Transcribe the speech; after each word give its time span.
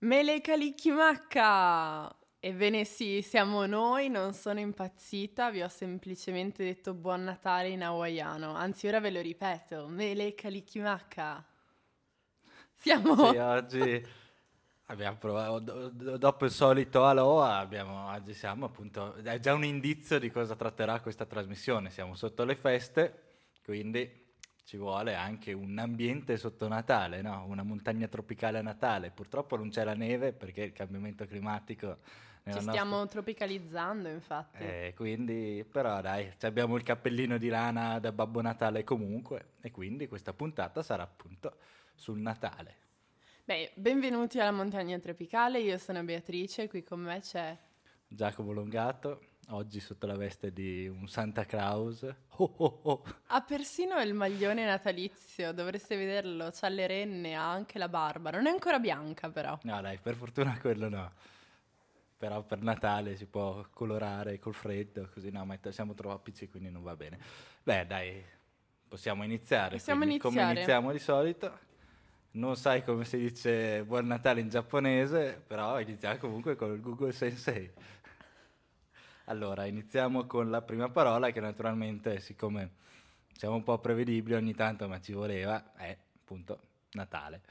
Mele 0.00 0.42
Kalikimaka! 0.42 2.14
Ebbene 2.38 2.84
sì, 2.84 3.22
siamo 3.22 3.64
noi, 3.64 4.10
non 4.10 4.34
sono 4.34 4.60
impazzita, 4.60 5.50
vi 5.50 5.62
ho 5.62 5.68
semplicemente 5.68 6.62
detto 6.62 6.92
buon 6.92 7.24
Natale 7.24 7.68
in 7.68 7.82
hawaiano, 7.82 8.54
anzi 8.54 8.86
ora 8.86 9.00
ve 9.00 9.10
lo 9.10 9.22
ripeto, 9.22 9.86
Mele 9.88 10.34
Kalikimaka! 10.34 11.42
Siamo... 12.74 13.30
Sì, 13.32 13.36
oggi 13.38 14.06
abbiamo 14.86 15.16
provato, 15.16 15.88
do- 15.88 16.18
dopo 16.18 16.44
il 16.44 16.50
solito 16.50 17.06
aloha, 17.06 17.56
abbiamo, 17.56 18.10
oggi 18.10 18.34
siamo 18.34 18.66
appunto, 18.66 19.14
è 19.14 19.40
già 19.40 19.54
un 19.54 19.64
indizio 19.64 20.18
di 20.18 20.30
cosa 20.30 20.54
tratterà 20.54 21.00
questa 21.00 21.24
trasmissione, 21.24 21.88
siamo 21.88 22.14
sotto 22.14 22.44
le 22.44 22.54
feste, 22.54 23.22
quindi 23.64 24.25
ci 24.66 24.76
vuole 24.76 25.14
anche 25.14 25.52
un 25.52 25.78
ambiente 25.78 26.36
sotto 26.36 26.66
Natale, 26.66 27.22
no? 27.22 27.44
una 27.46 27.62
montagna 27.62 28.08
tropicale 28.08 28.58
a 28.58 28.62
Natale. 28.62 29.12
Purtroppo 29.12 29.56
non 29.56 29.70
c'è 29.70 29.84
la 29.84 29.94
neve 29.94 30.32
perché 30.32 30.62
il 30.62 30.72
cambiamento 30.72 31.24
climatico... 31.24 31.98
Ci 32.46 32.60
stiamo 32.60 32.96
nostra... 32.96 33.20
tropicalizzando, 33.20 34.08
infatti. 34.08 34.62
Eh, 34.62 34.92
quindi, 34.96 35.64
però 35.70 36.00
dai, 36.00 36.32
abbiamo 36.42 36.76
il 36.76 36.82
cappellino 36.82 37.38
di 37.38 37.48
lana 37.48 37.98
da 38.00 38.10
Babbo 38.10 38.40
Natale 38.40 38.82
comunque 38.84 39.52
e 39.60 39.70
quindi 39.70 40.08
questa 40.08 40.32
puntata 40.32 40.82
sarà 40.82 41.04
appunto 41.04 41.58
sul 41.94 42.18
Natale. 42.18 42.76
Beh, 43.44 43.70
benvenuti 43.74 44.40
alla 44.40 44.52
montagna 44.52 44.98
tropicale, 44.98 45.60
io 45.60 45.78
sono 45.78 46.02
Beatrice, 46.02 46.68
qui 46.68 46.82
con 46.82 47.00
me 47.00 47.20
c'è... 47.20 47.56
Giacomo 48.08 48.52
Longato 48.52 49.20
oggi 49.50 49.80
sotto 49.80 50.06
la 50.06 50.16
veste 50.16 50.52
di 50.52 50.88
un 50.88 51.06
Santa 51.06 51.44
Claus. 51.44 52.04
Oh, 52.38 52.52
oh, 52.58 52.80
oh. 52.82 53.04
Ha 53.28 53.40
persino 53.40 53.98
il 54.02 54.12
maglione 54.12 54.66
natalizio, 54.66 55.54
dovreste 55.54 55.96
vederlo, 55.96 56.50
c'ha 56.52 56.68
le 56.68 56.86
renne, 56.86 57.34
ha 57.34 57.50
anche 57.50 57.78
la 57.78 57.88
barba, 57.88 58.28
non 58.28 58.46
è 58.46 58.50
ancora 58.50 58.78
bianca 58.78 59.30
però. 59.30 59.58
No 59.62 59.80
dai, 59.80 59.96
per 59.96 60.14
fortuna 60.16 60.58
quello 60.60 60.90
no. 60.90 61.12
Però 62.18 62.42
per 62.42 62.60
Natale 62.60 63.16
si 63.16 63.24
può 63.24 63.64
colorare 63.70 64.38
col 64.38 64.52
freddo, 64.52 65.08
così 65.14 65.30
no, 65.30 65.46
ma 65.46 65.58
siamo 65.70 65.94
troppo 65.94 66.18
piccoli 66.18 66.50
quindi 66.50 66.70
non 66.70 66.82
va 66.82 66.94
bene. 66.94 67.18
Beh 67.62 67.86
dai, 67.86 68.22
possiamo 68.86 69.24
iniziare. 69.24 69.76
Possiamo 69.76 70.04
iniziare. 70.04 70.36
Come 70.36 70.52
iniziamo 70.52 70.92
di 70.92 70.98
solito. 70.98 71.58
Non 72.32 72.54
sai 72.56 72.84
come 72.84 73.06
si 73.06 73.16
dice 73.16 73.82
buon 73.84 74.08
Natale 74.08 74.40
in 74.40 74.50
giapponese, 74.50 75.42
però 75.46 75.80
iniziamo 75.80 76.18
comunque 76.18 76.54
con 76.54 76.70
il 76.74 76.82
Google 76.82 77.12
Sensei. 77.12 77.72
Allora, 79.28 79.64
iniziamo 79.64 80.26
con 80.26 80.50
la 80.50 80.62
prima 80.62 80.88
parola 80.88 81.32
che 81.32 81.40
naturalmente, 81.40 82.20
siccome 82.20 82.74
siamo 83.32 83.56
un 83.56 83.64
po' 83.64 83.78
prevedibili 83.80 84.36
ogni 84.36 84.54
tanto, 84.54 84.86
ma 84.86 85.00
ci 85.00 85.12
voleva, 85.12 85.74
è 85.74 85.98
appunto 86.20 86.60
Natale. 86.92 87.42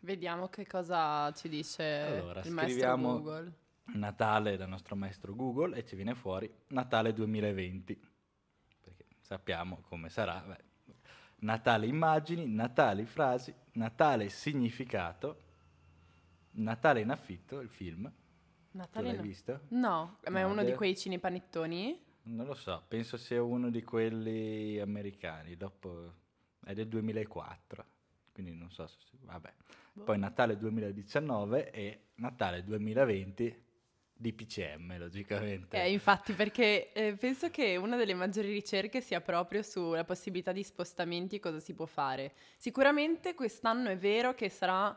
Vediamo 0.00 0.48
che 0.48 0.66
cosa 0.66 1.30
ci 1.32 1.48
dice 1.48 1.84
allora, 1.84 2.40
il 2.42 2.50
maestro 2.50 2.96
Google. 2.96 3.52
Natale 3.94 4.56
dal 4.56 4.68
nostro 4.68 4.96
maestro 4.96 5.36
Google 5.36 5.76
e 5.76 5.84
ci 5.84 5.94
viene 5.94 6.16
fuori 6.16 6.52
Natale 6.68 7.12
2020, 7.12 8.00
perché 8.80 9.04
sappiamo 9.20 9.82
come 9.86 10.08
sarà. 10.08 10.42
Beh, 10.44 10.64
Natale 11.40 11.86
immagini, 11.86 12.48
Natale 12.48 13.06
frasi, 13.06 13.54
Natale 13.74 14.30
significato, 14.30 15.42
Natale 16.52 17.02
in 17.02 17.10
affitto, 17.10 17.60
il 17.60 17.68
film, 17.68 18.10
Natale 18.74 19.08
l'hai 19.08 19.16
no. 19.16 19.22
visto? 19.22 19.60
No, 19.68 20.18
ma 20.30 20.40
è 20.40 20.42
uno 20.44 20.64
di 20.64 20.74
quei 20.74 20.96
cinepanettoni? 20.96 22.02
Non 22.24 22.46
lo 22.46 22.54
so, 22.54 22.82
penso 22.88 23.16
sia 23.16 23.42
uno 23.42 23.70
di 23.70 23.82
quelli 23.82 24.80
americani, 24.80 25.56
dopo 25.56 26.12
è 26.64 26.72
del 26.72 26.88
2004, 26.88 27.84
quindi 28.32 28.52
non 28.52 28.70
so 28.70 28.86
se... 28.86 28.96
vabbè. 29.20 29.52
Boh. 29.92 30.04
Poi 30.04 30.18
Natale 30.18 30.56
2019 30.56 31.70
e 31.70 32.00
Natale 32.16 32.64
2020 32.64 33.62
di 34.16 34.32
PCM, 34.32 34.98
logicamente. 34.98 35.80
Eh, 35.80 35.92
infatti, 35.92 36.32
perché 36.32 36.92
eh, 36.92 37.14
penso 37.14 37.50
che 37.50 37.76
una 37.76 37.96
delle 37.96 38.14
maggiori 38.14 38.50
ricerche 38.50 39.00
sia 39.00 39.20
proprio 39.20 39.62
sulla 39.62 40.04
possibilità 40.04 40.50
di 40.50 40.62
spostamenti 40.62 41.36
e 41.36 41.40
cosa 41.40 41.60
si 41.60 41.74
può 41.74 41.86
fare. 41.86 42.32
Sicuramente 42.56 43.34
quest'anno 43.34 43.90
è 43.90 43.98
vero 43.98 44.34
che 44.34 44.48
sarà 44.48 44.96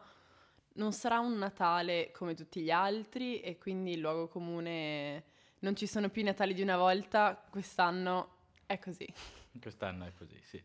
non 0.78 0.94
sarà 0.94 1.20
un 1.20 1.38
Natale 1.38 2.12
come 2.12 2.34
tutti 2.34 2.62
gli 2.62 2.72
altri 2.72 3.40
e 3.42 3.58
quindi 3.58 3.94
il 3.94 4.00
luogo 4.00 4.28
comune 4.28 5.24
non 5.60 5.76
ci 5.76 5.88
sono 5.88 6.10
più 6.10 6.22
i 6.22 6.26
Natali 6.26 6.54
di 6.54 6.62
una 6.62 6.78
volta, 6.78 7.36
quest'anno 7.50 8.36
è 8.66 8.80
così. 8.80 9.08
Quest'anno 9.60 10.06
è 10.06 10.14
così, 10.14 10.40
sì. 10.44 10.62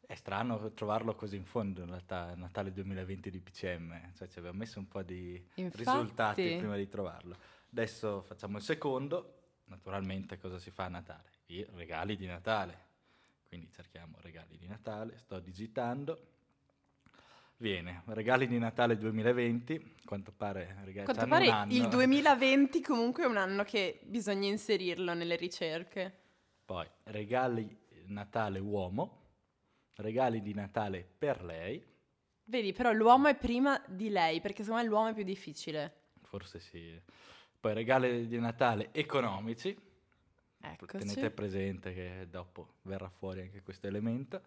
È 0.00 0.14
strano 0.14 0.72
trovarlo 0.72 1.14
così 1.14 1.36
in 1.36 1.44
fondo, 1.44 1.82
in 1.82 1.88
realtà, 1.88 2.34
Natale 2.34 2.72
2020 2.72 3.30
di 3.30 3.38
PCM, 3.38 4.14
cioè 4.14 4.28
ci 4.28 4.38
abbiamo 4.38 4.58
messo 4.58 4.78
un 4.78 4.88
po' 4.88 5.02
di 5.02 5.34
Infatti. 5.54 5.84
risultati 5.84 6.56
prima 6.56 6.76
di 6.76 6.88
trovarlo. 6.88 7.36
Adesso 7.70 8.22
facciamo 8.22 8.56
il 8.56 8.62
secondo, 8.62 9.42
naturalmente 9.66 10.38
cosa 10.38 10.58
si 10.58 10.70
fa 10.70 10.84
a 10.84 10.88
Natale? 10.88 11.30
I 11.46 11.66
regali 11.74 12.16
di 12.16 12.26
Natale, 12.26 12.86
quindi 13.46 13.70
cerchiamo 13.72 14.16
regali 14.20 14.56
di 14.56 14.66
Natale, 14.66 15.18
sto 15.18 15.38
digitando 15.38 16.39
Viene, 17.60 18.04
regali 18.06 18.46
di 18.46 18.58
Natale 18.58 18.96
2020, 18.96 19.96
quanto 20.06 20.32
pare, 20.32 20.78
regali, 20.82 21.04
quanto 21.04 21.26
pare 21.26 21.66
il 21.68 21.88
2020 21.88 22.80
comunque 22.80 23.24
è 23.24 23.26
un 23.26 23.36
anno 23.36 23.64
che 23.64 24.00
bisogna 24.04 24.48
inserirlo 24.48 25.12
nelle 25.12 25.36
ricerche. 25.36 26.10
Poi, 26.64 26.88
regali 27.04 27.68
Natale 28.06 28.60
uomo, 28.60 29.24
regali 29.96 30.40
di 30.40 30.54
Natale 30.54 31.06
per 31.18 31.44
lei. 31.44 31.84
Vedi, 32.44 32.72
però 32.72 32.92
l'uomo 32.92 33.28
è 33.28 33.36
prima 33.36 33.78
di 33.86 34.08
lei, 34.08 34.40
perché 34.40 34.62
secondo 34.62 34.82
me 34.82 34.88
l'uomo 34.88 35.08
è 35.08 35.14
più 35.14 35.24
difficile. 35.24 35.92
Forse 36.22 36.60
sì. 36.60 36.98
Poi 37.60 37.74
regali 37.74 38.26
di 38.26 38.38
Natale 38.38 38.88
economici. 38.92 39.78
Eccoci. 40.62 40.96
Tenete 40.96 41.30
presente 41.30 41.92
che 41.92 42.26
dopo 42.30 42.76
verrà 42.84 43.10
fuori 43.10 43.42
anche 43.42 43.60
questo 43.60 43.86
elemento. 43.86 44.40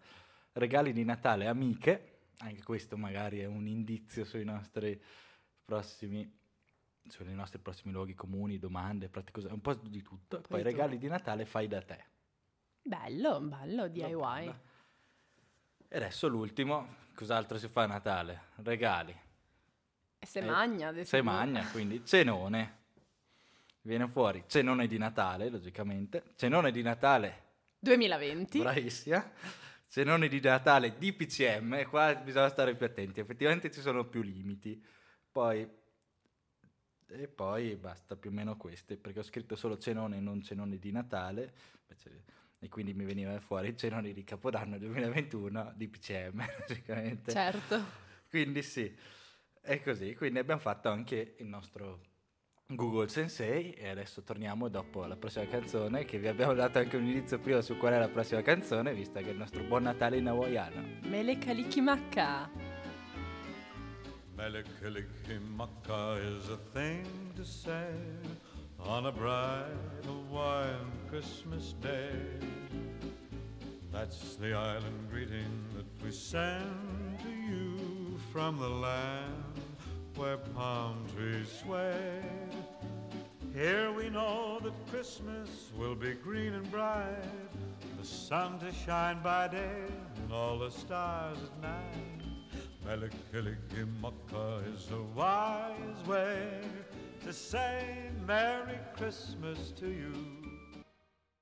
Regali 0.50 0.92
di 0.92 1.04
Natale 1.04 1.46
amiche 1.46 2.13
anche 2.38 2.62
questo 2.62 2.96
magari 2.96 3.40
è 3.40 3.46
un 3.46 3.66
indizio 3.66 4.24
sui 4.24 4.44
nostri 4.44 5.00
prossimi, 5.64 6.30
sui 7.06 7.32
nostri 7.34 7.58
prossimi 7.58 7.92
luoghi 7.92 8.14
comuni, 8.14 8.58
domande, 8.58 9.08
pratiche, 9.08 9.46
un 9.46 9.60
po' 9.60 9.74
di 9.74 10.02
tutto. 10.02 10.40
Poi, 10.40 10.46
Poi 10.48 10.62
regali 10.62 10.98
di 10.98 11.08
Natale 11.08 11.44
fai 11.44 11.68
da 11.68 11.82
te. 11.82 12.04
Bello, 12.82 13.40
bello, 13.40 13.88
DIY. 13.88 14.54
E 15.88 15.96
adesso 15.96 16.28
l'ultimo, 16.28 16.96
cos'altro 17.14 17.58
si 17.58 17.68
fa 17.68 17.82
a 17.82 17.86
Natale? 17.86 18.40
Regali. 18.56 19.16
E 20.18 20.26
se 20.26 20.40
eh, 20.40 20.44
magna, 20.44 21.04
Se 21.04 21.22
magna, 21.22 21.66
quindi 21.70 22.04
cenone. 22.04 22.82
Viene 23.82 24.08
fuori 24.08 24.44
cenone 24.46 24.86
di 24.86 24.96
Natale, 24.96 25.50
logicamente. 25.50 26.32
Cenone 26.36 26.72
di 26.72 26.82
Natale 26.82 27.42
2020. 27.78 28.58
Bravissima 28.58 29.62
cenone 29.94 30.26
di 30.26 30.40
Natale 30.40 30.98
di 30.98 31.12
PCM, 31.12 31.88
qua 31.88 32.16
bisogna 32.16 32.48
stare 32.48 32.74
più 32.74 32.84
attenti, 32.84 33.20
effettivamente 33.20 33.70
ci 33.70 33.80
sono 33.80 34.04
più 34.04 34.22
limiti. 34.22 34.84
Poi, 35.30 35.70
e 37.10 37.28
poi 37.28 37.76
basta 37.76 38.16
più 38.16 38.30
o 38.30 38.32
meno 38.32 38.56
queste, 38.56 38.96
perché 38.96 39.20
ho 39.20 39.22
scritto 39.22 39.54
solo 39.54 39.78
cenone 39.78 40.16
e 40.16 40.20
non 40.20 40.42
cenone 40.42 40.80
di 40.80 40.90
Natale, 40.90 41.54
e 42.58 42.68
quindi 42.68 42.92
mi 42.92 43.04
veniva 43.04 43.38
fuori 43.38 43.76
cenone 43.76 44.12
di 44.12 44.24
Capodanno 44.24 44.78
2021 44.78 45.74
di 45.76 45.86
PCM, 45.86 46.44
logicamente. 46.66 47.30
Certo. 47.30 47.84
Quindi 48.28 48.62
sì, 48.64 48.92
è 49.60 49.80
così, 49.80 50.16
quindi 50.16 50.40
abbiamo 50.40 50.60
fatto 50.60 50.88
anche 50.88 51.36
il 51.38 51.46
nostro 51.46 52.00
Google 52.66 53.08
Sensei 53.08 53.72
e 53.72 53.90
adesso 53.90 54.22
torniamo 54.22 54.68
dopo 54.68 55.04
la 55.04 55.16
prossima 55.16 55.46
canzone 55.46 56.06
che 56.06 56.18
vi 56.18 56.28
abbiamo 56.28 56.54
dato 56.54 56.78
anche 56.78 56.96
un 56.96 57.04
inizio 57.04 57.38
prima 57.38 57.60
su 57.60 57.76
qual 57.76 57.92
è 57.92 57.98
la 57.98 58.08
prossima 58.08 58.40
canzone 58.40 58.94
vista 58.94 59.20
che 59.20 59.28
è 59.28 59.32
il 59.32 59.36
nostro 59.36 59.62
buon 59.64 59.82
Natale 59.82 60.16
in 60.16 60.28
hawaiano 60.28 60.82
Mele 61.02 61.36
Kalikimaka 61.36 62.48
Mele 64.34 64.64
Kalikimaka 64.80 66.16
is 66.16 66.48
a 66.48 66.58
thing 66.72 67.04
to 67.36 67.44
say 67.44 67.92
on 68.78 69.04
a 69.06 69.12
bright 69.12 69.66
Hawaiian 70.06 70.90
Christmas 71.08 71.74
day. 71.80 72.10
That's 73.92 74.36
the 74.36 74.54
island 74.54 75.08
greeting 75.10 75.64
that 75.76 75.86
we 76.02 76.10
send 76.10 77.20
to 77.22 77.28
you 77.28 78.18
from 78.32 78.58
the 78.58 78.68
land 78.68 79.43
where 80.16 80.36
palm 80.36 81.04
trees 81.14 81.48
sway. 81.62 82.22
Here 83.54 83.92
we 83.92 84.10
know 84.10 84.58
that 84.62 84.72
Christmas 84.90 85.70
will 85.78 85.94
be 85.94 86.14
green 86.14 86.54
and 86.54 86.68
bright, 86.70 87.22
the 88.00 88.06
sun 88.06 88.58
to 88.60 88.72
shine 88.72 89.22
by 89.22 89.48
day 89.48 89.84
and 90.22 90.32
all 90.32 90.58
the 90.58 90.70
stars 90.70 91.38
at 91.38 91.62
night. 91.62 92.24
Melikilikimaka 92.84 94.74
is 94.74 94.90
a 94.90 95.02
wise 95.16 96.06
way 96.06 96.60
to 97.24 97.32
say 97.32 98.10
Merry 98.26 98.78
Christmas 98.96 99.72
to 99.78 99.86
you. 99.86 100.12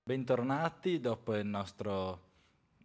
Bentornati 0.04 1.00
dopo 1.00 1.34
il 1.36 1.46
nostro 1.46 2.31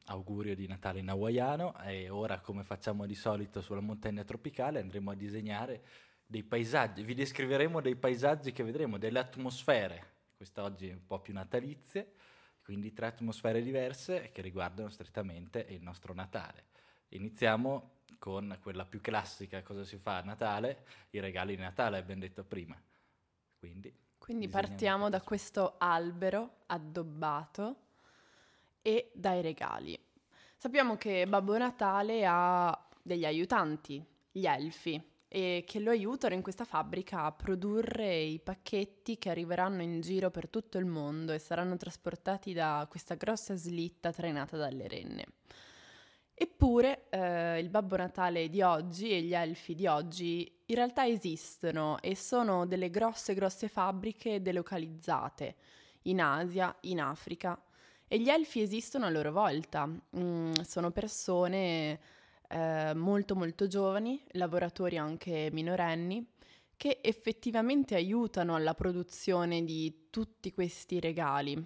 augurio 0.08 0.56
di 0.56 0.68
Natale 0.68 1.00
in 1.00 1.10
hawaiano 1.10 1.80
e 1.82 2.10
ora 2.10 2.40
come 2.40 2.64
facciamo 2.64 3.06
di 3.06 3.16
solito 3.16 3.62
sulla 3.62 3.82
montagna 3.82 4.24
tropicale 4.24 4.80
andremo 4.80 5.12
a 5.12 5.16
disegnare 5.16 5.84
dei 6.26 6.44
paesaggi, 6.44 7.04
vi 7.04 7.14
descriveremo 7.14 7.80
dei 7.80 7.96
paesaggi 7.96 8.52
che 8.52 8.64
vedremo, 8.64 8.98
delle 8.98 9.20
atmosfere, 9.20 10.16
quest'oggi 10.36 10.90
un 10.90 11.06
po' 11.06 11.20
più 11.20 11.34
natalizie, 11.34 12.14
quindi 12.62 12.92
tre 12.92 13.08
atmosfere 13.08 13.62
diverse 13.62 14.32
che 14.34 14.42
riguardano 14.42 14.90
strettamente 14.90 15.66
il 15.70 15.82
nostro 15.82 16.14
Natale. 16.14 16.66
Iniziamo 17.10 18.02
con 18.20 18.58
quella 18.62 18.86
più 18.86 19.00
classica, 19.00 19.62
cosa 19.64 19.86
si 19.86 19.98
fa 19.98 20.18
a 20.18 20.24
Natale? 20.24 20.86
I 21.12 21.22
regali 21.22 21.56
di 21.56 21.62
Natale, 21.62 21.98
abbiamo 21.98 22.22
detto 22.22 22.44
prima. 22.44 22.78
Quindi, 23.58 23.94
Quindi 24.18 24.50
partiamo 24.50 25.10
da 25.10 25.22
questo 25.22 25.76
albero 25.78 26.64
addobbato 26.66 27.87
e 28.88 29.12
dai 29.14 29.42
regali. 29.42 30.00
Sappiamo 30.56 30.96
che 30.96 31.28
Babbo 31.28 31.58
Natale 31.58 32.26
ha 32.26 32.88
degli 33.02 33.26
aiutanti, 33.26 34.02
gli 34.32 34.46
elfi, 34.46 35.16
e 35.28 35.66
che 35.68 35.82
lo 35.82 35.90
aiutano 35.90 36.36
in 36.36 36.42
questa 36.42 36.64
fabbrica 36.64 37.24
a 37.24 37.34
produrre 37.34 38.16
i 38.16 38.40
pacchetti 38.40 39.18
che 39.18 39.30
arriveranno 39.30 39.82
in 39.82 40.00
giro 40.00 40.32
per 40.32 40.48
tutto 40.48 40.78
il 40.78 40.86
mondo 40.86 41.34
e 41.34 41.38
saranno 41.40 41.76
trasportati 41.76 42.54
da 42.54 42.88
questa 42.90 43.16
grossa 43.16 43.56
slitta 43.56 44.14
trainata 44.14 44.56
dalle 44.56 44.88
renne. 44.88 45.26
Eppure 46.34 47.10
eh, 47.10 47.60
il 47.60 47.68
Babbo 47.68 47.98
Natale 47.98 48.48
di 48.48 48.62
oggi 48.62 49.10
e 49.10 49.22
gli 49.22 49.34
elfi 49.34 49.76
di 49.76 49.86
oggi 49.86 50.50
in 50.68 50.76
realtà 50.76 51.06
esistono 51.06 52.00
e 52.02 52.16
sono 52.16 52.66
delle 52.66 52.90
grosse 52.90 53.34
grosse 53.34 53.68
fabbriche 53.68 54.42
delocalizzate 54.42 55.56
in 56.04 56.22
Asia, 56.22 56.74
in 56.82 57.02
Africa 57.02 57.62
e 58.08 58.20
gli 58.20 58.30
elfi 58.30 58.62
esistono 58.62 59.06
a 59.06 59.10
loro 59.10 59.32
volta, 59.32 59.86
mm, 59.86 60.54
sono 60.66 60.92
persone 60.92 62.00
eh, 62.50 62.94
molto 62.94 63.36
molto 63.36 63.68
giovani, 63.68 64.22
lavoratori 64.32 64.98
anche 64.98 65.50
minorenni, 65.52 66.26
che 66.78 67.00
effettivamente 67.02 67.96
aiutano 67.96 68.56
alla 68.56 68.74
produzione 68.74 69.64
di 69.64 70.08
tutti 70.10 70.54
questi 70.54 71.00
regali, 71.00 71.66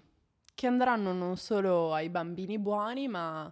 che 0.55 0.67
andranno 0.67 1.13
non 1.13 1.38
solo 1.38 1.93
ai 1.93 2.09
bambini 2.09 2.57
buoni, 2.57 3.07
ma 3.07 3.51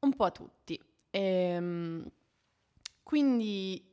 un 0.00 0.14
po' 0.14 0.24
a 0.24 0.30
tutti. 0.30 0.78
E, 1.10 1.20
ehm, 1.20 2.10
quindi 3.02 3.92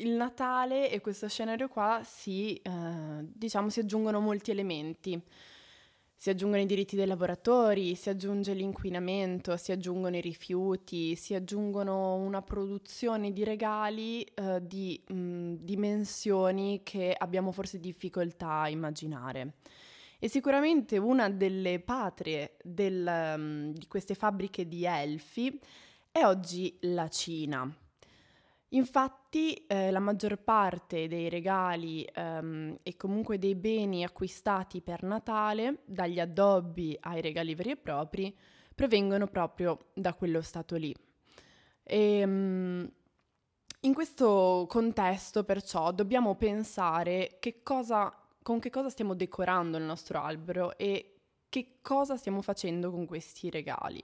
il 0.00 0.10
Natale 0.10 0.90
e 0.90 1.00
questo 1.00 1.28
scenario 1.28 1.68
qua 1.68 2.02
si, 2.04 2.54
eh, 2.56 2.70
diciamo, 3.22 3.68
si 3.70 3.80
aggiungono 3.80 4.20
molti 4.20 4.50
elementi. 4.50 5.20
Si 6.20 6.30
aggiungono 6.30 6.62
i 6.62 6.66
diritti 6.66 6.96
dei 6.96 7.06
lavoratori, 7.06 7.94
si 7.94 8.08
aggiunge 8.08 8.52
l'inquinamento, 8.52 9.56
si 9.56 9.70
aggiungono 9.70 10.16
i 10.16 10.20
rifiuti, 10.20 11.14
si 11.14 11.32
aggiungono 11.32 12.16
una 12.16 12.42
produzione 12.42 13.32
di 13.32 13.44
regali 13.44 14.22
eh, 14.24 14.58
di 14.60 15.00
mh, 15.06 15.52
dimensioni 15.60 16.80
che 16.82 17.14
abbiamo 17.16 17.52
forse 17.52 17.78
difficoltà 17.78 18.62
a 18.62 18.68
immaginare. 18.68 19.58
E 20.18 20.28
sicuramente 20.28 20.98
una 20.98 21.30
delle 21.30 21.78
patrie 21.78 22.56
del, 22.64 23.34
um, 23.36 23.72
di 23.72 23.86
queste 23.86 24.16
fabbriche 24.16 24.66
di 24.66 24.84
elfi 24.84 25.56
è 26.10 26.24
oggi 26.24 26.76
la 26.80 27.06
Cina. 27.06 27.72
Infatti 28.70 29.54
eh, 29.66 29.90
la 29.90 29.98
maggior 29.98 30.36
parte 30.38 31.08
dei 31.08 31.28
regali 31.30 32.06
um, 32.16 32.76
e 32.82 32.96
comunque 32.96 33.38
dei 33.38 33.54
beni 33.54 34.04
acquistati 34.04 34.82
per 34.82 35.02
Natale, 35.02 35.82
dagli 35.86 36.20
addobbi 36.20 36.96
ai 37.00 37.22
regali 37.22 37.54
veri 37.54 37.70
e 37.70 37.76
propri, 37.76 38.36
provengono 38.74 39.26
proprio 39.26 39.86
da 39.94 40.12
quello 40.12 40.42
stato 40.42 40.76
lì. 40.76 40.94
E, 41.82 42.22
um, 42.22 42.90
in 43.82 43.94
questo 43.94 44.66
contesto 44.68 45.44
perciò 45.44 45.92
dobbiamo 45.92 46.34
pensare 46.34 47.36
che 47.38 47.62
cosa 47.62 48.12
con 48.48 48.60
che 48.60 48.70
cosa 48.70 48.88
stiamo 48.88 49.12
decorando 49.12 49.76
il 49.76 49.84
nostro 49.84 50.22
albero 50.22 50.78
e 50.78 51.18
che 51.50 51.80
cosa 51.82 52.16
stiamo 52.16 52.40
facendo 52.40 52.90
con 52.90 53.04
questi 53.04 53.50
regali. 53.50 54.02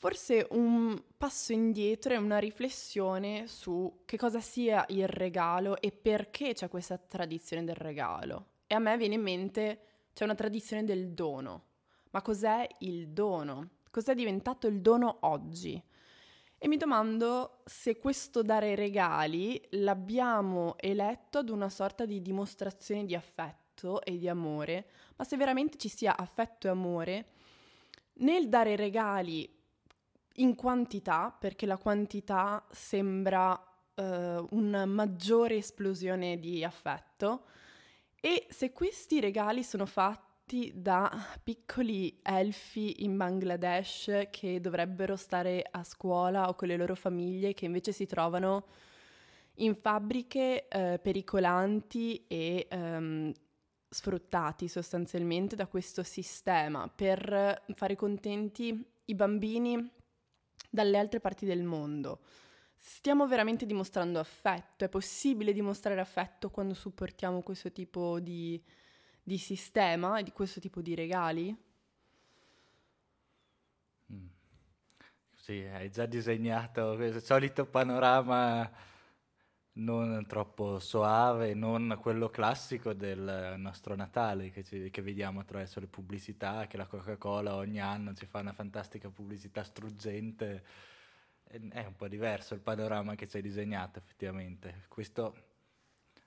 Forse 0.00 0.46
un 0.50 0.96
passo 1.16 1.52
indietro 1.52 2.14
è 2.14 2.18
una 2.18 2.38
riflessione 2.38 3.48
su 3.48 4.02
che 4.04 4.16
cosa 4.16 4.38
sia 4.38 4.84
il 4.90 5.08
regalo 5.08 5.80
e 5.80 5.90
perché 5.90 6.54
c'è 6.54 6.68
questa 6.68 6.96
tradizione 6.98 7.64
del 7.64 7.74
regalo. 7.74 8.46
E 8.68 8.76
a 8.76 8.78
me 8.78 8.96
viene 8.96 9.16
in 9.16 9.22
mente 9.22 9.80
c'è 10.12 10.22
una 10.22 10.36
tradizione 10.36 10.84
del 10.84 11.14
dono. 11.14 11.64
Ma 12.10 12.22
cos'è 12.22 12.64
il 12.78 13.08
dono? 13.08 13.70
Cos'è 13.90 14.14
diventato 14.14 14.68
il 14.68 14.82
dono 14.82 15.16
oggi? 15.22 15.82
E 16.56 16.68
mi 16.68 16.76
domando 16.76 17.62
se 17.64 17.98
questo 17.98 18.42
dare 18.42 18.76
regali 18.76 19.60
l'abbiamo 19.70 20.76
eletto 20.78 21.38
ad 21.38 21.48
una 21.48 21.68
sorta 21.68 22.06
di 22.06 22.22
dimostrazione 22.22 23.04
di 23.04 23.16
affetto 23.16 24.00
e 24.04 24.16
di 24.16 24.28
amore, 24.28 24.90
ma 25.16 25.24
se 25.24 25.36
veramente 25.36 25.76
ci 25.76 25.88
sia 25.88 26.16
affetto 26.16 26.68
e 26.68 26.70
amore 26.70 27.26
nel 28.20 28.48
dare 28.48 28.76
regali 28.76 29.57
in 30.38 30.54
quantità, 30.54 31.34
perché 31.38 31.66
la 31.66 31.78
quantità 31.78 32.64
sembra 32.70 33.52
uh, 33.52 34.46
una 34.50 34.86
maggiore 34.86 35.56
esplosione 35.56 36.38
di 36.38 36.64
affetto, 36.64 37.44
e 38.20 38.46
se 38.50 38.72
questi 38.72 39.20
regali 39.20 39.62
sono 39.62 39.86
fatti 39.86 40.26
fatti 40.48 40.72
da 40.74 41.10
piccoli 41.42 42.20
elfi 42.22 43.04
in 43.04 43.18
Bangladesh 43.18 44.28
che 44.30 44.60
dovrebbero 44.60 45.14
stare 45.14 45.62
a 45.70 45.84
scuola 45.84 46.48
o 46.48 46.54
con 46.54 46.68
le 46.68 46.78
loro 46.78 46.94
famiglie 46.94 47.52
che 47.52 47.66
invece 47.66 47.92
si 47.92 48.06
trovano 48.06 48.64
in 49.56 49.74
fabbriche 49.74 50.66
eh, 50.68 50.98
pericolanti 51.02 52.24
e 52.26 52.66
ehm, 52.70 53.32
sfruttati 53.90 54.68
sostanzialmente 54.68 55.54
da 55.54 55.66
questo 55.66 56.02
sistema. 56.02 56.88
Per 56.88 57.64
fare 57.74 57.96
contenti 57.96 58.82
i 59.04 59.14
bambini 59.14 59.90
dalle 60.68 60.98
altre 60.98 61.20
parti 61.20 61.46
del 61.46 61.62
mondo. 61.62 62.20
Stiamo 62.76 63.26
veramente 63.26 63.66
dimostrando 63.66 64.18
affetto, 64.18 64.84
è 64.84 64.88
possibile 64.88 65.52
dimostrare 65.52 66.00
affetto 66.00 66.50
quando 66.50 66.74
supportiamo 66.74 67.42
questo 67.42 67.72
tipo 67.72 68.20
di 68.20 68.62
di 69.28 69.36
sistema 69.36 70.18
e 70.18 70.22
di 70.22 70.32
questo 70.32 70.58
tipo 70.58 70.80
di 70.80 70.94
regali? 70.94 71.54
Mm. 74.10 74.26
Sì, 75.34 75.60
hai 75.70 75.90
già 75.90 76.06
disegnato 76.06 76.94
questo 76.96 77.20
solito 77.20 77.66
panorama 77.66 78.70
non 79.78 80.24
troppo 80.26 80.78
soave, 80.78 81.54
non 81.54 81.98
quello 82.00 82.28
classico 82.30 82.92
del 82.92 83.54
nostro 83.58 83.94
Natale 83.94 84.50
che, 84.50 84.64
ci, 84.64 84.90
che, 84.90 85.02
vediamo 85.02 85.40
attraverso 85.40 85.80
le 85.80 85.86
pubblicità, 85.86 86.66
che 86.66 86.76
la 86.76 86.86
Coca-Cola 86.86 87.54
ogni 87.56 87.80
anno 87.80 88.14
ci 88.14 88.26
fa 88.26 88.40
una 88.40 88.52
fantastica 88.52 89.10
pubblicità 89.10 89.62
struggente. 89.62 90.64
È 91.44 91.84
un 91.84 91.96
po' 91.96 92.08
diverso 92.08 92.54
il 92.54 92.60
panorama 92.60 93.14
che 93.14 93.26
ci 93.26 93.36
hai 93.36 93.42
disegnato 93.42 93.98
effettivamente. 93.98 94.84
Questo, 94.88 95.34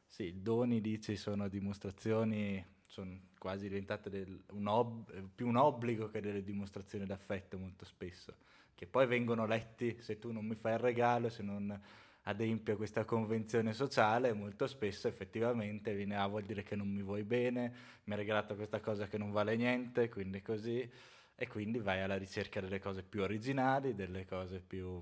sì, 0.06 0.42
doni 0.42 0.82
dici 0.82 1.16
sono 1.16 1.48
dimostrazioni 1.48 2.80
sono 2.92 3.30
quasi 3.38 3.70
diventate 3.70 4.10
del, 4.10 4.44
un 4.52 4.68
ob- 4.68 5.30
più 5.34 5.48
un 5.48 5.56
obbligo 5.56 6.10
che 6.10 6.20
delle 6.20 6.44
dimostrazioni 6.44 7.06
d'affetto 7.06 7.58
molto 7.58 7.86
spesso, 7.86 8.36
che 8.76 8.86
poi 8.86 9.08
vengono 9.08 9.46
letti 9.46 9.96
se 10.02 10.20
tu 10.20 10.34
non 10.34 10.46
mi 10.46 10.56
fai 10.56 10.74
il 10.74 10.80
regalo, 10.80 11.30
se 11.30 11.42
non 11.42 11.82
adempio 12.24 12.74
a 12.74 12.78
questa 12.78 13.06
convenzione 13.06 13.74
sociale, 13.74 14.34
molto 14.34 14.68
spesso 14.68 15.08
effettivamente 15.08 15.94
viene 15.94 16.18
a 16.18 16.28
vuol 16.28 16.44
dire 16.44 16.64
che 16.64 16.76
non 16.76 16.88
mi 16.88 17.02
vuoi 17.02 17.24
bene, 17.24 17.74
mi 18.04 18.14
hai 18.14 18.20
regalato 18.20 18.56
questa 18.56 18.80
cosa 18.80 19.08
che 19.08 19.18
non 19.18 19.32
vale 19.32 19.56
niente, 19.56 20.10
quindi 20.10 20.42
così, 20.42 20.90
e 21.36 21.48
quindi 21.48 21.80
vai 21.80 22.02
alla 22.02 22.18
ricerca 22.18 22.62
delle 22.62 22.80
cose 22.80 23.02
più 23.02 23.22
originali, 23.22 23.96
delle 23.96 24.26
cose 24.26 24.60
più, 24.60 25.02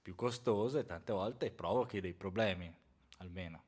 più 0.00 0.14
costose, 0.14 0.84
tante 0.84 1.12
volte 1.12 1.50
provochi 1.50 2.00
dei 2.00 2.14
problemi, 2.14 2.72
almeno. 3.18 3.62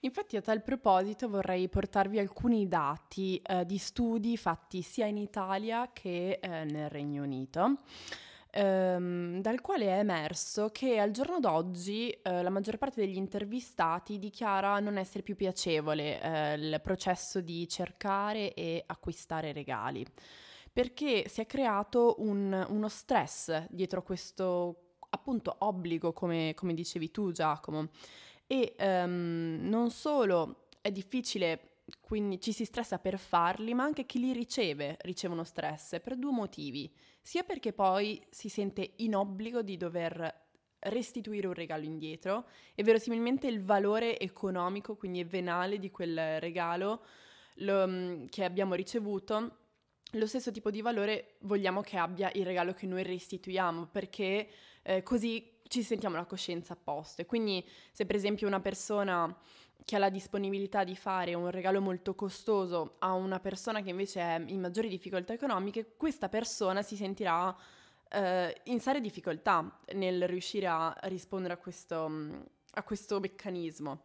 Infatti 0.00 0.36
a 0.36 0.40
tal 0.40 0.62
proposito 0.62 1.28
vorrei 1.28 1.68
portarvi 1.68 2.20
alcuni 2.20 2.68
dati 2.68 3.42
eh, 3.42 3.66
di 3.66 3.78
studi 3.78 4.36
fatti 4.36 4.80
sia 4.80 5.06
in 5.06 5.16
Italia 5.16 5.90
che 5.92 6.38
eh, 6.40 6.64
nel 6.64 6.88
Regno 6.88 7.24
Unito. 7.24 7.78
Ehm, 8.60 9.40
dal 9.40 9.60
quale 9.60 9.86
è 9.86 9.98
emerso 10.00 10.70
che 10.70 10.98
al 10.98 11.12
giorno 11.12 11.38
d'oggi 11.38 12.10
eh, 12.10 12.42
la 12.42 12.50
maggior 12.50 12.76
parte 12.76 13.00
degli 13.00 13.16
intervistati 13.16 14.18
dichiara 14.18 14.80
non 14.80 14.98
essere 14.98 15.22
più 15.22 15.36
piacevole 15.36 16.20
eh, 16.20 16.54
il 16.54 16.80
processo 16.82 17.40
di 17.40 17.68
cercare 17.68 18.54
e 18.54 18.82
acquistare 18.84 19.52
regali, 19.52 20.04
perché 20.72 21.28
si 21.28 21.40
è 21.40 21.46
creato 21.46 22.16
un, 22.18 22.66
uno 22.68 22.88
stress 22.88 23.66
dietro 23.70 24.02
questo 24.02 24.96
appunto 25.10 25.54
obbligo, 25.60 26.12
come, 26.12 26.52
come 26.56 26.74
dicevi 26.74 27.12
tu 27.12 27.30
Giacomo. 27.30 27.90
E 28.48 28.74
um, 28.80 29.58
non 29.62 29.90
solo 29.90 30.66
è 30.80 30.90
difficile, 30.90 31.82
quindi 32.00 32.40
ci 32.40 32.52
si 32.52 32.64
stressa 32.64 32.98
per 32.98 33.18
farli, 33.18 33.72
ma 33.72 33.84
anche 33.84 34.04
chi 34.04 34.18
li 34.18 34.32
riceve 34.32 34.96
riceve 35.02 35.34
uno 35.34 35.44
stress 35.44 36.00
per 36.00 36.16
due 36.16 36.32
motivi, 36.32 36.92
sia 37.28 37.42
perché 37.42 37.74
poi 37.74 38.24
si 38.30 38.48
sente 38.48 38.94
in 38.96 39.14
obbligo 39.14 39.60
di 39.60 39.76
dover 39.76 40.46
restituire 40.78 41.46
un 41.46 41.52
regalo 41.52 41.84
indietro 41.84 42.46
e 42.74 42.82
verosimilmente 42.82 43.46
il 43.46 43.60
valore 43.60 44.18
economico, 44.18 44.96
quindi 44.96 45.22
venale 45.24 45.78
di 45.78 45.90
quel 45.90 46.40
regalo 46.40 47.04
lo, 47.56 47.86
mm, 47.86 48.26
che 48.28 48.44
abbiamo 48.44 48.72
ricevuto, 48.72 49.56
lo 50.12 50.26
stesso 50.26 50.50
tipo 50.50 50.70
di 50.70 50.80
valore 50.80 51.36
vogliamo 51.40 51.82
che 51.82 51.98
abbia 51.98 52.30
il 52.32 52.46
regalo 52.46 52.72
che 52.72 52.86
noi 52.86 53.02
restituiamo, 53.02 53.88
perché 53.88 54.48
eh, 54.80 55.02
così 55.02 55.60
ci 55.68 55.82
sentiamo 55.82 56.16
la 56.16 56.24
coscienza 56.24 56.72
a 56.72 56.78
posto. 56.82 57.20
E 57.20 57.26
quindi 57.26 57.62
se 57.92 58.06
per 58.06 58.16
esempio 58.16 58.46
una 58.46 58.60
persona 58.60 59.38
che 59.84 59.96
ha 59.96 59.98
la 59.98 60.10
disponibilità 60.10 60.84
di 60.84 60.96
fare 60.96 61.34
un 61.34 61.50
regalo 61.50 61.80
molto 61.80 62.14
costoso 62.14 62.96
a 62.98 63.12
una 63.12 63.40
persona 63.40 63.80
che 63.80 63.90
invece 63.90 64.20
è 64.20 64.42
in 64.46 64.60
maggiori 64.60 64.88
difficoltà 64.88 65.32
economiche, 65.32 65.94
questa 65.96 66.28
persona 66.28 66.82
si 66.82 66.96
sentirà 66.96 67.56
eh, 68.10 68.60
in 68.64 68.80
serie 68.80 69.00
difficoltà 69.00 69.80
nel 69.94 70.26
riuscire 70.28 70.66
a 70.66 70.94
rispondere 71.04 71.54
a 71.54 71.56
questo, 71.56 72.10
a 72.72 72.82
questo 72.82 73.20
meccanismo. 73.20 74.02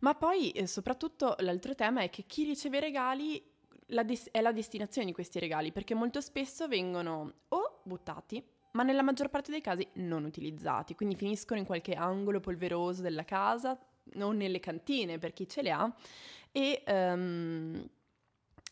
Ma 0.00 0.14
poi, 0.14 0.50
eh, 0.50 0.66
soprattutto, 0.66 1.34
l'altro 1.38 1.74
tema 1.74 2.02
è 2.02 2.10
che 2.10 2.24
chi 2.24 2.44
riceve 2.44 2.80
regali 2.80 3.42
la 3.90 4.02
des- 4.02 4.28
è 4.30 4.40
la 4.40 4.52
destinazione 4.52 5.06
di 5.06 5.12
questi 5.12 5.38
regali, 5.38 5.72
perché 5.72 5.94
molto 5.94 6.20
spesso 6.20 6.68
vengono 6.68 7.32
o 7.48 7.80
buttati, 7.82 8.44
ma 8.72 8.82
nella 8.82 9.02
maggior 9.02 9.30
parte 9.30 9.50
dei 9.50 9.60
casi 9.60 9.86
non 9.94 10.24
utilizzati, 10.24 10.94
quindi 10.94 11.16
finiscono 11.16 11.58
in 11.58 11.66
qualche 11.66 11.94
angolo 11.94 12.40
polveroso 12.40 13.00
della 13.00 13.24
casa 13.24 13.78
o 14.20 14.32
nelle 14.32 14.60
cantine 14.60 15.18
per 15.18 15.32
chi 15.32 15.48
ce 15.48 15.62
le 15.62 15.70
ha 15.70 15.94
e, 16.52 16.82
um, 16.86 17.86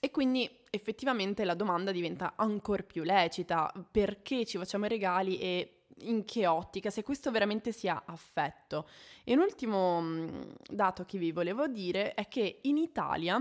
e 0.01 0.11
quindi 0.11 0.51
effettivamente 0.71 1.45
la 1.45 1.55
domanda 1.55 1.93
diventa 1.93 2.33
ancora 2.37 2.83
più 2.83 3.03
lecita, 3.03 3.73
perché 3.91 4.47
ci 4.47 4.59
facciamo 4.59 4.87
i 4.87 4.89
regali 4.89 5.39
e 5.39 5.83
in 5.99 6.25
che 6.25 6.47
ottica, 6.47 6.91
se 6.91 7.03
questo 7.03 7.31
veramente 7.31 7.73
sia 7.73 8.03
affetto. 8.07 8.89
E 9.23 9.35
un 9.35 9.41
ultimo 9.41 10.01
mm, 10.01 10.41
dato 10.69 11.05
che 11.05 11.19
vi 11.19 11.31
volevo 11.31 11.67
dire 11.69 12.15
è 12.15 12.27
che 12.27 12.61
in 12.63 12.79
Italia 12.79 13.37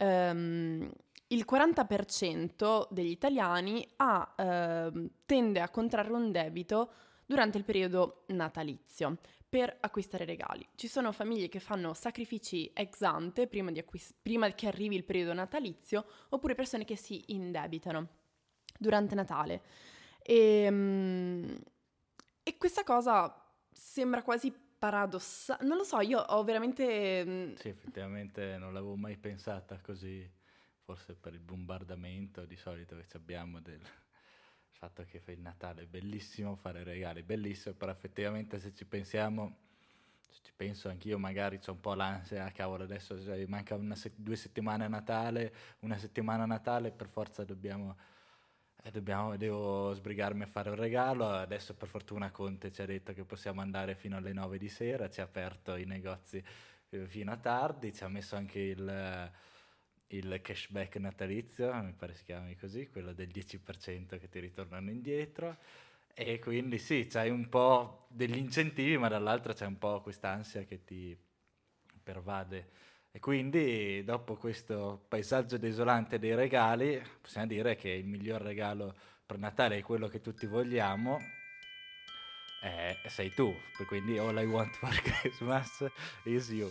um, 0.00 0.90
il 1.28 1.44
40% 1.50 2.86
degli 2.90 3.10
italiani 3.10 3.86
ha, 3.96 4.90
uh, 4.92 5.10
tende 5.24 5.60
a 5.60 5.70
contrarre 5.70 6.12
un 6.12 6.30
debito 6.30 6.92
durante 7.24 7.56
il 7.56 7.64
periodo 7.64 8.24
natalizio 8.26 9.18
per 9.50 9.76
acquistare 9.80 10.24
regali. 10.24 10.64
Ci 10.76 10.86
sono 10.86 11.10
famiglie 11.10 11.48
che 11.48 11.58
fanno 11.58 11.92
sacrifici 11.92 12.70
ex 12.72 13.02
ante 13.02 13.48
prima, 13.48 13.72
acquist- 13.76 14.14
prima 14.22 14.48
che 14.52 14.68
arrivi 14.68 14.94
il 14.94 15.04
periodo 15.04 15.32
natalizio, 15.32 16.06
oppure 16.28 16.54
persone 16.54 16.84
che 16.84 16.94
si 16.96 17.20
indebitano 17.26 18.08
durante 18.78 19.16
Natale. 19.16 19.62
E, 20.22 20.68
um, 20.68 21.58
e 22.44 22.56
questa 22.56 22.84
cosa 22.84 23.34
sembra 23.72 24.22
quasi 24.22 24.54
paradossale. 24.78 25.66
Non 25.66 25.76
lo 25.76 25.84
so, 25.84 26.00
io 26.00 26.20
ho 26.20 26.44
veramente... 26.44 27.24
Mm, 27.26 27.54
sì, 27.54 27.68
effettivamente 27.68 28.56
non 28.56 28.72
l'avevo 28.72 28.94
mai 28.94 29.16
pensata 29.16 29.80
così, 29.80 30.30
forse 30.84 31.14
per 31.14 31.34
il 31.34 31.40
bombardamento 31.40 32.44
di 32.44 32.56
solito 32.56 32.96
che 32.96 33.16
abbiamo 33.16 33.60
del 33.60 33.82
fatto 34.80 35.04
che 35.04 35.20
il 35.26 35.40
Natale 35.40 35.82
è 35.82 35.86
bellissimo, 35.86 36.56
fare 36.56 36.82
regali 36.82 37.22
bellissimo, 37.22 37.74
però 37.74 37.92
effettivamente 37.92 38.58
se 38.58 38.72
ci 38.72 38.86
pensiamo, 38.86 39.56
se 40.30 40.40
ci 40.42 40.52
penso 40.56 40.88
anch'io 40.88 41.18
magari 41.18 41.58
c'è 41.58 41.70
un 41.70 41.80
po' 41.80 41.92
l'ansia, 41.92 42.46
ah, 42.46 42.50
cavolo 42.50 42.84
adesso 42.84 43.14
manca 43.46 43.78
se- 43.94 44.12
due 44.16 44.36
settimane 44.36 44.84
a 44.84 44.88
Natale, 44.88 45.52
una 45.80 45.98
settimana 45.98 46.44
a 46.44 46.46
Natale, 46.46 46.92
per 46.92 47.08
forza 47.08 47.44
dobbiamo 47.44 47.94
eh, 48.82 48.90
dobbiamo, 48.90 49.36
devo 49.36 49.92
sbrigarmi 49.92 50.44
a 50.44 50.46
fare 50.46 50.70
un 50.70 50.76
regalo. 50.76 51.28
Adesso 51.28 51.74
per 51.74 51.86
fortuna 51.86 52.30
Conte 52.30 52.72
ci 52.72 52.80
ha 52.80 52.86
detto 52.86 53.12
che 53.12 53.24
possiamo 53.24 53.60
andare 53.60 53.94
fino 53.94 54.16
alle 54.16 54.32
9 54.32 54.56
di 54.56 54.70
sera, 54.70 55.10
ci 55.10 55.20
ha 55.20 55.24
aperto 55.24 55.76
i 55.76 55.84
negozi 55.84 56.42
eh, 56.88 57.06
fino 57.06 57.32
a 57.32 57.36
tardi, 57.36 57.92
ci 57.92 58.02
ha 58.04 58.08
messo 58.08 58.36
anche 58.36 58.60
il, 58.60 59.30
il 60.12 60.40
cashback 60.42 60.96
natalizio, 60.96 61.72
mi 61.82 61.92
pare 61.92 62.14
si 62.14 62.24
chiami 62.24 62.56
così, 62.56 62.88
quello 62.88 63.12
del 63.12 63.28
10% 63.28 64.18
che 64.18 64.28
ti 64.28 64.38
ritornano 64.38 64.90
indietro. 64.90 65.56
E 66.14 66.38
quindi 66.38 66.78
sì, 66.78 67.06
c'hai 67.08 67.30
un 67.30 67.48
po' 67.48 68.06
degli 68.08 68.36
incentivi, 68.36 68.96
ma 68.96 69.08
dall'altra 69.08 69.52
c'è 69.52 69.66
un 69.66 69.78
po' 69.78 70.00
quest'ansia 70.00 70.64
che 70.64 70.84
ti 70.84 71.16
pervade 72.02 72.88
e 73.12 73.18
quindi 73.18 74.04
dopo 74.04 74.36
questo 74.36 75.04
paesaggio 75.08 75.58
desolante 75.58 76.20
dei 76.20 76.34
regali, 76.36 77.02
possiamo 77.20 77.48
dire 77.48 77.74
che 77.74 77.88
il 77.88 78.06
miglior 78.06 78.40
regalo 78.40 78.94
per 79.26 79.36
Natale 79.36 79.78
è 79.78 79.82
quello 79.82 80.06
che 80.06 80.20
tutti 80.20 80.46
vogliamo, 80.46 81.18
eh, 82.62 82.96
sei 83.08 83.34
tu, 83.34 83.52
quindi 83.88 84.16
all 84.18 84.36
I 84.36 84.44
want 84.44 84.72
for 84.76 84.94
Christmas 85.02 85.84
is 86.24 86.50
you. 86.50 86.70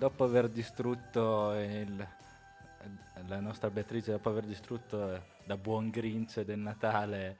Dopo 0.00 0.24
aver 0.24 0.48
distrutto 0.48 1.52
il, 1.52 2.08
la 3.26 3.40
nostra 3.40 3.68
Beatrice, 3.68 4.12
dopo 4.12 4.30
aver 4.30 4.46
distrutto 4.46 5.24
da 5.44 5.58
buon 5.58 5.90
Grinch 5.90 6.40
del 6.40 6.58
Natale 6.58 7.36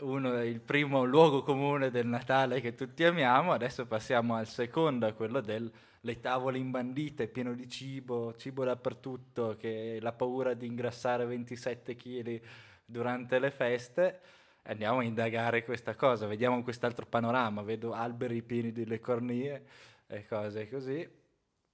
uno, 0.00 0.42
il 0.42 0.60
primo 0.60 1.04
luogo 1.04 1.42
comune 1.42 1.90
del 1.90 2.06
Natale 2.06 2.60
che 2.60 2.74
tutti 2.74 3.02
amiamo, 3.02 3.52
adesso 3.52 3.86
passiamo 3.86 4.34
al 4.34 4.46
secondo, 4.46 5.10
quello 5.14 5.40
delle 5.40 6.20
tavole 6.20 6.58
imbandite, 6.58 7.28
pieno 7.28 7.54
di 7.54 7.66
cibo, 7.66 8.36
cibo 8.36 8.62
dappertutto, 8.62 9.56
che 9.58 9.96
la 9.98 10.12
paura 10.12 10.52
di 10.52 10.66
ingrassare 10.66 11.24
27 11.24 11.96
kg 11.96 12.40
durante 12.84 13.38
le 13.38 13.50
feste. 13.50 14.20
Andiamo 14.64 14.98
a 14.98 15.02
indagare 15.02 15.64
questa 15.64 15.94
cosa, 15.94 16.26
vediamo 16.26 16.62
quest'altro 16.62 17.06
panorama, 17.06 17.62
vedo 17.62 17.94
alberi 17.94 18.42
pieni 18.42 18.70
di 18.70 19.00
cornie 19.00 19.64
e 20.06 20.26
cose 20.26 20.68
così 20.68 21.15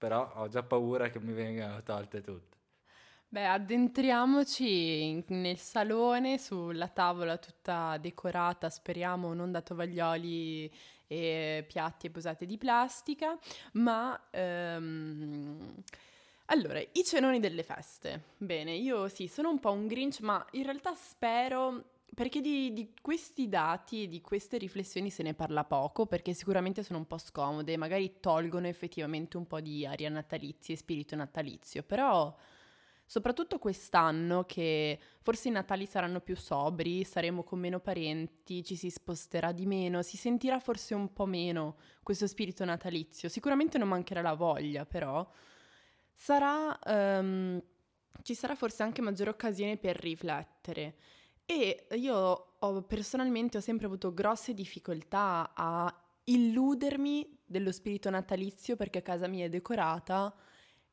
però 0.03 0.33
ho 0.35 0.49
già 0.49 0.65
paura 0.65 1.11
che 1.11 1.21
mi 1.21 1.33
vengano 1.33 1.81
tolte 1.85 2.21
tutte. 2.23 2.57
Beh, 3.29 3.47
addentriamoci 3.47 5.05
in, 5.05 5.23
nel 5.29 5.59
salone, 5.59 6.39
sulla 6.39 6.89
tavola 6.89 7.37
tutta 7.37 7.97
decorata, 7.99 8.69
speriamo 8.69 9.33
non 9.33 9.53
da 9.53 9.61
tovaglioli 9.61 10.69
e 11.07 11.65
piatti 11.69 12.09
e 12.09 12.11
posate 12.11 12.47
di 12.47 12.59
plastica, 12.59 13.39
ma... 13.75 14.21
Um, 14.33 15.73
allora, 16.47 16.81
i 16.81 17.05
cenoni 17.05 17.39
delle 17.39 17.63
feste. 17.63 18.25
Bene, 18.39 18.73
io 18.73 19.07
sì, 19.07 19.29
sono 19.29 19.51
un 19.51 19.61
po' 19.61 19.71
un 19.71 19.87
Grinch, 19.87 20.19
ma 20.21 20.45
in 20.51 20.65
realtà 20.65 20.93
spero 20.95 21.92
perché 22.15 22.41
di, 22.41 22.73
di, 22.73 22.95
questi 23.01 23.49
dati 23.49 24.03
e 24.03 24.09
di 24.09 24.21
queste 24.21 24.59
riflessioni 24.59 25.11
se 25.11 25.23
ne 25.23 25.35
parla 25.35 25.65
poco, 25.65 26.07
perché 26.07 26.35
sicuramente 26.35 26.83
sono 26.83 26.99
un 26.99 27.07
po' 27.07 27.19
scomode, 27.19 27.77
magari 27.77 28.21
tolgono 28.21 28.67
effettivamente 28.67 29.39
un 29.39 29.47
po' 29.47 29.61
di 29.61 29.87
aria 29.87 30.11
natalizia 30.11 30.75
e 30.75 30.77
spirito 30.77 31.17
natalizio, 31.17 31.83
però 31.83 32.35
soprattutto 33.07 33.59
quest'anno 33.59 34.45
che 34.45 34.99
forse 35.21 35.49
i 35.49 35.51
Natali 35.51 35.87
saranno 35.87 36.21
più 36.21 36.37
sobri, 36.37 37.05
saremo 37.05 37.43
con 37.43 37.59
meno 37.59 37.79
parenti, 37.79 38.65
ci 38.65 38.77
si 38.77 38.89
sposterà 38.89 39.53
di 39.53 39.67
meno, 39.67 40.03
si 40.03 40.17
sentirà 40.17 40.59
forse 40.59 40.95
un 40.95 41.13
po' 41.13 41.27
meno 41.27 41.77
questo 42.03 42.27
spirito 42.27 42.65
natalizio. 42.65 43.29
Sicuramente 43.29 43.77
non 43.77 43.89
mancherà 43.89 44.23
la 44.23 44.33
voglia, 44.33 44.87
però 44.87 45.27
sarà, 46.13 46.79
um, 46.87 47.63
ci 48.23 48.35
sarà 48.35 48.55
forse 48.55 48.83
anche 48.83 49.03
maggiore 49.03 49.29
occasione 49.31 49.77
per 49.77 49.97
riflettere 49.97 50.95
E 51.45 51.87
io 51.97 52.55
ho, 52.59 52.83
personalmente 52.83 53.59
ho 53.59 53.61
sempre 53.61 53.87
avuto 53.87 54.15
grosse 54.15 54.55
difficoltà 54.55 55.53
a 55.55 55.95
illudermi 56.25 57.39
dello 57.45 57.73
spirito 57.73 58.09
natalizio 58.11 58.77
perché 58.77 59.03
casa 59.03 59.27
mia 59.27 59.45
è 59.45 59.49
decorata 59.49 60.35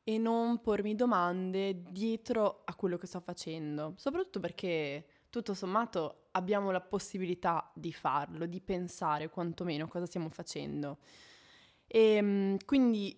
e 0.02 0.18
non 0.18 0.60
pormi 0.60 0.94
domande 0.94 1.82
dietro 1.90 2.62
a 2.64 2.74
quello 2.74 2.96
che 2.96 3.06
sto 3.06 3.20
facendo, 3.20 3.94
soprattutto 3.96 4.40
perché 4.40 5.06
tutto 5.30 5.54
sommato 5.54 6.26
abbiamo 6.32 6.70
la 6.70 6.80
possibilità 6.80 7.70
di 7.74 7.92
farlo, 7.92 8.46
di 8.46 8.60
pensare 8.60 9.28
quantomeno 9.28 9.86
cosa 9.86 10.06
stiamo 10.06 10.28
facendo. 10.28 10.98
E 11.86 12.14
ehm, 12.14 12.56
quindi, 12.64 13.16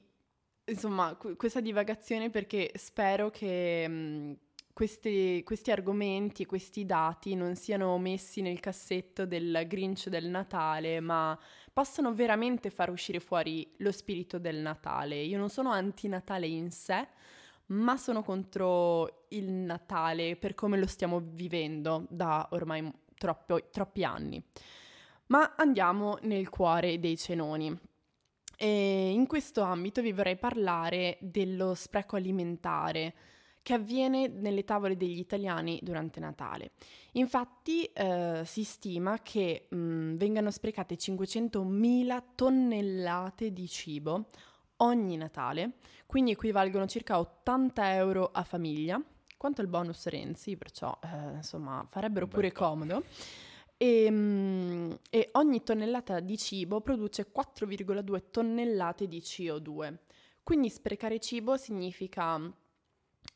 insomma, 0.65 1.17
questa 1.37 1.61
divagazione 1.61 2.31
perché 2.31 2.73
spero 2.77 3.31
che 3.31 4.39
questi, 4.73 5.43
questi, 5.45 5.71
argomenti 5.71 6.47
questi 6.47 6.87
dati 6.87 7.35
non 7.35 7.55
siano 7.57 7.97
messi 7.99 8.41
nel 8.41 8.61
cassetto 8.61 9.27
del 9.27 9.65
Grinch 9.67 10.09
del 10.09 10.27
Natale, 10.27 11.01
ma 11.01 11.39
possano 11.73 12.15
veramente 12.15 12.71
far 12.71 12.91
uscire 12.91 13.21
fuori 13.21 13.71
lo 13.79 13.93
spirito 13.93 14.39
del 14.39 14.57
Natale. 14.57 15.21
Io 15.21 15.39
non 15.39 15.51
sono 15.51 15.71
anti-Natale 15.71 16.47
in 16.47 16.71
sé, 16.71 17.07
ma 17.67 17.97
sono 17.97 18.23
contro 18.23 19.27
il 19.29 19.51
Natale 19.51 20.37
per 20.37 20.55
come 20.55 20.79
lo 20.79 20.87
stiamo 20.87 21.21
vivendo 21.23 22.07
da 22.09 22.49
ormai 22.53 22.91
troppo, 23.15 23.69
troppi 23.71 24.05
anni. 24.05 24.43
Ma 25.27 25.55
andiamo 25.57 26.19
nel 26.23 26.49
cuore 26.49 26.99
dei 26.99 27.17
cenoni. 27.17 27.79
E 28.57 29.11
in 29.11 29.27
questo 29.27 29.63
ambito 29.63 30.03
vi 30.03 30.13
vorrei 30.13 30.37
parlare 30.37 31.19
dello 31.21 31.75
spreco 31.75 32.17
alimentare 32.17 33.15
che 33.63 33.75
avviene 33.75 34.27
nelle 34.27 34.65
tavole 34.65 34.97
degli 34.97 35.19
italiani 35.19 35.79
durante 35.83 36.21
Natale. 36.21 36.73
Infatti 37.13 37.85
eh, 37.85 38.43
si 38.45 38.65
stima 38.65 39.21
che 39.23 39.69
mh, 39.71 40.17
vengano 40.17 40.51
sprecate 40.51 40.97
500.000 40.97 42.23
tonnellate 42.35 43.53
di 43.53 43.69
cibo 43.69 44.27
ogni 44.79 45.17
Natale, 45.17 45.75
quindi 46.07 46.33
equivalgono 46.33 46.87
circa 46.87 47.19
80 47.21 47.95
euro 47.95 48.31
a 48.33 48.43
famiglia, 48.43 49.01
quanto 49.37 49.63
il 49.63 49.69
bonus 49.69 50.07
Renzi, 50.07 50.57
perciò 50.57 50.99
eh, 51.03 51.37
insomma 51.37 51.87
farebbero 51.89 52.27
pure 52.27 52.51
comodo. 52.53 53.05
E, 53.77 54.11
mh, 54.11 54.99
e, 55.11 55.29
ogni 55.33 55.63
tonnellata 55.63 56.21
di 56.21 56.37
cibo 56.37 56.81
produce 56.81 57.29
4,2 57.33 58.23
tonnellate 58.31 59.07
di 59.07 59.19
CO2. 59.19 59.97
Quindi 60.43 60.69
sprecare 60.69 61.21
cibo 61.21 61.57
significa 61.57 62.53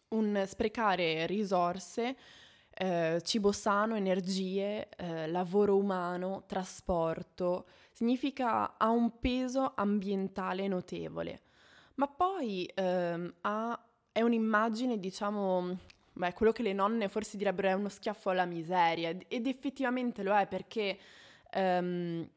un 0.09 0.45
sprecare 0.47 1.27
risorse, 1.27 2.17
eh, 2.79 3.21
cibo 3.23 3.53
sano, 3.53 3.97
energie, 3.97 4.89
eh, 4.97 5.27
lavoro 5.29 5.77
umano, 5.77 6.45
trasporto, 6.47 7.67
significa 7.91 8.77
ha 8.77 8.91
un 8.91 9.19
peso 9.19 9.73
ambientale 9.75 10.69
notevole. 10.69 11.41
Ma 11.95 12.07
poi 12.09 12.71
ehm, 12.75 13.35
ha, 13.41 13.83
è 14.13 14.21
un'immagine, 14.21 14.99
diciamo, 14.99 15.79
beh, 16.13 16.33
quello 16.35 16.53
che 16.53 16.63
le 16.63 16.75
nonne 16.75 17.09
forse 17.09 17.39
direbbero 17.39 17.69
è 17.69 17.73
uno 17.73 17.89
schiaffo 17.89 18.31
alla 18.31 18.45
miseria, 18.45 19.17
ed 19.29 19.47
effettivamente 19.47 20.23
lo 20.23 20.37
è 20.37 20.47
perché 20.47 20.99
ehm, 21.51 22.29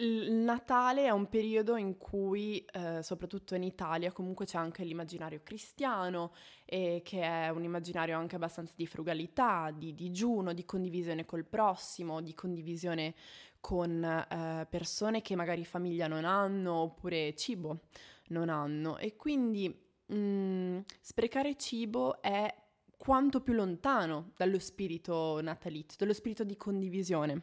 il 0.00 0.32
Natale 0.32 1.04
è 1.04 1.10
un 1.10 1.28
periodo 1.28 1.76
in 1.76 1.98
cui, 1.98 2.64
eh, 2.72 3.02
soprattutto 3.02 3.54
in 3.54 3.62
Italia, 3.62 4.12
comunque 4.12 4.46
c'è 4.46 4.56
anche 4.56 4.82
l'immaginario 4.82 5.40
cristiano, 5.42 6.32
e 6.64 7.02
che 7.04 7.20
è 7.20 7.50
un 7.50 7.64
immaginario 7.64 8.16
anche 8.16 8.36
abbastanza 8.36 8.72
di 8.76 8.86
frugalità, 8.86 9.70
di 9.76 9.94
digiuno, 9.94 10.52
di 10.54 10.64
condivisione 10.64 11.26
col 11.26 11.44
prossimo, 11.44 12.22
di 12.22 12.34
condivisione 12.34 13.14
con 13.60 14.02
eh, 14.02 14.66
persone 14.70 15.20
che 15.20 15.36
magari 15.36 15.64
famiglia 15.66 16.06
non 16.06 16.24
hanno 16.24 16.74
oppure 16.76 17.34
cibo 17.34 17.80
non 18.28 18.48
hanno. 18.48 18.96
E 18.96 19.16
quindi 19.16 19.68
mh, 20.06 20.16
mm, 20.16 20.78
sprecare 21.00 21.56
cibo 21.56 22.22
è 22.22 22.54
quanto 22.96 23.40
più 23.42 23.52
lontano 23.52 24.32
dallo 24.36 24.58
spirito 24.58 25.40
natalizio, 25.42 25.96
dallo 25.98 26.14
spirito 26.14 26.44
di 26.44 26.56
condivisione. 26.56 27.42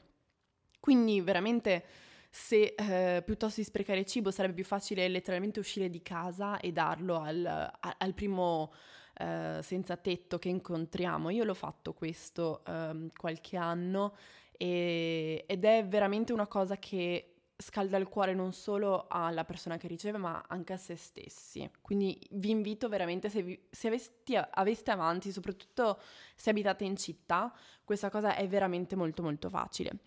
Quindi 0.80 1.22
veramente 1.22 1.84
se 2.30 2.76
eh, 2.76 3.24
piuttosto 3.24 3.62
di 3.62 3.66
sprecare 3.66 4.06
cibo 4.06 4.32
sarebbe 4.32 4.56
più 4.56 4.66
facile 4.66 5.08
letteralmente 5.08 5.60
uscire 5.60 5.90
di 5.90 6.02
casa 6.02 6.60
e 6.60 6.72
darlo 6.72 7.20
al, 7.20 7.72
al 7.80 8.14
primo 8.14 8.72
eh, 9.20 9.60
senza 9.64 9.98
tetto 9.98 10.38
che 10.38 10.50
incontriamo. 10.50 11.30
Io 11.30 11.44
l'ho 11.44 11.54
fatto 11.54 11.94
questo 11.94 12.64
eh, 12.66 13.10
qualche 13.16 13.58
anno 13.58 14.16
e, 14.52 15.44
ed 15.48 15.66
è 15.66 15.86
veramente 15.86 16.34
una 16.34 16.48
cosa 16.48 16.78
che 16.78 17.34
scalda 17.60 17.98
il 17.98 18.08
cuore 18.08 18.36
non 18.36 18.54
solo 18.54 19.08
alla 19.10 19.44
persona 19.44 19.78
che 19.78 19.88
riceve 19.88 20.20
ma 20.20 20.44
anche 20.48 20.74
a 20.74 20.78
se 20.78 20.96
stessi. 20.96 21.70
Quindi 21.82 22.20
vi 22.32 22.52
invito 22.52 22.88
veramente 22.88 23.30
se, 23.30 23.42
vi, 23.42 23.60
se 23.70 23.88
avesti, 23.88 24.36
aveste 24.36 24.92
avanti, 24.92 25.32
soprattutto 25.32 26.00
se 26.36 26.52
abitate 26.52 26.84
in 26.84 26.96
città, 26.96 27.52
questa 27.84 28.10
cosa 28.10 28.36
è 28.36 28.48
veramente 28.48 28.96
molto 28.96 29.24
molto 29.24 29.50
facile. 29.50 30.00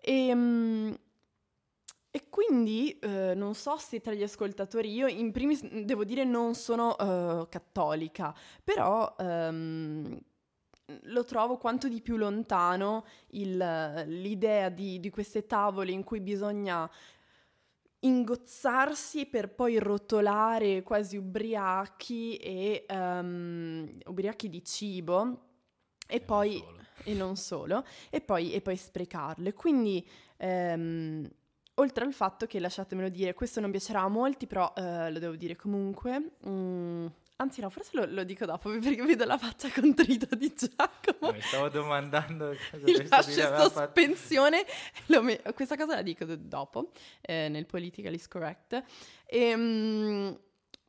E, 0.00 0.28
ehm, 0.28 0.98
e 2.12 2.28
quindi 2.28 2.98
eh, 2.98 3.34
non 3.34 3.54
so 3.54 3.76
se 3.76 4.00
tra 4.00 4.12
gli 4.12 4.22
ascoltatori, 4.22 4.92
io 4.92 5.06
in 5.06 5.30
primis 5.30 5.64
devo 5.64 6.04
dire 6.04 6.24
non 6.24 6.54
sono 6.54 6.96
uh, 6.98 7.48
cattolica, 7.48 8.34
però 8.64 9.14
um, 9.18 10.18
lo 11.02 11.24
trovo 11.24 11.56
quanto 11.56 11.88
di 11.88 12.00
più 12.00 12.16
lontano 12.16 13.04
il, 13.28 13.56
l'idea 14.08 14.70
di, 14.70 14.98
di 14.98 15.08
queste 15.10 15.46
tavole 15.46 15.92
in 15.92 16.02
cui 16.02 16.20
bisogna 16.20 16.90
ingozzarsi 18.00 19.26
per 19.26 19.54
poi 19.54 19.78
rotolare 19.78 20.82
quasi 20.82 21.16
ubriachi 21.16 22.36
e 22.38 22.86
um, 22.88 23.88
ubriachi 24.06 24.48
di 24.48 24.64
cibo 24.64 25.42
e, 26.08 26.16
e 26.16 26.20
poi 26.20 26.60
non 26.60 26.80
e 27.04 27.14
non 27.14 27.36
solo 27.36 27.84
e 28.10 28.20
poi, 28.20 28.52
e 28.52 28.60
poi 28.60 28.76
sprecarle. 28.76 29.52
Quindi 29.52 30.06
um, 30.38 31.28
Oltre 31.80 32.04
al 32.04 32.12
fatto 32.12 32.46
che, 32.46 32.60
lasciatemelo 32.60 33.08
dire, 33.08 33.32
questo 33.32 33.58
non 33.58 33.70
piacerà 33.70 34.02
a 34.02 34.08
molti, 34.08 34.46
però 34.46 34.70
eh, 34.76 35.10
lo 35.10 35.18
devo 35.18 35.34
dire 35.34 35.56
comunque. 35.56 36.32
Mm, 36.46 37.06
anzi, 37.36 37.62
no, 37.62 37.70
forse 37.70 37.92
lo, 37.94 38.04
lo, 38.06 38.22
dico 38.22 38.44
dopo 38.44 38.68
perché 38.78 39.02
vedo 39.02 39.24
la 39.24 39.38
faccia 39.38 39.70
contrita 39.70 40.36
di 40.36 40.52
Giacomo. 40.54 41.32
Mi 41.32 41.40
stavo 41.40 41.70
domandando 41.70 42.54
cosa 42.70 42.84
lascio 43.08 43.70
sospensione. 43.70 44.66
Me- 45.06 45.40
questa 45.54 45.78
cosa 45.78 45.94
la 45.94 46.02
dico 46.02 46.26
dopo, 46.26 46.90
eh, 47.22 47.48
nel 47.48 47.64
politically 47.64 48.20
correct. 48.28 48.82
E, 49.24 49.38
ehm, 49.38 50.38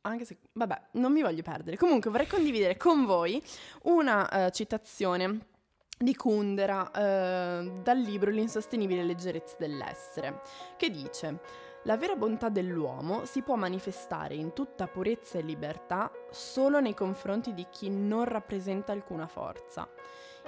anche 0.02 0.26
se, 0.26 0.36
vabbè, 0.52 0.88
non 0.92 1.10
mi 1.10 1.22
voglio 1.22 1.42
perdere. 1.42 1.78
Comunque 1.78 2.10
vorrei 2.10 2.26
condividere 2.26 2.76
con 2.76 3.06
voi 3.06 3.42
una 3.84 4.28
uh, 4.30 4.50
citazione 4.50 5.46
di 6.02 6.14
Kundera 6.14 6.90
eh, 6.90 7.72
dal 7.82 7.98
libro 7.98 8.30
L'insostenibile 8.30 9.04
leggerezza 9.04 9.56
dell'essere, 9.58 10.40
che 10.76 10.90
dice 10.90 11.40
la 11.84 11.96
vera 11.96 12.14
bontà 12.14 12.48
dell'uomo 12.48 13.24
si 13.24 13.42
può 13.42 13.56
manifestare 13.56 14.34
in 14.34 14.52
tutta 14.52 14.86
purezza 14.86 15.38
e 15.38 15.42
libertà 15.42 16.12
solo 16.30 16.78
nei 16.78 16.94
confronti 16.94 17.54
di 17.54 17.66
chi 17.70 17.90
non 17.90 18.24
rappresenta 18.24 18.92
alcuna 18.92 19.26
forza. 19.26 19.88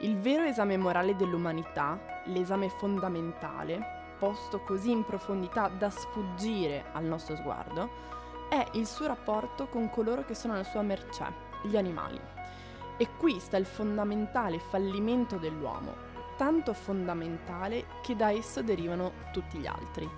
Il 0.01 0.17
vero 0.19 0.45
esame 0.45 0.77
morale 0.77 1.17
dell'umanità, 1.17 2.23
l'esame 2.27 2.69
fondamentale, 2.69 4.15
posto 4.17 4.61
così 4.61 4.93
in 4.93 5.05
profondità 5.05 5.67
da 5.69 5.91
sfuggire 5.91 6.85
al 6.93 7.05
nostro 7.05 7.35
sguardo, 7.35 7.91
è 8.49 8.65
il 8.75 8.87
suo 8.87 9.09
rapporto 9.09 9.67
con 9.67 9.91
coloro 9.91 10.25
che 10.25 10.37
sono 10.37 10.53
alla 10.53 10.63
sua 10.63 10.83
mercé, 10.83 11.27
gli 11.65 11.77
animali. 11.77 12.21
E 12.97 13.09
qui 13.17 13.41
sta 13.41 13.57
il 13.57 13.67
fondamentale 13.67 14.59
fallimento 14.59 15.37
dell'uomo, 15.37 15.95
tanto 16.37 16.73
fondamentale 16.73 17.87
che 18.03 18.15
da 18.15 18.31
esso 18.31 18.63
derivano 18.63 19.13
tutti 19.33 19.59
gli 19.59 19.67
altri. 19.67 20.09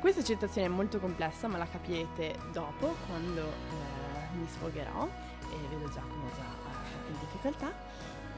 Questa 0.00 0.22
citazione 0.22 0.66
è 0.66 0.70
molto 0.70 0.98
complessa, 0.98 1.48
ma 1.48 1.56
la 1.58 1.66
capirete 1.66 2.36
dopo, 2.52 2.94
quando 3.06 3.40
eh, 3.40 4.36
mi 4.36 4.46
sfogherò, 4.46 5.08
e 5.50 5.56
vedo 5.70 5.88
Giacomo 5.90 6.28
già 6.34 6.42
eh, 6.42 7.10
in 7.10 7.18
difficoltà. 7.20 7.72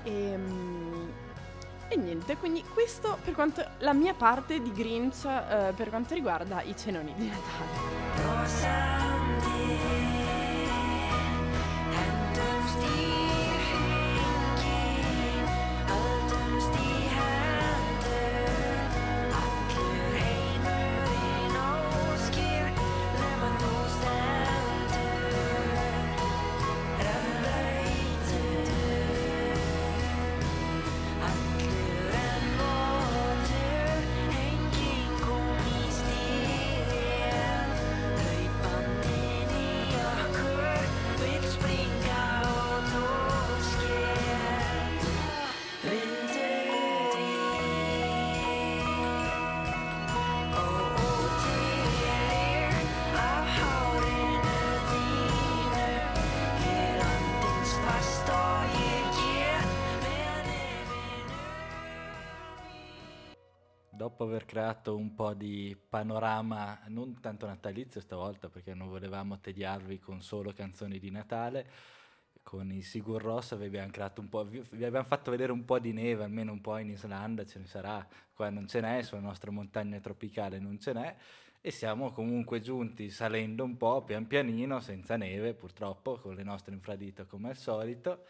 E, 0.05 0.31
ehm, 0.31 1.13
e, 1.89 1.97
niente, 1.97 2.37
quindi 2.37 2.63
questo 2.73 3.19
per 3.23 3.35
quanto 3.35 3.65
la 3.79 3.93
mia 3.93 4.15
parte 4.15 4.61
di 4.61 4.73
Grinch 4.73 5.25
eh, 5.25 5.73
per 5.75 5.89
quanto 5.89 6.15
riguarda 6.15 6.63
i 6.63 6.77
cenoni 6.77 7.13
di 7.17 7.27
Natale. 7.29 7.85
Creato 64.57 64.97
un 64.97 65.15
po' 65.15 65.35
di 65.35 65.77
panorama 65.77 66.81
non 66.87 67.21
tanto 67.21 67.45
natalizio 67.45 68.01
stavolta 68.01 68.49
perché 68.49 68.73
non 68.73 68.89
volevamo 68.89 69.39
tediarvi 69.39 69.99
con 69.99 70.23
solo 70.23 70.55
canzoni 70.55 70.99
di 70.99 71.11
Natale. 71.11 71.71
Con 72.43 72.73
i 72.73 72.81
Sigur 72.81 73.21
Ross 73.21 73.55
vi 73.55 73.67
abbiamo 73.67 73.91
vi 74.71 74.85
abbiamo 74.85 75.05
fatto 75.05 75.31
vedere 75.31 75.53
un 75.53 75.67
po' 75.67 75.79
di 75.79 75.93
neve, 75.93 76.25
almeno 76.25 76.53
un 76.53 76.63
po' 76.63 76.79
in 76.79 76.89
Islanda 76.89 77.45
ce 77.45 77.59
ne 77.59 77.67
sarà, 77.67 78.07
qua 78.33 78.49
non 78.49 78.67
ce 78.67 78.81
n'è, 78.81 79.03
sulla 79.03 79.21
nostra 79.21 79.51
montagna 79.51 80.01
tropicale 80.01 80.59
non 80.59 80.81
ce 80.81 80.95
n'è 80.95 81.17
e 81.61 81.71
siamo 81.71 82.11
comunque 82.11 82.63
giunti 82.63 83.11
salendo 83.11 83.63
un 83.63 83.77
po' 83.77 84.05
pian 84.05 84.27
pianino, 84.27 84.81
senza 84.81 85.19
neve 85.19 85.53
purtroppo, 85.53 86.17
con 86.17 86.35
le 86.35 86.45
nostre 86.45 86.73
infradito 86.73 87.27
come 87.27 87.51
al 87.51 87.57
solito 87.59 88.25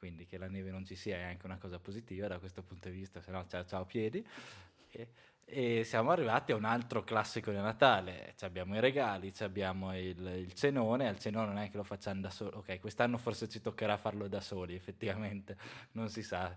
quindi 0.00 0.24
che 0.24 0.38
la 0.38 0.48
neve 0.48 0.70
non 0.70 0.86
ci 0.86 0.94
sia 0.96 1.18
è 1.18 1.22
anche 1.24 1.44
una 1.44 1.58
cosa 1.58 1.78
positiva 1.78 2.26
da 2.26 2.38
questo 2.38 2.62
punto 2.62 2.88
di 2.88 2.96
vista, 2.96 3.20
se 3.20 3.30
no 3.30 3.44
ciao, 3.46 3.66
ciao 3.66 3.84
piedi. 3.84 4.26
E, 5.44 5.82
siamo 5.84 6.10
arrivati 6.10 6.52
a 6.52 6.56
un 6.56 6.64
altro 6.64 7.02
classico 7.02 7.50
di 7.50 7.56
Natale, 7.56 8.34
ci 8.36 8.44
abbiamo 8.44 8.76
i 8.76 8.80
regali, 8.80 9.32
abbiamo 9.40 9.96
il, 9.96 10.24
il, 10.24 10.52
cenone, 10.52 11.08
al 11.08 11.18
cenone 11.18 11.46
non 11.46 11.58
è 11.58 11.70
che 11.70 11.76
lo 11.76 11.82
facciamo 11.82 12.20
da 12.20 12.30
soli, 12.30 12.54
ok, 12.54 12.78
quest'anno 12.78 13.18
forse 13.18 13.48
ci 13.48 13.60
toccherà 13.60 13.96
farlo 13.96 14.28
da 14.28 14.40
soli, 14.40 14.74
effettivamente, 14.74 15.56
non 15.92 16.08
si 16.08 16.22
sa. 16.22 16.54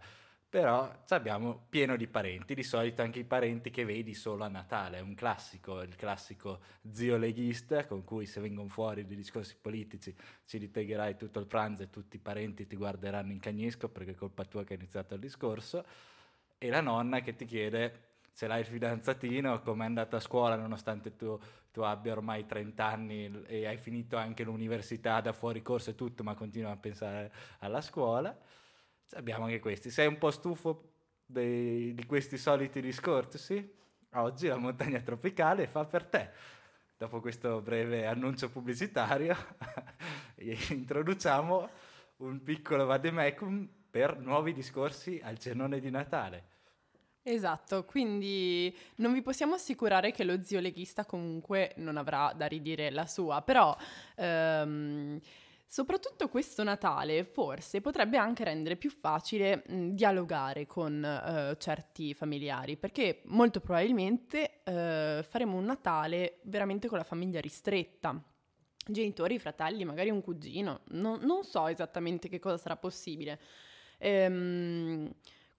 Però 0.48 1.04
abbiamo 1.08 1.66
pieno 1.68 1.96
di 1.96 2.06
parenti, 2.06 2.54
di 2.54 2.62
solito 2.62 3.02
anche 3.02 3.18
i 3.18 3.24
parenti 3.24 3.72
che 3.72 3.86
vedi 3.86 4.14
solo 4.14 4.44
a 4.44 4.48
Natale, 4.48 4.98
è 4.98 5.02
un 5.02 5.16
classico, 5.16 5.82
il 5.82 5.96
classico 5.96 6.60
zio 6.92 7.18
leghista 7.18 7.88
con 7.88 8.04
cui 8.04 8.28
se 8.28 8.40
vengono 8.40 8.70
fuori 8.70 9.08
dei 9.08 9.16
discorsi 9.16 9.56
politici 9.60 10.16
ci 10.46 10.60
litigherai 10.60 11.18
tutto 11.18 11.40
il 11.40 11.48
pranzo 11.48 11.82
e 11.82 11.90
tutti 11.90 12.18
i 12.18 12.20
parenti 12.20 12.68
ti 12.68 12.76
guarderanno 12.76 13.32
in 13.32 13.40
cagnisco 13.40 13.90
perché 13.90 14.12
è 14.12 14.16
colpa 14.16 14.46
tua 14.46 14.64
che 14.64 14.76
è 14.76 14.78
iniziato 14.78 15.16
il 15.16 15.22
discorso, 15.22 15.84
e 16.60 16.70
la 16.70 16.82
nonna 16.82 17.22
che 17.22 17.36
ti 17.36 17.46
chiede 17.46 18.13
se 18.34 18.48
l'hai 18.48 18.60
il 18.60 18.66
fidanzatino, 18.66 19.62
come 19.62 19.84
è 19.84 19.88
andata 19.88 20.18
a 20.18 20.20
scuola 20.20 20.56
nonostante 20.56 21.16
tu, 21.16 21.40
tu, 21.72 21.82
abbia 21.82 22.12
ormai 22.12 22.46
30 22.46 22.86
anni 22.86 23.44
e 23.46 23.66
hai 23.66 23.78
finito 23.78 24.18
anche 24.18 24.44
l'università 24.44 25.22
da 25.22 25.32
fuori 25.32 25.62
corso 25.62 25.92
e 25.92 25.96
tutto, 25.96 26.24
ma 26.24 26.34
continua 26.34 26.72
a 26.72 26.78
pensare 26.78 27.32
alla 27.60 27.82
scuola 27.82 28.36
abbiamo 29.16 29.46
anche 29.46 29.60
questi. 29.60 29.90
Sei 29.90 30.08
un 30.08 30.18
po' 30.18 30.32
stufo 30.32 30.94
dei, 31.26 31.94
di 31.94 32.06
questi 32.06 32.38
soliti 32.38 32.82
discorsi? 32.82 33.82
Oggi 34.14 34.48
la 34.48 34.58
montagna 34.58 35.00
tropicale 35.02 35.68
fa 35.68 35.86
per 35.86 36.06
te. 36.06 36.30
Dopo 36.98 37.20
questo 37.20 37.62
breve 37.62 38.06
annuncio 38.06 38.50
pubblicitario, 38.50 39.36
introduciamo 40.70 41.70
un 42.18 42.44
piccolo 42.44 42.86
vademecum 42.86 43.68
per 43.90 44.18
nuovi 44.20 44.54
discorsi 44.54 45.20
al 45.24 45.38
cenone 45.38 45.80
di 45.80 45.90
Natale. 45.90 46.52
Esatto, 47.26 47.86
quindi 47.86 48.76
non 48.98 49.14
vi 49.14 49.22
possiamo 49.22 49.54
assicurare 49.54 50.12
che 50.12 50.26
lo 50.26 50.44
zio 50.44 50.60
leghista 50.60 51.06
comunque 51.06 51.72
non 51.78 51.96
avrà 51.96 52.34
da 52.36 52.48
ridire 52.48 52.92
la 52.92 53.06
sua, 53.06 53.42
però 53.42 53.76
ehm, 54.16 55.20
Soprattutto 55.66 56.30
questo 56.30 56.62
Natale 56.62 57.24
forse 57.24 57.82
potrebbe 57.82 58.18
anche 58.18 58.44
rendere 58.44 58.76
più 58.76 58.92
facile 58.92 59.64
mh, 59.66 59.88
dialogare 59.96 60.68
con 60.68 61.02
uh, 61.04 61.58
certi 61.58 62.14
familiari, 62.14 62.78
perché 62.78 63.24
molto 63.26 63.60
probabilmente 63.60 64.62
uh, 64.66 65.24
faremo 65.24 65.58
un 65.58 65.66
Natale 65.66 66.42
veramente 66.44 66.88
con 66.88 67.00
la 67.00 67.04
famiglia 67.04 67.42
ristretta. 67.42 68.22
Genitori, 68.86 69.40
fratelli, 69.40 69.84
magari 69.84 70.12
un 70.12 70.22
cugino, 70.22 70.82
no, 70.90 71.18
non 71.20 71.44
so 71.44 71.66
esattamente 71.66 72.30
che 72.30 72.38
cosa 72.38 72.58
sarà 72.58 72.76
possibile. 72.78 73.40
Ehm, 73.98 75.12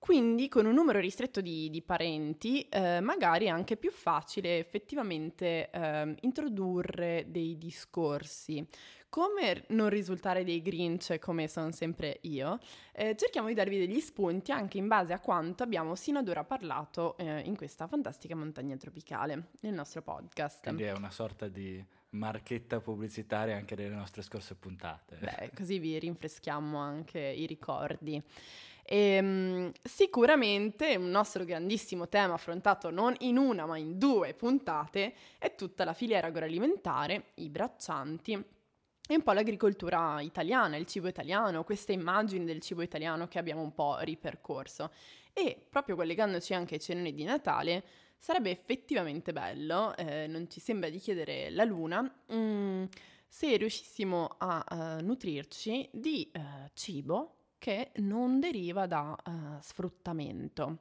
quindi 0.04 0.50
con 0.50 0.66
un 0.66 0.74
numero 0.74 1.00
ristretto 1.00 1.40
di, 1.40 1.70
di 1.70 1.80
parenti 1.80 2.68
eh, 2.68 3.00
magari 3.00 3.46
è 3.46 3.48
anche 3.48 3.78
più 3.78 3.90
facile 3.90 4.58
effettivamente 4.58 5.70
eh, 5.70 6.14
introdurre 6.20 7.24
dei 7.28 7.56
discorsi. 7.56 8.68
Come 9.08 9.64
non 9.68 9.88
risultare 9.88 10.44
dei 10.44 10.60
Grinch 10.60 11.18
come 11.18 11.48
sono 11.48 11.72
sempre 11.72 12.18
io, 12.24 12.58
eh, 12.92 13.16
cerchiamo 13.16 13.48
di 13.48 13.54
darvi 13.54 13.78
degli 13.78 13.98
spunti 13.98 14.52
anche 14.52 14.76
in 14.76 14.88
base 14.88 15.14
a 15.14 15.20
quanto 15.20 15.62
abbiamo 15.62 15.94
sino 15.94 16.18
ad 16.18 16.28
ora 16.28 16.44
parlato 16.44 17.16
eh, 17.16 17.40
in 17.40 17.56
questa 17.56 17.86
fantastica 17.86 18.36
montagna 18.36 18.76
tropicale, 18.76 19.52
nel 19.60 19.72
nostro 19.72 20.02
podcast. 20.02 20.64
Quindi 20.64 20.82
è 20.82 20.92
una 20.92 21.10
sorta 21.10 21.48
di 21.48 21.82
marchetta 22.10 22.78
pubblicitaria 22.78 23.56
anche 23.56 23.74
delle 23.74 23.94
nostre 23.94 24.20
scorse 24.20 24.54
puntate. 24.54 25.16
Beh, 25.16 25.50
così 25.54 25.78
vi 25.78 25.98
rinfreschiamo 25.98 26.76
anche 26.76 27.20
i 27.20 27.46
ricordi. 27.46 28.22
E, 28.86 29.18
um, 29.18 29.72
sicuramente 29.82 30.94
un 30.96 31.08
nostro 31.08 31.44
grandissimo 31.44 32.06
tema 32.08 32.34
affrontato 32.34 32.90
non 32.90 33.14
in 33.20 33.38
una 33.38 33.64
ma 33.64 33.78
in 33.78 33.96
due 33.98 34.34
puntate 34.34 35.14
è 35.38 35.54
tutta 35.54 35.84
la 35.84 35.94
filiera 35.94 36.26
agroalimentare, 36.26 37.30
i 37.36 37.48
braccianti 37.48 38.32
e 39.06 39.14
un 39.14 39.22
po' 39.22 39.32
l'agricoltura 39.32 40.20
italiana, 40.20 40.76
il 40.76 40.86
cibo 40.86 41.08
italiano, 41.08 41.64
queste 41.64 41.92
immagini 41.92 42.44
del 42.44 42.60
cibo 42.60 42.82
italiano 42.82 43.28
che 43.28 43.38
abbiamo 43.38 43.60
un 43.60 43.74
po' 43.74 43.98
ripercorso. 44.00 44.90
E 45.32 45.66
proprio 45.68 45.96
collegandoci 45.96 46.54
anche 46.54 46.74
ai 46.74 46.80
cenoni 46.80 47.12
di 47.12 47.24
Natale, 47.24 47.84
sarebbe 48.16 48.50
effettivamente 48.50 49.32
bello, 49.32 49.94
eh, 49.96 50.26
non 50.26 50.48
ci 50.48 50.60
sembra 50.60 50.88
di 50.88 50.98
chiedere 50.98 51.50
la 51.50 51.64
luna, 51.64 52.10
mm, 52.32 52.84
se 53.28 53.56
riuscissimo 53.56 54.36
a 54.38 54.64
uh, 54.98 55.04
nutrirci 55.04 55.88
di 55.92 56.30
uh, 56.34 56.40
cibo 56.72 57.43
che 57.64 57.92
non 57.94 58.40
deriva 58.40 58.84
da 58.86 59.16
uh, 59.24 59.32
sfruttamento. 59.58 60.80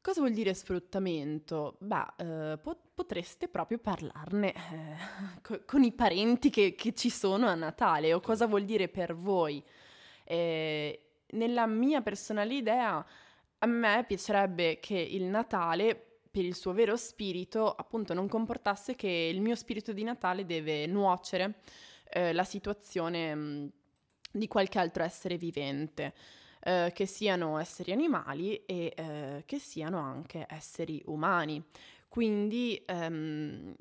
Cosa 0.00 0.20
vuol 0.20 0.32
dire 0.32 0.54
sfruttamento? 0.54 1.76
Beh, 1.80 2.06
eh, 2.16 2.58
po- 2.62 2.80
potreste 2.94 3.48
proprio 3.48 3.76
parlarne 3.76 4.54
eh, 4.54 4.96
co- 5.42 5.60
con 5.66 5.82
i 5.82 5.92
parenti 5.92 6.48
che, 6.48 6.74
che, 6.74 6.94
ci 6.94 7.10
sono 7.10 7.46
a 7.46 7.54
Natale 7.54 8.14
o 8.14 8.20
cosa 8.20 8.46
vuol 8.46 8.64
dire 8.64 8.88
per 8.88 9.14
voi. 9.14 9.62
Eh, 10.24 11.08
nella 11.32 11.66
mia 11.66 12.00
personale 12.00 12.54
idea, 12.54 13.04
a 13.58 13.66
me 13.66 14.04
piacerebbe 14.08 14.78
che 14.80 14.96
il 14.96 15.24
Natale, 15.24 16.20
per 16.30 16.46
il 16.46 16.54
suo 16.54 16.72
vero 16.72 16.96
spirito, 16.96 17.70
appunto 17.70 18.14
non 18.14 18.28
comportasse 18.28 18.94
che 18.94 19.30
il 19.30 19.42
mio 19.42 19.54
spirito 19.54 19.92
di 19.92 20.04
Natale 20.04 20.46
deve 20.46 20.86
nuocere 20.86 21.56
eh, 22.08 22.32
la 22.32 22.44
situazione 22.44 23.34
mm, 23.34 23.66
di 24.36 24.48
qualche 24.48 24.78
altro 24.78 25.02
essere 25.02 25.36
vivente 25.36 26.14
eh, 26.60 26.90
che 26.94 27.06
siano 27.06 27.58
esseri 27.58 27.92
animali 27.92 28.64
e 28.64 28.92
eh, 28.96 29.42
che 29.46 29.58
siano 29.58 29.98
anche 29.98 30.46
esseri 30.48 31.02
umani. 31.06 31.62
Quindi 32.08 32.82
ehm, 32.86 33.74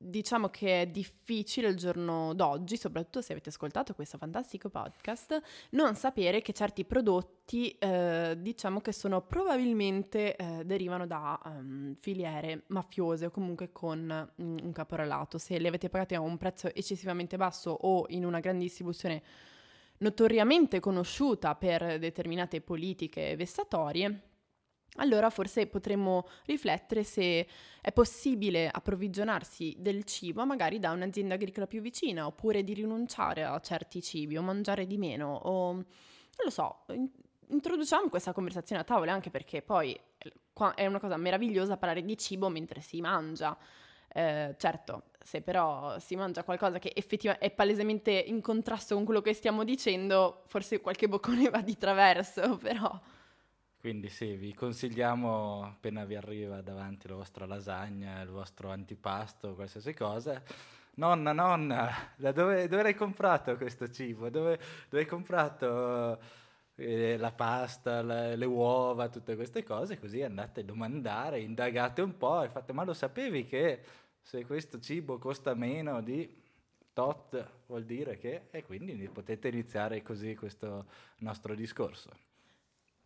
diciamo 0.00 0.48
che 0.48 0.82
è 0.82 0.86
difficile 0.86 1.68
il 1.68 1.76
giorno 1.76 2.32
d'oggi, 2.32 2.76
soprattutto 2.76 3.20
se 3.20 3.32
avete 3.32 3.48
ascoltato 3.48 3.94
questo 3.94 4.16
fantastico 4.16 4.68
podcast, 4.68 5.40
non 5.70 5.96
sapere 5.96 6.40
che 6.40 6.52
certi 6.52 6.84
prodotti 6.84 7.70
eh, 7.78 8.36
diciamo 8.38 8.80
che 8.80 8.92
sono 8.92 9.22
probabilmente 9.22 10.36
eh, 10.36 10.64
derivano 10.64 11.06
da 11.06 11.40
um, 11.44 11.94
filiere 11.96 12.62
mafiose 12.68 13.26
o 13.26 13.30
comunque 13.30 13.72
con 13.72 14.30
um, 14.36 14.56
un 14.62 14.72
caporalato. 14.72 15.36
Se 15.38 15.58
li 15.58 15.66
avete 15.66 15.88
pagati 15.88 16.14
a 16.14 16.20
un 16.20 16.36
prezzo 16.36 16.72
eccessivamente 16.72 17.36
basso 17.36 17.70
o 17.70 18.06
in 18.10 18.24
una 18.24 18.40
grande 18.40 18.64
distribuzione 18.64 19.22
notoriamente 19.98 20.80
conosciuta 20.80 21.54
per 21.54 21.98
determinate 21.98 22.60
politiche 22.60 23.36
vessatorie, 23.36 24.22
allora 24.96 25.30
forse 25.30 25.66
potremmo 25.66 26.26
riflettere 26.46 27.04
se 27.04 27.46
è 27.80 27.92
possibile 27.92 28.68
approvvigionarsi 28.68 29.76
del 29.78 30.04
cibo 30.04 30.44
magari 30.44 30.78
da 30.78 30.90
un'azienda 30.90 31.34
agricola 31.34 31.66
più 31.66 31.80
vicina, 31.80 32.26
oppure 32.26 32.64
di 32.64 32.74
rinunciare 32.74 33.44
a 33.44 33.58
certi 33.60 34.02
cibi 34.02 34.36
o 34.36 34.42
mangiare 34.42 34.86
di 34.86 34.96
meno, 34.96 35.34
o 35.34 35.72
non 35.72 35.84
lo 36.44 36.50
so, 36.50 36.84
introduciamo 37.48 38.08
questa 38.08 38.32
conversazione 38.32 38.82
a 38.82 38.84
tavola 38.84 39.12
anche 39.12 39.30
perché 39.30 39.62
poi 39.62 39.92
eh, 39.92 40.32
è 40.74 40.86
una 40.86 41.00
cosa 41.00 41.16
meravigliosa 41.16 41.76
parlare 41.76 42.04
di 42.04 42.16
cibo 42.16 42.48
mentre 42.48 42.80
si 42.80 43.00
mangia. 43.00 43.56
Eh, 44.08 44.54
certo, 44.58 45.04
se 45.22 45.42
però 45.42 45.98
si 45.98 46.16
mangia 46.16 46.42
qualcosa 46.42 46.78
che 46.78 46.92
effettivamente 46.94 47.46
è 47.46 47.50
palesemente 47.50 48.10
in 48.10 48.40
contrasto 48.40 48.94
con 48.94 49.04
quello 49.04 49.20
che 49.20 49.34
stiamo 49.34 49.64
dicendo, 49.64 50.42
forse 50.46 50.80
qualche 50.80 51.08
boccone 51.08 51.50
va 51.50 51.60
di 51.60 51.76
traverso, 51.76 52.56
però... 52.62 52.98
Quindi 53.80 54.08
sì, 54.08 54.34
vi 54.34 54.54
consigliamo 54.54 55.62
appena 55.62 56.04
vi 56.04 56.16
arriva 56.16 56.60
davanti 56.62 57.06
la 57.06 57.14
vostra 57.14 57.46
lasagna, 57.46 58.20
il 58.22 58.28
vostro 58.28 58.70
antipasto, 58.70 59.54
qualsiasi 59.54 59.94
cosa. 59.94 60.42
Nonna, 60.94 61.32
nonna, 61.32 61.88
da 62.16 62.32
dove, 62.32 62.66
dove 62.66 62.82
l'hai 62.82 62.96
comprato 62.96 63.56
questo 63.56 63.88
cibo? 63.88 64.30
Dove, 64.30 64.58
dove 64.88 65.02
hai 65.02 65.08
comprato 65.08 66.18
eh, 66.78 67.16
la 67.16 67.32
pasta, 67.32 68.02
la, 68.02 68.34
le 68.36 68.46
uova, 68.46 69.08
tutte 69.08 69.34
queste 69.34 69.62
cose? 69.64 69.98
Così 69.98 70.22
andate 70.22 70.60
a 70.60 70.64
domandare, 70.64 71.40
indagate 71.40 72.02
un 72.02 72.16
po' 72.16 72.42
e 72.42 72.48
fate, 72.48 72.72
ma 72.72 72.84
lo 72.84 72.94
sapevi 72.94 73.44
che 73.44 73.82
se 74.20 74.44
questo 74.44 74.78
cibo 74.78 75.18
costa 75.18 75.54
meno 75.54 76.00
di 76.00 76.46
tot 76.92 77.62
vuol 77.66 77.84
dire 77.84 78.18
che 78.18 78.48
e 78.50 78.64
quindi 78.64 79.08
potete 79.08 79.48
iniziare 79.48 80.02
così 80.02 80.34
questo 80.34 80.86
nostro 81.18 81.54
discorso. 81.54 82.10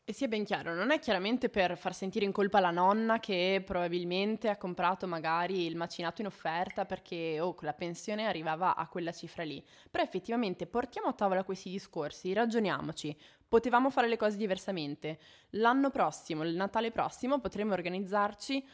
E 0.05 0.13
sia 0.13 0.27
ben 0.27 0.45
chiaro, 0.45 0.75
non 0.75 0.91
è 0.91 0.99
chiaramente 0.99 1.49
per 1.49 1.79
far 1.79 1.95
sentire 1.95 2.25
in 2.25 2.33
colpa 2.33 2.59
la 2.59 2.73
nonna 2.73 3.21
che 3.21 3.63
probabilmente 3.65 4.49
ha 4.49 4.57
comprato 4.57 5.07
magari 5.07 5.65
il 5.65 5.77
macinato 5.77 6.23
in 6.23 6.27
offerta 6.27 6.85
perché 6.85 7.39
oh, 7.39 7.55
la 7.61 7.73
pensione 7.73 8.27
arrivava 8.27 8.75
a 8.75 8.89
quella 8.89 9.13
cifra 9.13 9.45
lì. 9.45 9.65
Però 9.89 10.03
effettivamente 10.03 10.67
portiamo 10.67 11.07
a 11.07 11.13
tavola 11.13 11.45
questi 11.45 11.71
discorsi, 11.71 12.33
ragioniamoci. 12.33 13.17
Potevamo 13.47 13.91
fare 13.91 14.09
le 14.09 14.17
cose 14.17 14.37
diversamente. 14.37 15.21
L'anno 15.51 15.91
prossimo, 15.91 16.43
il 16.43 16.57
Natale 16.57 16.91
prossimo, 16.91 17.39
potremo 17.39 17.73
organizzarci 17.73 18.67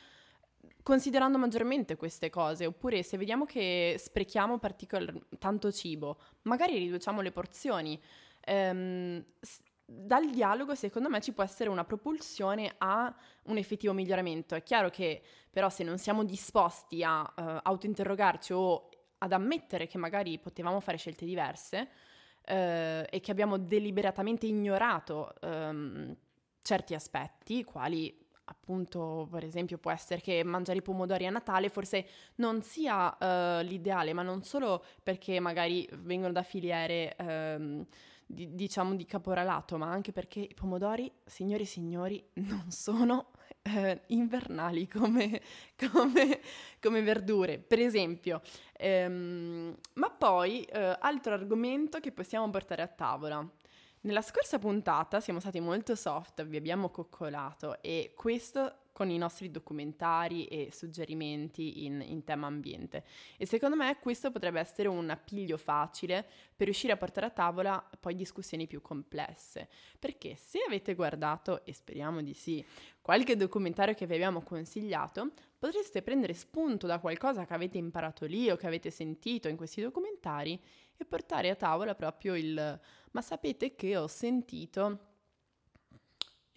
considerando 0.83 1.37
maggiormente 1.37 1.97
queste 1.97 2.31
cose, 2.31 2.65
oppure 2.65 3.03
se 3.03 3.19
vediamo 3.19 3.45
che 3.45 3.97
sprechiamo 3.99 4.59
particol- 4.59 5.27
tanto 5.39 5.71
cibo, 5.73 6.19
magari 6.45 6.79
riduciamo 6.79 7.21
le 7.21 7.33
porzioni. 7.33 8.01
Ehm, 8.47 9.23
dal 9.91 10.29
dialogo 10.29 10.75
secondo 10.75 11.09
me 11.09 11.19
ci 11.23 11.33
può 11.33 11.43
essere 11.43 11.71
una 11.71 11.85
propulsione 11.85 12.75
a 12.77 13.15
un 13.45 13.57
effettivo 13.57 13.95
miglioramento. 13.95 14.55
È 14.55 14.63
chiaro 14.63 14.91
che 14.91 15.23
però 15.51 15.71
se 15.71 15.83
non 15.83 15.97
siamo 15.97 16.25
disposti 16.25 17.03
a 17.03 17.23
uh, 17.23 17.43
autointerrogarci 17.63 18.53
o 18.53 18.91
ad 19.17 19.33
ammettere 19.33 19.87
che 19.87 19.97
magari 19.97 20.39
potevamo 20.39 20.81
fare 20.81 20.99
scelte 20.99 21.25
diverse 21.25 21.79
uh, 21.79 23.07
e 23.09 23.19
che 23.23 23.31
abbiamo 23.31 23.57
deliberatamente 23.57 24.45
ignorato 24.45 25.33
um, 25.41 26.15
certi 26.61 26.93
aspetti, 26.93 27.65
quali 27.65 28.15
appunto 28.45 29.27
per 29.31 29.45
esempio 29.45 29.79
può 29.79 29.91
essere 29.91 30.21
che 30.21 30.45
mangiare 30.45 30.79
i 30.79 30.83
pomodori 30.83 31.27
a 31.27 31.31
Natale 31.31 31.71
forse 31.71 32.07
non 32.37 32.61
sia 32.61 33.09
uh, 33.09 33.63
l'ideale, 33.65 34.13
ma 34.13 34.23
non 34.23 34.43
solo 34.43 34.85
perché 35.03 35.41
magari 35.41 35.89
vengono 35.95 36.33
da 36.33 36.43
filiere... 36.43 37.17
Um, 37.21 37.87
di, 38.31 38.55
diciamo 38.55 38.95
di 38.95 39.07
caporalato, 39.07 39.79
ma 39.79 39.91
anche 39.91 40.13
perché 40.13 40.41
i 40.41 40.55
pomodori, 40.55 41.11
signori 41.25 41.63
e 41.63 41.67
signori, 41.67 42.23
non 42.35 42.71
sono 42.71 43.31
eh, 43.63 44.03
invernali 44.09 44.87
come, 44.87 45.41
come, 45.91 46.41
come, 46.81 47.03
verdure, 47.03 47.59
per 47.59 47.81
esempio. 47.81 48.43
Ehm, 48.75 49.75
ma 49.95 50.11
poi, 50.11 50.63
eh, 50.65 50.97
altro 51.01 51.33
argomento 51.33 51.99
che 52.01 52.13
possiamo 52.13 52.49
portare 52.51 52.83
a 52.83 52.89
tavola. 52.89 53.49
Nella 54.01 54.23
scorsa 54.23 54.59
puntata 54.59 55.21
siamo 55.21 55.41
stati 55.41 55.59
molto 55.59 55.97
soft, 55.97 56.45
vi 56.45 56.57
abbiamo 56.57 56.91
coccolato 56.91 57.83
e 57.83 58.13
questo 58.15 58.88
con 58.99 59.11
i 59.11 59.17
nostri 59.17 59.53
documentari 59.53 60.47
e 60.47 60.71
suggerimenti 60.73 61.85
in, 61.85 62.03
in, 62.05 62.25
tema 62.25 62.49
ambiente. 62.49 63.05
E 63.37 63.47
secondo 63.47 63.77
me 63.77 63.97
questo 64.01 64.33
potrebbe 64.33 64.59
essere 64.59 64.89
un 64.89 65.09
appiglio 65.09 65.57
facile 65.57 66.27
per 66.57 66.67
riuscire 66.67 66.93
a 66.93 66.97
portare 66.97 67.27
a 67.27 67.31
tavola 67.31 67.81
poi 68.01 68.17
discussioni 68.17 68.67
più 68.67 68.83
complesse. 68.83 69.69
Perché 70.01 70.35
se 70.35 70.65
avete 70.67 70.97
guardato, 70.97 71.65
e 71.65 71.73
speriamo 71.73 72.23
di 72.23 72.35
sì, 72.35 72.65
qualche 73.01 73.37
documentario 73.37 73.95
che 73.95 74.05
vi 74.05 74.15
abbiamo 74.15 74.43
consigliato, 74.43 75.31
potreste 75.57 76.03
prendere 76.03 76.35
spunto 76.35 76.89
da 76.89 76.99
qualcosa 76.99 77.47
che 77.47 77.55
avete 77.55 77.79
imparato 77.79 78.27
lì 78.27 78.51
o 78.51 78.57
che 78.57 78.67
avete 78.67 78.91
sentito 78.91 79.47
in 79.47 79.55
questi 79.55 79.81
documentari 79.81 80.61
e 80.97 81.05
portare 81.05 81.51
a 81.51 81.55
tavola 81.55 81.95
proprio 81.95 82.35
il 82.35 82.81
ma 83.13 83.23
sapete 83.23 83.77
che 83.77 83.97
ho 83.97 84.09
sentito 84.09 85.07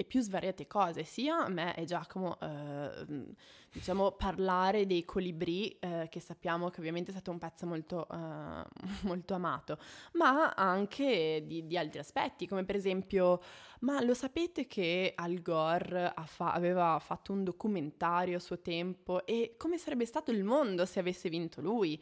e 0.01 0.03
più 0.03 0.19
svariate 0.21 0.65
cose, 0.65 1.03
sia 1.03 1.45
a 1.45 1.49
me 1.49 1.75
e 1.75 1.85
Giacomo, 1.85 2.39
eh, 2.39 3.25
diciamo, 3.71 4.11
parlare 4.13 4.87
dei 4.87 5.05
colibri, 5.05 5.77
eh, 5.79 6.07
che 6.09 6.19
sappiamo 6.19 6.69
che 6.69 6.79
ovviamente 6.79 7.11
è 7.11 7.13
stato 7.13 7.29
un 7.29 7.37
pezzo 7.37 7.67
molto, 7.67 8.07
eh, 8.11 8.63
molto 9.05 9.33
amato, 9.35 9.77
ma 10.13 10.53
anche 10.53 11.43
di, 11.45 11.67
di, 11.67 11.77
altri 11.77 11.99
aspetti, 11.99 12.47
come 12.47 12.65
per 12.65 12.75
esempio, 12.75 13.41
ma 13.81 14.03
lo 14.03 14.15
sapete 14.15 14.65
che 14.65 15.13
Al 15.15 15.39
Gore 15.41 16.13
fa- 16.25 16.53
aveva 16.53 16.97
fatto 16.99 17.31
un 17.31 17.43
documentario 17.43 18.37
a 18.37 18.39
suo 18.39 18.59
tempo 18.59 19.25
e 19.25 19.53
come 19.55 19.77
sarebbe 19.77 20.05
stato 20.05 20.31
il 20.31 20.43
mondo 20.43 20.85
se 20.85 20.99
avesse 20.99 21.29
vinto 21.29 21.61
lui? 21.61 22.01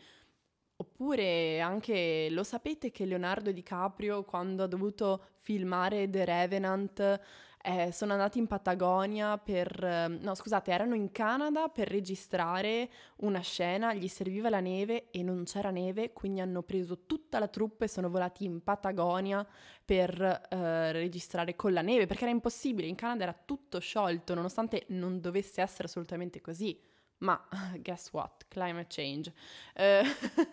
Oppure 0.78 1.60
anche 1.60 2.30
lo 2.32 2.44
sapete 2.44 2.92
che 2.92 3.04
Leonardo 3.04 3.52
DiCaprio 3.52 4.24
quando 4.24 4.64
ha 4.64 4.68
dovuto 4.68 5.26
filmare 5.36 6.10
The 6.10 6.24
Revenant 6.24 7.20
eh, 7.62 7.92
sono 7.92 8.14
andati 8.14 8.40
in 8.40 8.48
Patagonia 8.48 9.38
per... 9.38 9.84
Ehm, 9.84 10.20
no, 10.22 10.34
scusate, 10.34 10.72
erano 10.72 10.96
in 10.96 11.12
Canada 11.12 11.68
per 11.68 11.90
registrare 11.90 12.90
una 13.18 13.42
scena, 13.42 13.94
gli 13.94 14.08
serviva 14.08 14.50
la 14.50 14.62
neve 14.62 15.10
e 15.12 15.24
non 15.24 15.44
c'era 15.44 15.70
neve, 15.70 16.14
quindi 16.14 16.40
hanno 16.40 16.62
preso 16.64 17.06
tutta 17.06 17.38
la 17.40 17.48
truppa 17.48 17.86
e 17.86 17.90
sono 17.90 18.10
volati 18.10 18.46
in 18.46 18.64
Patagonia 18.64 19.46
per 19.84 20.22
eh, 20.22 20.92
registrare 20.94 21.56
con 21.56 21.74
la 21.74 21.82
neve, 21.82 22.06
perché 22.06 22.24
era 22.24 22.32
impossibile, 22.32 22.88
in 22.88 22.96
Canada 22.96 23.24
era 23.24 23.38
tutto 23.46 23.80
sciolto, 23.80 24.34
nonostante 24.34 24.86
non 24.90 25.20
dovesse 25.20 25.62
essere 25.62 25.88
assolutamente 25.88 26.40
così. 26.42 26.80
Ma 27.20 27.48
guess 27.80 28.12
what? 28.12 28.46
Climate 28.48 28.88
change. 28.88 29.34
Uh, 29.76 30.06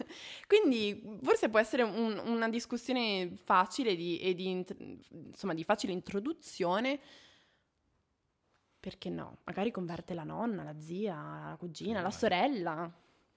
quindi 0.46 1.18
forse 1.22 1.48
può 1.48 1.58
essere 1.58 1.82
un, 1.82 2.20
una 2.24 2.48
discussione 2.48 3.36
facile 3.36 3.94
di, 3.94 4.18
e 4.18 4.34
di, 4.34 4.64
insomma, 5.10 5.54
di 5.54 5.64
facile 5.64 5.92
introduzione. 5.92 6.98
Perché 8.78 9.10
no? 9.10 9.38
Magari 9.44 9.70
converte 9.70 10.14
la 10.14 10.22
nonna, 10.22 10.62
la 10.62 10.80
zia, 10.80 11.14
la 11.14 11.56
cugina, 11.58 12.00
la 12.00 12.10
sorella 12.10 12.92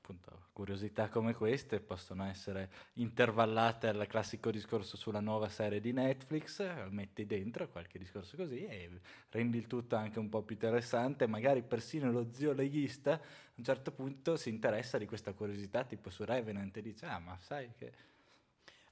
appunto 0.10 0.48
curiosità 0.54 1.08
come 1.08 1.34
queste 1.34 1.80
possono 1.80 2.26
essere 2.26 2.70
intervallate 2.94 3.88
al 3.88 4.08
classico 4.08 4.50
discorso 4.50 4.98
sulla 4.98 5.20
nuova 5.20 5.48
serie 5.50 5.80
di 5.80 5.94
Netflix, 5.94 6.62
metti 6.90 7.26
dentro 7.26 7.70
qualche 7.70 8.00
discorso 8.00 8.36
così 8.36 8.66
e 8.66 8.90
rendi 9.30 9.58
il 9.58 9.68
tutto 9.68 9.96
anche 9.96 10.20
un 10.20 10.28
po' 10.28 10.42
più 10.42 10.56
interessante, 10.56 11.28
magari 11.28 11.62
persino 11.62 12.12
lo 12.12 12.28
zio 12.32 12.54
leghista 12.54 13.14
a 13.14 13.22
un 13.56 13.64
certo 13.64 13.92
punto 13.92 14.36
si 14.36 14.50
interessa 14.50 14.98
di 14.98 15.06
questa 15.06 15.34
curiosità, 15.34 15.84
tipo 15.84 16.10
su 16.10 16.24
Revenant 16.26 16.76
e 16.76 16.82
dice 16.82 17.06
"Ah, 17.06 17.20
ma 17.20 17.38
sai 17.40 17.72
che 17.78 17.92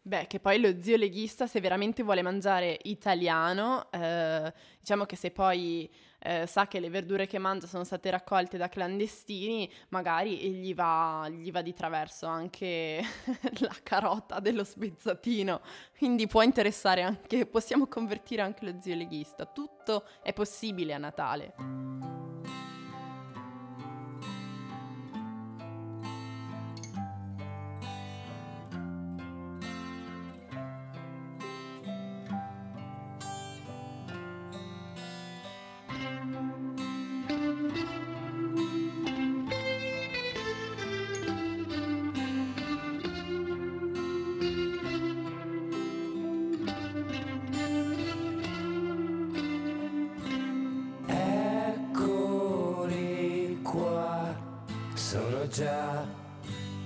Beh, 0.08 0.26
che 0.28 0.40
poi 0.40 0.58
lo 0.62 0.80
zio 0.80 0.96
leghista, 0.96 1.48
se 1.48 1.60
veramente 1.60 2.02
vuole 2.02 2.22
mangiare 2.22 2.80
italiano, 2.84 3.92
eh, 3.92 4.54
diciamo 4.80 5.04
che 5.04 5.18
se 5.18 5.32
poi 5.32 5.92
eh, 6.20 6.48
sa 6.48 6.66
che 6.66 6.80
le 6.80 6.90
verdure 6.90 7.28
che 7.28 7.38
mangia 7.40 7.68
sono 7.68 7.84
state 7.84 8.10
raccolte 8.10 8.56
da 8.56 8.70
clandestini, 8.70 9.70
magari 9.90 10.38
gli 10.54 10.74
va, 10.74 11.28
gli 11.30 11.52
va 11.52 11.62
di 11.62 11.74
traverso 11.74 12.26
anche 12.26 13.04
la 13.60 13.76
carota 13.84 14.40
dello 14.40 14.64
spezzatino. 14.64 15.60
Quindi 15.98 16.26
può 16.26 16.42
interessare 16.42 17.02
anche, 17.02 17.46
possiamo 17.46 17.88
convertire 17.88 18.42
anche 18.42 18.64
lo 18.64 18.78
zio 18.80 18.96
leghista. 18.96 19.46
Tutto 19.46 20.06
è 20.24 20.32
possibile 20.32 20.94
a 20.94 21.00
Natale. 21.00 22.77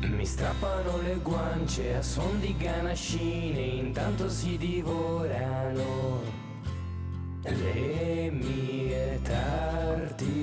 Mi 0.00 0.26
strappano 0.26 1.00
le 1.02 1.16
guance 1.22 1.96
a 1.96 2.02
suon 2.02 2.40
di 2.40 2.56
ganascine, 2.56 3.60
intanto 3.60 4.28
si 4.28 4.56
divorano 4.56 6.22
le 7.42 8.30
mie 8.30 9.20
tartine. 9.22 10.41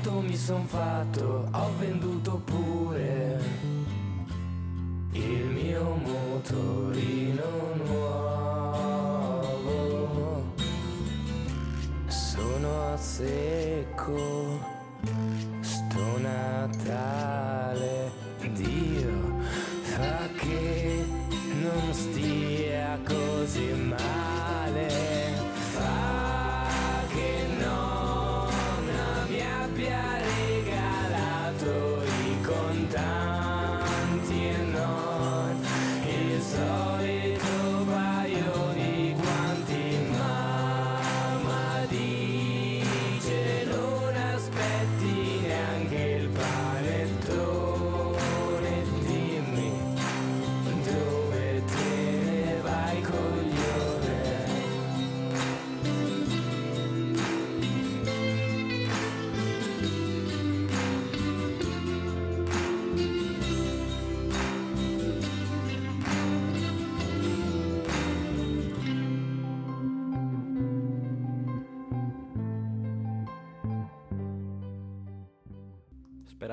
Quanto 0.00 0.20
mi 0.20 0.36
son 0.36 0.66
fatto, 0.66 1.48
ho 1.52 1.70
venduto 1.78 2.40
pure 2.44 3.38
il 5.12 5.44
mio 5.46 5.94
motorino 5.94 7.44
nuovo. 7.84 9.24
Sono 12.06 12.92
a 12.92 12.96
sé. 12.96 13.86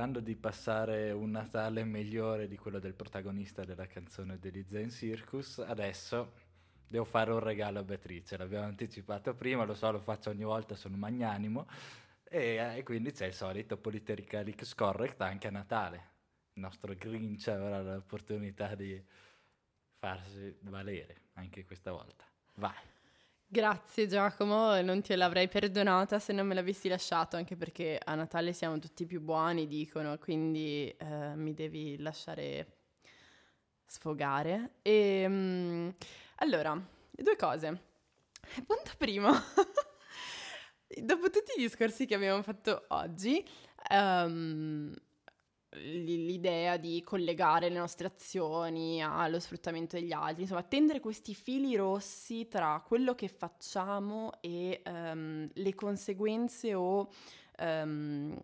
Sperando 0.08 0.20
di 0.22 0.36
passare 0.38 1.12
un 1.12 1.32
Natale 1.32 1.84
migliore 1.84 2.48
di 2.48 2.56
quello 2.56 2.80
del 2.80 2.94
protagonista 2.94 3.66
della 3.66 3.88
canzone 3.88 4.40
degli 4.40 4.64
Zen 4.66 4.90
Circus, 4.90 5.60
adesso 5.60 6.32
devo 6.88 7.04
fare 7.04 7.32
un 7.32 7.40
regalo 7.40 7.80
a 7.80 7.84
Beatrice. 7.84 8.38
L'abbiamo 8.38 8.68
anticipato 8.68 9.36
prima, 9.36 9.66
lo 9.66 9.74
so, 9.74 9.92
lo 9.92 10.00
faccio 10.00 10.30
ogni 10.30 10.46
volta, 10.46 10.76
sono 10.76 10.96
magnanimo. 10.96 11.68
E, 12.24 12.56
e 12.78 12.84
quindi 12.84 13.12
c'è 13.12 13.26
il 13.26 13.34
solito 13.34 13.76
Politicalix 13.76 14.74
Correct 14.76 15.20
anche 15.20 15.48
a 15.48 15.52
Natale. 15.52 15.98
Il 16.54 16.62
nostro 16.62 16.94
Grinch 16.96 17.50
avrà 17.50 17.82
l'opportunità 17.82 18.76
di 18.76 19.04
farsi 19.98 20.56
valere 20.62 21.24
anche 21.34 21.66
questa 21.66 21.92
volta. 21.92 22.24
Vai. 22.56 22.97
Grazie 23.50 24.08
Giacomo, 24.08 24.82
non 24.82 25.02
te 25.02 25.16
l'avrei 25.16 25.48
perdonata 25.48 26.20
se 26.20 26.34
non 26.34 26.46
me 26.46 26.54
l'avessi 26.54 26.90
lasciato, 26.90 27.38
anche 27.38 27.56
perché 27.56 27.98
a 28.04 28.14
Natale 28.14 28.52
siamo 28.52 28.78
tutti 28.78 29.06
più 29.06 29.22
buoni, 29.22 29.68
dicono, 29.68 30.18
quindi 30.18 30.90
eh, 30.90 31.34
mi 31.34 31.54
devi 31.54 31.98
lasciare 31.98 32.80
sfogare. 33.86 34.80
E, 34.82 35.24
um, 35.26 35.96
allora, 36.36 36.78
due 37.10 37.36
cose. 37.38 37.84
Punto 38.66 38.92
primo, 38.98 39.30
dopo 41.02 41.30
tutti 41.30 41.54
i 41.56 41.62
discorsi 41.62 42.06
che 42.06 42.16
abbiamo 42.16 42.44
fatto 42.44 42.84
oggi, 42.90 43.42
um, 43.92 44.94
l'idea 45.72 46.78
di 46.78 47.02
collegare 47.04 47.70
le 47.70 47.78
nostre 47.78 48.08
azioni 48.08 49.02
allo 49.02 49.40
sfruttamento 49.40 49.98
degli 49.98 50.14
altri, 50.14 50.44
insomma, 50.44 50.64
tendere 50.64 51.00
questi 51.00 51.36
fili 51.36 51.76
rossi 51.76 52.48
tra 52.48 52.82
quello 52.86 53.16
che 53.16 53.28
facciamo 53.28 54.32
e 54.42 54.82
um, 54.86 55.50
le 55.52 55.76
conseguenze 55.76 56.74
o 56.74 57.10
um, 57.60 58.40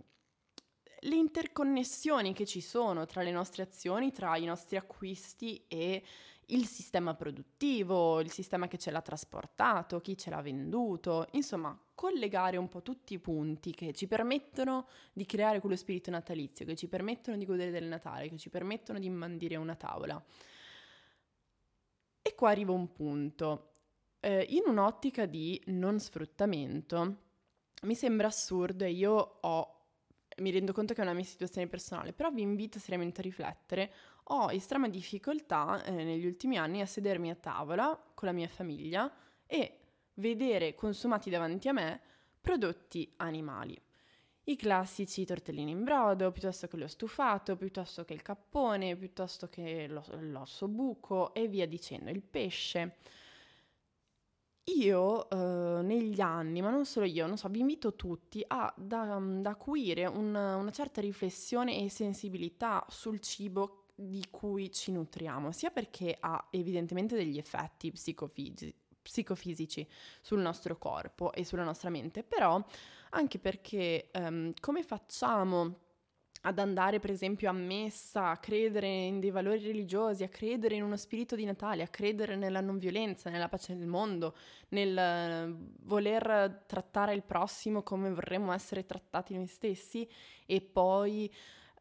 le 1.05 1.15
interconnessioni 1.15 2.33
che 2.33 2.45
ci 2.45 2.61
sono 2.61 3.05
tra 3.05 3.21
le 3.21 3.31
nostre 3.31 3.63
azioni, 3.63 4.11
tra 4.11 4.37
i 4.37 4.45
nostri 4.45 4.77
acquisti 4.77 5.65
e 5.67 6.03
il 6.47 6.65
sistema 6.65 7.13
produttivo, 7.13 8.19
il 8.19 8.31
sistema 8.31 8.67
che 8.67 8.77
ce 8.77 8.91
l'ha 8.91 9.01
trasportato, 9.01 10.01
chi 10.01 10.17
ce 10.17 10.29
l'ha 10.29 10.41
venduto, 10.41 11.27
insomma, 11.31 11.77
collegare 11.95 12.57
un 12.57 12.67
po' 12.67 12.81
tutti 12.81 13.13
i 13.13 13.19
punti 13.19 13.71
che 13.71 13.93
ci 13.93 14.07
permettono 14.07 14.87
di 15.13 15.25
creare 15.25 15.59
quello 15.59 15.75
spirito 15.75 16.11
natalizio, 16.11 16.65
che 16.65 16.75
ci 16.75 16.87
permettono 16.87 17.37
di 17.37 17.45
godere 17.45 17.71
del 17.71 17.85
Natale, 17.85 18.29
che 18.29 18.37
ci 18.37 18.49
permettono 18.49 18.99
di 18.99 19.09
mandire 19.09 19.55
una 19.55 19.75
tavola. 19.75 20.23
E 22.21 22.35
qua 22.35 22.49
arriva 22.49 22.71
un 22.71 22.91
punto. 22.91 23.71
Eh, 24.19 24.45
in 24.49 24.63
un'ottica 24.65 25.25
di 25.25 25.61
non 25.67 25.99
sfruttamento, 25.99 27.17
mi 27.83 27.95
sembra 27.95 28.27
assurdo 28.27 28.85
e 28.85 28.91
io 28.91 29.37
ho 29.41 29.82
mi 30.37 30.51
rendo 30.51 30.73
conto 30.73 30.93
che 30.93 31.01
è 31.01 31.03
una 31.03 31.13
mia 31.13 31.23
situazione 31.23 31.67
personale, 31.67 32.13
però 32.13 32.31
vi 32.31 32.41
invito 32.41 32.79
seriamente 32.79 33.21
a 33.21 33.23
riflettere 33.23 33.91
ho 34.27 34.51
estrema 34.51 34.87
difficoltà 34.87 35.83
eh, 35.83 35.91
negli 35.91 36.25
ultimi 36.25 36.57
anni 36.57 36.81
a 36.81 36.85
sedermi 36.85 37.29
a 37.29 37.35
tavola 37.35 37.99
con 38.13 38.27
la 38.27 38.33
mia 38.33 38.47
famiglia 38.47 39.11
e 39.45 39.79
vedere 40.15 40.75
consumati 40.75 41.29
davanti 41.29 41.67
a 41.67 41.73
me 41.73 42.01
prodotti 42.39 43.13
animali. 43.17 43.79
I 44.45 44.55
classici 44.57 45.25
tortellini 45.25 45.71
in 45.71 45.83
brodo, 45.83 46.31
piuttosto 46.31 46.67
che 46.67 46.75
lo 46.75 46.87
stufato, 46.87 47.55
piuttosto 47.55 48.03
che 48.03 48.13
il 48.13 48.21
cappone, 48.21 48.97
piuttosto 48.97 49.47
che 49.47 49.87
l'osso 49.87 50.67
buco 50.67 51.33
e 51.33 51.47
via 51.47 51.65
dicendo, 51.65 52.09
il 52.09 52.21
pesce. 52.21 52.97
Io 54.65 55.29
eh, 55.29 55.81
negli 55.81 56.21
anni, 56.21 56.61
ma 56.61 56.69
non 56.69 56.85
solo 56.85 57.05
io, 57.05 57.27
non 57.27 57.37
so, 57.37 57.49
vi 57.49 57.59
invito 57.59 57.95
tutti 57.95 58.43
a 58.47 58.73
da, 58.77 59.19
da 59.21 59.49
acuire 59.49 60.05
un, 60.05 60.33
una 60.33 60.71
certa 60.71 61.01
riflessione 61.01 61.83
e 61.83 61.89
sensibilità 61.89 62.85
sul 62.87 63.19
cibo 63.19 63.87
di 63.95 64.25
cui 64.31 64.71
ci 64.71 64.91
nutriamo, 64.91 65.51
sia 65.51 65.69
perché 65.69 66.15
ha 66.19 66.47
evidentemente 66.49 67.15
degli 67.15 67.37
effetti 67.37 67.91
psicofisici, 67.91 68.73
psicofisici 69.01 69.87
sul 70.21 70.39
nostro 70.39 70.77
corpo 70.77 71.33
e 71.33 71.43
sulla 71.43 71.63
nostra 71.63 71.89
mente, 71.89 72.23
però 72.23 72.63
anche 73.11 73.39
perché 73.39 74.09
um, 74.13 74.51
come 74.59 74.81
facciamo 74.81 75.81
ad 76.45 76.59
andare 76.59 76.99
per 76.99 77.09
esempio 77.09 77.49
a 77.49 77.53
messa, 77.53 78.29
a 78.29 78.37
credere 78.37 78.87
in 78.87 79.19
dei 79.19 79.31
valori 79.31 79.59
religiosi, 79.59 80.23
a 80.23 80.27
credere 80.27 80.75
in 80.75 80.83
uno 80.83 80.97
spirito 80.97 81.35
di 81.35 81.45
Natale, 81.45 81.83
a 81.83 81.87
credere 81.87 82.35
nella 82.35 82.59
non 82.59 82.77
violenza, 82.77 83.29
nella 83.29 83.47
pace 83.47 83.77
del 83.77 83.87
mondo, 83.87 84.35
nel 84.69 85.55
voler 85.83 86.63
trattare 86.65 87.13
il 87.13 87.23
prossimo 87.23 87.81
come 87.81 88.11
vorremmo 88.11 88.51
essere 88.51 88.85
trattati 88.85 89.35
noi 89.35 89.47
stessi 89.47 90.07
e 90.45 90.59
poi 90.59 91.33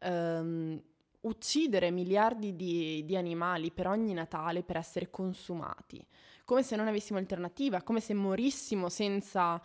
um, 0.03 0.81
uccidere 1.21 1.91
miliardi 1.91 2.55
di, 2.55 3.03
di, 3.03 3.17
animali 3.17 3.69
per 3.71 3.87
ogni 3.87 4.13
Natale 4.13 4.63
per 4.63 4.77
essere 4.77 5.09
consumati, 5.09 6.05
come 6.45 6.63
se 6.63 6.77
non 6.77 6.87
avessimo 6.87 7.19
alternativa, 7.19 7.81
come 7.81 7.99
se 7.99 8.13
morissimo 8.13 8.87
senza 8.87 9.61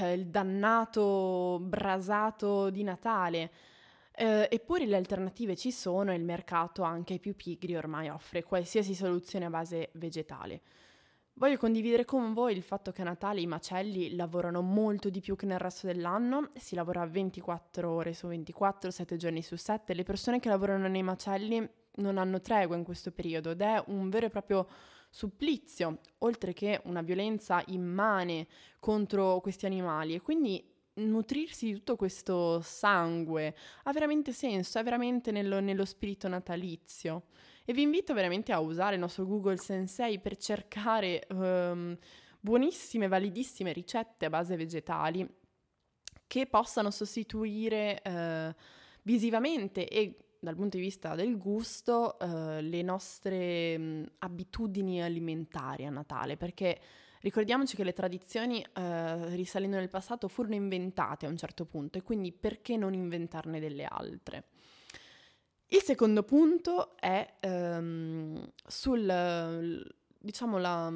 eh, 0.00 0.12
il 0.12 0.28
dannato 0.28 1.58
brasato 1.60 2.70
di 2.70 2.84
Natale. 2.84 3.50
Eh, 4.20 4.48
eppure 4.50 4.84
le 4.84 4.96
alternative 4.96 5.54
ci 5.54 5.70
sono 5.70 6.10
e 6.10 6.16
il 6.16 6.24
mercato 6.24 6.82
anche 6.82 7.12
ai 7.12 7.18
più 7.20 7.36
pigri 7.36 7.76
ormai 7.76 8.08
offre 8.08 8.42
qualsiasi 8.42 8.92
soluzione 8.92 9.44
a 9.44 9.50
base 9.50 9.90
vegetale. 9.92 10.60
Voglio 11.34 11.56
condividere 11.56 12.04
con 12.04 12.32
voi 12.32 12.56
il 12.56 12.64
fatto 12.64 12.90
che 12.90 13.02
a 13.02 13.04
Natale 13.04 13.40
i 13.40 13.46
macelli 13.46 14.16
lavorano 14.16 14.60
molto 14.60 15.08
di 15.08 15.20
più 15.20 15.36
che 15.36 15.46
nel 15.46 15.60
resto 15.60 15.86
dell'anno, 15.86 16.48
si 16.56 16.74
lavora 16.74 17.06
24 17.06 17.88
ore 17.88 18.12
su 18.12 18.26
24, 18.26 18.90
7 18.90 19.16
giorni 19.16 19.40
su 19.40 19.54
7, 19.54 19.94
le 19.94 20.02
persone 20.02 20.40
che 20.40 20.48
lavorano 20.48 20.88
nei 20.88 21.04
macelli 21.04 21.64
non 21.98 22.18
hanno 22.18 22.40
tregua 22.40 22.74
in 22.74 22.82
questo 22.82 23.12
periodo 23.12 23.52
ed 23.52 23.60
è 23.60 23.80
un 23.86 24.10
vero 24.10 24.26
e 24.26 24.30
proprio 24.30 24.66
supplizio, 25.10 26.00
oltre 26.18 26.54
che 26.54 26.80
una 26.86 27.02
violenza 27.02 27.62
immane 27.66 28.48
contro 28.80 29.38
questi 29.38 29.64
animali. 29.66 30.14
E 30.14 30.20
quindi 30.20 30.76
nutrirsi 30.98 31.66
di 31.66 31.72
tutto 31.74 31.96
questo 31.96 32.60
sangue. 32.60 33.54
Ha 33.84 33.92
veramente 33.92 34.32
senso, 34.32 34.78
è 34.78 34.82
veramente 34.82 35.30
nello, 35.30 35.60
nello 35.60 35.84
spirito 35.84 36.28
natalizio. 36.28 37.24
E 37.64 37.72
vi 37.72 37.82
invito 37.82 38.14
veramente 38.14 38.52
a 38.52 38.60
usare 38.60 38.94
il 38.94 39.00
nostro 39.00 39.26
Google 39.26 39.58
Sensei 39.58 40.20
per 40.20 40.36
cercare 40.36 41.26
um, 41.30 41.96
buonissime, 42.40 43.08
validissime 43.08 43.72
ricette 43.72 44.24
a 44.24 44.30
base 44.30 44.56
vegetali 44.56 45.28
che 46.26 46.46
possano 46.46 46.90
sostituire 46.90 48.00
uh, 48.04 48.54
visivamente 49.02 49.88
e 49.88 50.16
dal 50.40 50.54
punto 50.54 50.76
di 50.76 50.82
vista 50.82 51.14
del 51.14 51.36
gusto 51.36 52.16
uh, 52.20 52.60
le 52.60 52.82
nostre 52.82 53.74
um, 53.76 54.06
abitudini 54.18 55.02
alimentari 55.02 55.84
a 55.84 55.90
Natale, 55.90 56.36
perché 56.36 56.78
ricordiamoci 57.20 57.76
che 57.76 57.84
le 57.84 57.92
tradizioni 57.92 58.64
uh, 58.74 59.24
risalendo 59.34 59.76
nel 59.76 59.88
passato 59.88 60.28
furono 60.28 60.54
inventate 60.54 61.26
a 61.26 61.28
un 61.28 61.36
certo 61.36 61.64
punto 61.64 61.98
e 61.98 62.02
quindi 62.02 62.32
perché 62.32 62.76
non 62.76 62.94
inventarne 62.94 63.60
delle 63.60 63.84
altre? 63.84 64.44
Il 65.70 65.82
secondo 65.82 66.22
punto 66.22 66.96
è 66.96 67.34
um, 67.42 68.50
sul, 68.66 69.94
diciamo, 70.18 70.56
la, 70.56 70.90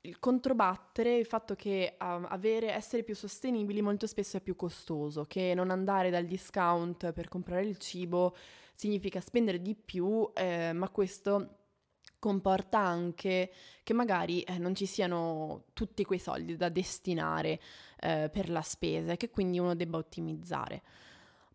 il 0.00 0.18
controbattere 0.18 1.16
il 1.16 1.26
fatto 1.26 1.54
che 1.54 1.96
uh, 2.00 2.04
avere, 2.28 2.72
essere 2.72 3.02
più 3.02 3.14
sostenibili 3.14 3.82
molto 3.82 4.06
spesso 4.06 4.38
è 4.38 4.40
più 4.40 4.56
costoso, 4.56 5.24
che 5.24 5.52
non 5.54 5.70
andare 5.70 6.08
dal 6.08 6.24
discount 6.24 7.12
per 7.12 7.28
comprare 7.28 7.66
il 7.66 7.76
cibo 7.76 8.34
significa 8.74 9.20
spendere 9.20 9.60
di 9.60 9.74
più, 9.74 10.30
eh, 10.34 10.72
ma 10.72 10.88
questo 10.88 11.57
comporta 12.18 12.78
anche 12.78 13.50
che 13.82 13.92
magari 13.92 14.42
eh, 14.42 14.58
non 14.58 14.74
ci 14.74 14.86
siano 14.86 15.64
tutti 15.72 16.04
quei 16.04 16.18
soldi 16.18 16.56
da 16.56 16.68
destinare 16.68 17.60
eh, 18.00 18.28
per 18.32 18.50
la 18.50 18.62
spesa 18.62 19.12
e 19.12 19.16
che 19.16 19.30
quindi 19.30 19.58
uno 19.58 19.74
debba 19.74 19.98
ottimizzare. 19.98 20.82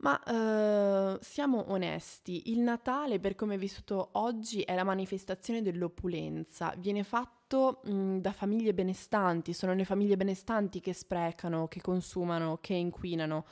Ma 0.03 0.21
eh, 0.21 1.17
siamo 1.21 1.71
onesti, 1.71 2.51
il 2.51 2.59
Natale 2.59 3.19
per 3.19 3.35
come 3.35 3.55
è 3.55 3.57
vissuto 3.57 4.09
oggi 4.13 4.61
è 4.61 4.75
la 4.75 4.83
manifestazione 4.83 5.61
dell'opulenza, 5.61 6.73
viene 6.77 7.03
fatto 7.03 7.79
mh, 7.85 8.17
da 8.17 8.33
famiglie 8.33 8.73
benestanti, 8.73 9.53
sono 9.53 9.73
le 9.73 9.85
famiglie 9.85 10.17
benestanti 10.17 10.81
che 10.81 10.91
sprecano, 10.93 11.69
che 11.69 11.79
consumano, 11.79 12.57
che 12.59 12.73
inquinano 12.73 13.45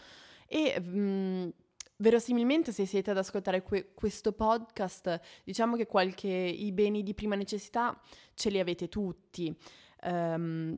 e 0.46 0.78
mh, 0.78 1.54
verosimilmente 2.02 2.72
se 2.72 2.86
siete 2.86 3.12
ad 3.12 3.18
ascoltare 3.18 3.62
que- 3.62 3.94
questo 3.94 4.34
podcast, 4.34 5.20
diciamo 5.44 5.76
che 5.76 5.86
qualche, 5.86 6.28
i 6.28 6.72
beni 6.72 7.04
di 7.04 7.14
prima 7.14 7.36
necessità 7.36 8.00
ce 8.34 8.50
li 8.50 8.60
avete 8.60 8.90
tutti. 8.90 9.56
Um, 10.04 10.78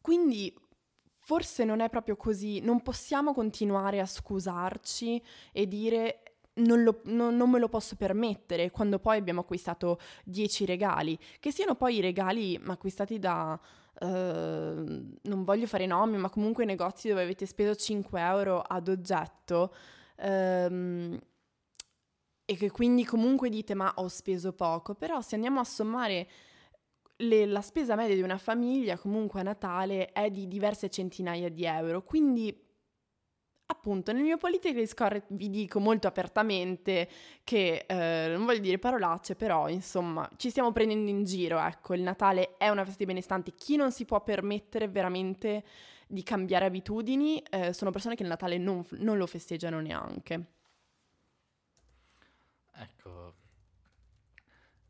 quindi 0.00 0.52
forse 1.18 1.64
non 1.64 1.80
è 1.80 1.88
proprio 1.88 2.16
così, 2.16 2.60
non 2.60 2.82
possiamo 2.82 3.32
continuare 3.32 4.00
a 4.00 4.06
scusarci 4.06 5.22
e 5.52 5.68
dire 5.68 6.22
non, 6.54 6.82
lo, 6.82 7.00
non, 7.04 7.36
non, 7.36 7.48
me 7.48 7.60
lo 7.60 7.68
posso 7.68 7.94
permettere 7.94 8.70
quando 8.72 8.98
poi 8.98 9.18
abbiamo 9.18 9.40
acquistato 9.40 10.00
10 10.24 10.64
regali, 10.64 11.16
che 11.38 11.52
siano 11.52 11.76
poi 11.76 11.96
i 11.98 12.00
regali 12.00 12.60
acquistati 12.66 13.20
da, 13.20 13.58
uh, 14.00 14.06
non 14.06 15.44
voglio 15.44 15.66
fare 15.66 15.86
nomi, 15.86 16.16
ma 16.16 16.28
comunque 16.28 16.64
negozi 16.64 17.08
dove 17.08 17.22
avete 17.22 17.46
speso 17.46 17.76
5 17.76 18.20
euro 18.20 18.60
ad 18.60 18.88
oggetto. 18.88 19.72
Um, 20.22 21.18
e 22.44 22.56
che 22.56 22.70
quindi 22.72 23.04
comunque 23.04 23.48
dite 23.48 23.74
ma 23.74 23.92
ho 23.96 24.08
speso 24.08 24.52
poco, 24.52 24.94
però 24.94 25.20
se 25.20 25.36
andiamo 25.36 25.60
a 25.60 25.64
sommare 25.64 26.28
le, 27.18 27.46
la 27.46 27.60
spesa 27.60 27.94
media 27.94 28.16
di 28.16 28.22
una 28.22 28.38
famiglia 28.38 28.98
comunque 28.98 29.40
a 29.40 29.44
Natale 29.44 30.10
è 30.10 30.30
di 30.30 30.48
diverse 30.48 30.90
centinaia 30.90 31.48
di 31.48 31.64
euro, 31.64 32.02
quindi 32.02 32.68
appunto 33.66 34.12
nel 34.12 34.22
mio 34.22 34.36
politically 34.36 34.84
score 34.84 35.22
vi 35.28 35.48
dico 35.48 35.78
molto 35.78 36.08
apertamente 36.08 37.08
che 37.44 37.84
eh, 37.86 38.32
non 38.34 38.44
voglio 38.44 38.58
dire 38.58 38.80
parolacce, 38.80 39.36
però 39.36 39.68
insomma 39.68 40.28
ci 40.36 40.50
stiamo 40.50 40.72
prendendo 40.72 41.08
in 41.08 41.22
giro, 41.22 41.60
ecco, 41.60 41.94
il 41.94 42.02
Natale 42.02 42.56
è 42.56 42.68
una 42.68 42.82
festa 42.82 42.98
di 42.98 43.06
benestanti, 43.06 43.54
chi 43.54 43.76
non 43.76 43.92
si 43.92 44.04
può 44.04 44.22
permettere 44.22 44.88
veramente 44.88 45.62
di 46.10 46.24
cambiare 46.24 46.64
abitudini 46.64 47.40
eh, 47.40 47.72
sono 47.72 47.92
persone 47.92 48.16
che 48.16 48.24
il 48.24 48.28
Natale 48.28 48.58
non, 48.58 48.84
non 48.98 49.16
lo 49.16 49.26
festeggiano 49.26 49.80
neanche. 49.80 50.44
Ecco, 52.72 53.34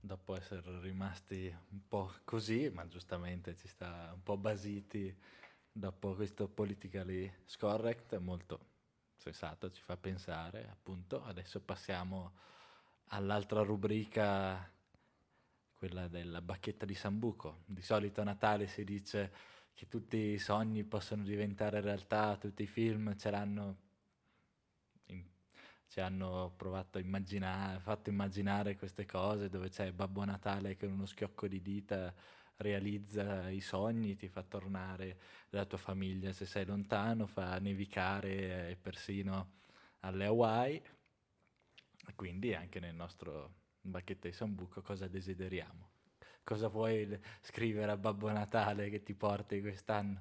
dopo 0.00 0.34
essere 0.34 0.80
rimasti 0.80 1.54
un 1.70 1.86
po' 1.86 2.10
così, 2.24 2.70
ma 2.72 2.88
giustamente 2.88 3.54
ci 3.54 3.68
sta 3.68 4.12
un 4.14 4.22
po' 4.22 4.38
basiti 4.38 5.14
dopo 5.70 6.14
questo 6.14 6.48
politically 6.48 7.30
scorrect, 7.44 8.16
molto 8.16 8.68
sensato, 9.16 9.70
ci 9.70 9.82
fa 9.82 9.98
pensare, 9.98 10.68
appunto. 10.70 11.22
Adesso 11.22 11.60
passiamo 11.60 12.32
all'altra 13.08 13.60
rubrica, 13.62 14.70
quella 15.74 16.08
della 16.08 16.40
bacchetta 16.40 16.86
di 16.86 16.94
Sambuco. 16.94 17.62
Di 17.66 17.82
solito 17.82 18.22
a 18.22 18.24
Natale 18.24 18.66
si 18.66 18.84
dice 18.84 19.58
che 19.74 19.86
tutti 19.88 20.16
i 20.16 20.38
sogni 20.38 20.84
possono 20.84 21.22
diventare 21.22 21.80
realtà, 21.80 22.36
tutti 22.36 22.62
i 22.62 22.66
film 22.66 23.16
ce 23.16 23.30
l'hanno 23.30 23.88
ci 25.90 25.98
hanno 26.00 26.54
provato 26.56 26.98
a 26.98 27.00
immaginare, 27.00 27.80
fatto 27.80 28.10
immaginare 28.10 28.76
queste 28.76 29.04
cose 29.06 29.48
dove 29.48 29.70
c'è 29.70 29.90
Babbo 29.92 30.24
Natale 30.24 30.76
che 30.76 30.86
con 30.86 30.94
uno 30.94 31.06
schiocco 31.06 31.48
di 31.48 31.60
dita 31.60 32.14
realizza 32.58 33.50
i 33.50 33.60
sogni, 33.60 34.14
ti 34.14 34.28
fa 34.28 34.44
tornare 34.44 35.18
la 35.50 35.64
tua 35.64 35.78
famiglia 35.78 36.32
se 36.32 36.46
sei 36.46 36.64
lontano, 36.64 37.26
fa 37.26 37.58
nevicare 37.58 38.70
e 38.70 38.76
persino 38.76 39.58
alle 40.00 40.26
Hawaii. 40.26 40.80
Quindi 42.14 42.54
anche 42.54 42.78
nel 42.78 42.94
nostro 42.94 43.54
bacchetto 43.80 44.28
di 44.28 44.32
Sambuco 44.32 44.82
cosa 44.82 45.08
desideriamo? 45.08 45.89
Cosa 46.51 46.66
vuoi 46.66 47.16
scrivere 47.42 47.92
a 47.92 47.96
Babbo 47.96 48.28
Natale 48.32 48.90
che 48.90 49.05
ti 49.05 49.14
porti 49.14 49.61
quest'anno? 49.61 50.20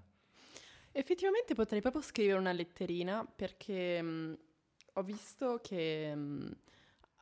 Effettivamente 0.92 1.56
potrei 1.56 1.82
proprio 1.82 2.04
scrivere 2.04 2.38
una 2.38 2.52
letterina 2.52 3.26
perché 3.26 4.00
mh, 4.00 4.38
ho 4.94 5.02
visto 5.02 5.60
che 5.60 6.14
mh, 6.14 6.52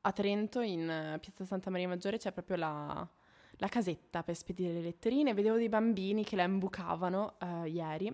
a 0.01 0.11
Trento, 0.11 0.59
in 0.59 0.81
uh, 0.81 1.19
Piazza 1.21 1.45
Santa 1.45 1.69
Maria 1.69 1.87
Maggiore, 1.87 2.17
c'è 2.17 2.33
proprio 2.33 2.57
la, 2.57 3.09
la, 3.55 3.67
casetta 3.69 4.23
per 4.23 4.35
spedire 4.35 4.73
le 4.73 4.81
letterine. 4.81 5.33
Vedevo 5.33 5.55
dei 5.55 5.69
bambini 5.69 6.25
che 6.25 6.35
la 6.35 6.43
imbucavano 6.43 7.37
uh, 7.39 7.63
ieri. 7.63 8.11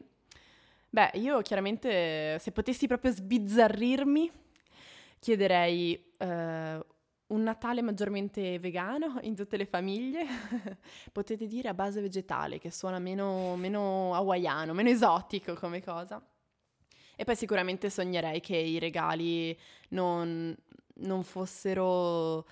Beh, 0.91 1.09
io 1.15 1.41
chiaramente, 1.41 2.37
se 2.37 2.51
potessi 2.51 2.85
proprio 2.85 3.11
sbizzarrirmi, 3.11 4.31
chiederei 5.17 6.13
uh, 6.19 6.85
un 7.33 7.43
Natale 7.43 7.81
maggiormente 7.81 8.59
vegano 8.59 9.19
in 9.23 9.35
tutte 9.35 9.57
le 9.57 9.65
famiglie, 9.65 10.25
potete 11.11 11.47
dire 11.47 11.69
a 11.69 11.73
base 11.73 12.01
vegetale, 12.01 12.59
che 12.59 12.71
suona 12.71 12.99
meno, 12.99 13.55
meno 13.55 14.13
hawaiano, 14.13 14.73
meno 14.73 14.89
esotico 14.89 15.53
come 15.55 15.81
cosa. 15.81 16.23
E 17.15 17.23
poi 17.25 17.35
sicuramente 17.35 17.89
sognerei 17.89 18.39
che 18.39 18.57
i 18.57 18.79
regali 18.79 19.57
non, 19.89 20.55
non 20.95 21.23
fossero 21.23 22.45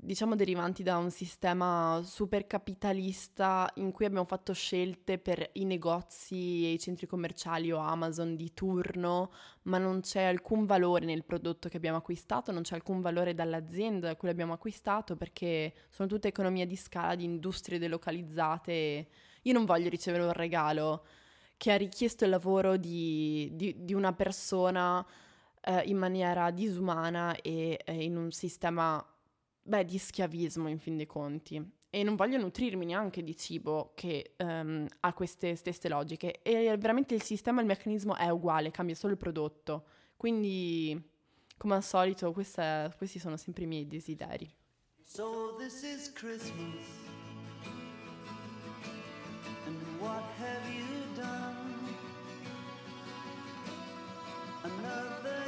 diciamo 0.00 0.36
derivanti 0.36 0.82
da 0.82 0.96
un 0.96 1.10
sistema 1.10 2.00
super 2.04 2.46
capitalista 2.46 3.70
in 3.74 3.90
cui 3.90 4.06
abbiamo 4.06 4.24
fatto 4.24 4.52
scelte 4.52 5.18
per 5.18 5.50
i 5.54 5.64
negozi 5.64 6.64
e 6.64 6.72
i 6.72 6.78
centri 6.78 7.06
commerciali 7.06 7.72
o 7.72 7.78
Amazon 7.78 8.36
di 8.36 8.54
turno, 8.54 9.32
ma 9.62 9.78
non 9.78 10.00
c'è 10.00 10.22
alcun 10.22 10.66
valore 10.66 11.04
nel 11.04 11.24
prodotto 11.24 11.68
che 11.68 11.76
abbiamo 11.76 11.98
acquistato, 11.98 12.52
non 12.52 12.62
c'è 12.62 12.74
alcun 12.74 13.00
valore 13.00 13.34
dall'azienda 13.34 14.06
da 14.06 14.16
cui 14.16 14.28
l'abbiamo 14.28 14.52
acquistato 14.52 15.16
perché 15.16 15.74
sono 15.90 16.08
tutte 16.08 16.28
economie 16.28 16.66
di 16.66 16.76
scala 16.76 17.14
di 17.14 17.24
industrie 17.24 17.78
delocalizzate. 17.78 19.08
Io 19.42 19.52
non 19.52 19.64
voglio 19.64 19.88
ricevere 19.88 20.24
un 20.24 20.32
regalo 20.32 21.04
che 21.56 21.72
ha 21.72 21.76
richiesto 21.76 22.24
il 22.24 22.30
lavoro 22.30 22.76
di, 22.76 23.50
di, 23.52 23.74
di 23.84 23.92
una 23.92 24.12
persona 24.12 25.04
eh, 25.60 25.82
in 25.86 25.98
maniera 25.98 26.50
disumana 26.50 27.34
e 27.42 27.80
eh, 27.84 28.04
in 28.04 28.16
un 28.16 28.30
sistema, 28.30 29.04
beh, 29.68 29.84
di 29.84 29.98
schiavismo 29.98 30.68
in 30.68 30.78
fin 30.78 30.96
dei 30.96 31.06
conti. 31.06 31.76
E 31.90 32.02
non 32.02 32.16
voglio 32.16 32.38
nutrirmi 32.38 32.84
neanche 32.84 33.22
di 33.22 33.36
cibo 33.36 33.92
che 33.94 34.34
um, 34.38 34.86
ha 35.00 35.12
queste 35.12 35.54
stesse 35.54 35.88
logiche. 35.88 36.42
E 36.42 36.76
veramente 36.76 37.14
il 37.14 37.22
sistema, 37.22 37.60
il 37.60 37.66
meccanismo 37.66 38.14
è 38.16 38.28
uguale, 38.28 38.70
cambia 38.70 38.94
solo 38.94 39.12
il 39.12 39.18
prodotto. 39.18 39.84
Quindi, 40.16 41.00
come 41.56 41.74
al 41.74 41.84
solito, 41.84 42.32
questa, 42.32 42.92
questi 42.96 43.18
sono 43.18 43.36
sempre 43.36 43.64
i 43.64 43.66
miei 43.66 43.86
desideri. 43.86 44.50
So 45.04 45.56
this 45.58 45.82
is 45.82 46.12
Christmas. 46.12 47.06
And 49.66 50.00
what 50.00 50.22
have 50.38 50.68
you 50.74 50.98
another 54.64 55.47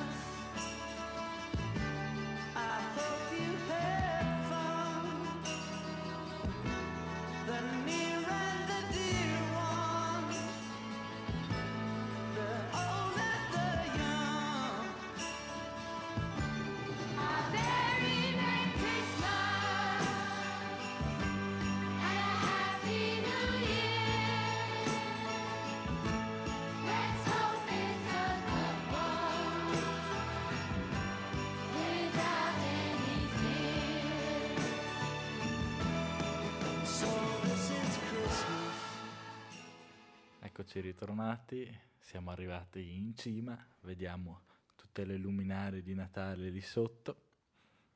Eccoci 40.73 40.87
ritornati, 40.87 41.79
siamo 41.99 42.31
arrivati 42.31 42.95
in 42.95 43.13
cima, 43.13 43.61
vediamo 43.81 44.43
tutte 44.77 45.03
le 45.03 45.17
luminarie 45.17 45.81
di 45.81 45.93
Natale 45.93 46.49
lì 46.49 46.61
sotto, 46.61 47.17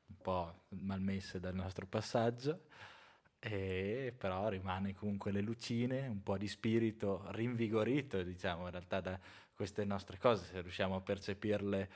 un 0.08 0.16
po' 0.20 0.64
malmesse 0.80 1.40
dal 1.40 1.54
nostro 1.54 1.86
passaggio, 1.86 2.66
e 3.38 4.12
però 4.14 4.50
rimane 4.50 4.92
comunque 4.92 5.32
le 5.32 5.40
lucine, 5.40 6.06
un 6.06 6.22
po' 6.22 6.36
di 6.36 6.46
spirito 6.48 7.24
rinvigorito, 7.30 8.22
diciamo, 8.22 8.66
in 8.66 8.72
realtà 8.72 9.00
da 9.00 9.18
queste 9.54 9.86
nostre 9.86 10.18
cose, 10.18 10.44
se 10.44 10.60
riusciamo 10.60 10.96
a 10.96 11.00
percepirle 11.00 11.90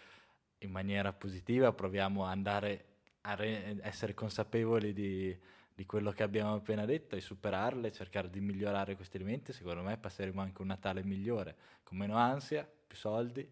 in 0.60 0.70
maniera 0.70 1.12
positiva, 1.12 1.74
proviamo 1.74 2.24
ad 2.24 2.30
andare 2.30 2.84
a 3.20 3.34
re- 3.34 3.76
essere 3.82 4.14
consapevoli 4.14 4.94
di, 4.94 5.38
di, 5.80 5.86
quello 5.86 6.12
che 6.12 6.22
abbiamo 6.22 6.54
appena 6.54 6.84
detto 6.84 7.16
e 7.16 7.22
superarle, 7.22 7.90
cercare 7.90 8.28
di 8.28 8.40
migliorare 8.40 8.96
questi 8.96 9.16
elementi, 9.16 9.54
secondo 9.54 9.82
me 9.82 9.96
passeremo 9.96 10.42
anche 10.42 10.60
un 10.60 10.68
Natale 10.68 11.02
migliore, 11.02 11.56
con 11.82 11.96
meno 11.96 12.16
ansia, 12.16 12.68
più 12.86 12.96
soldi, 12.96 13.48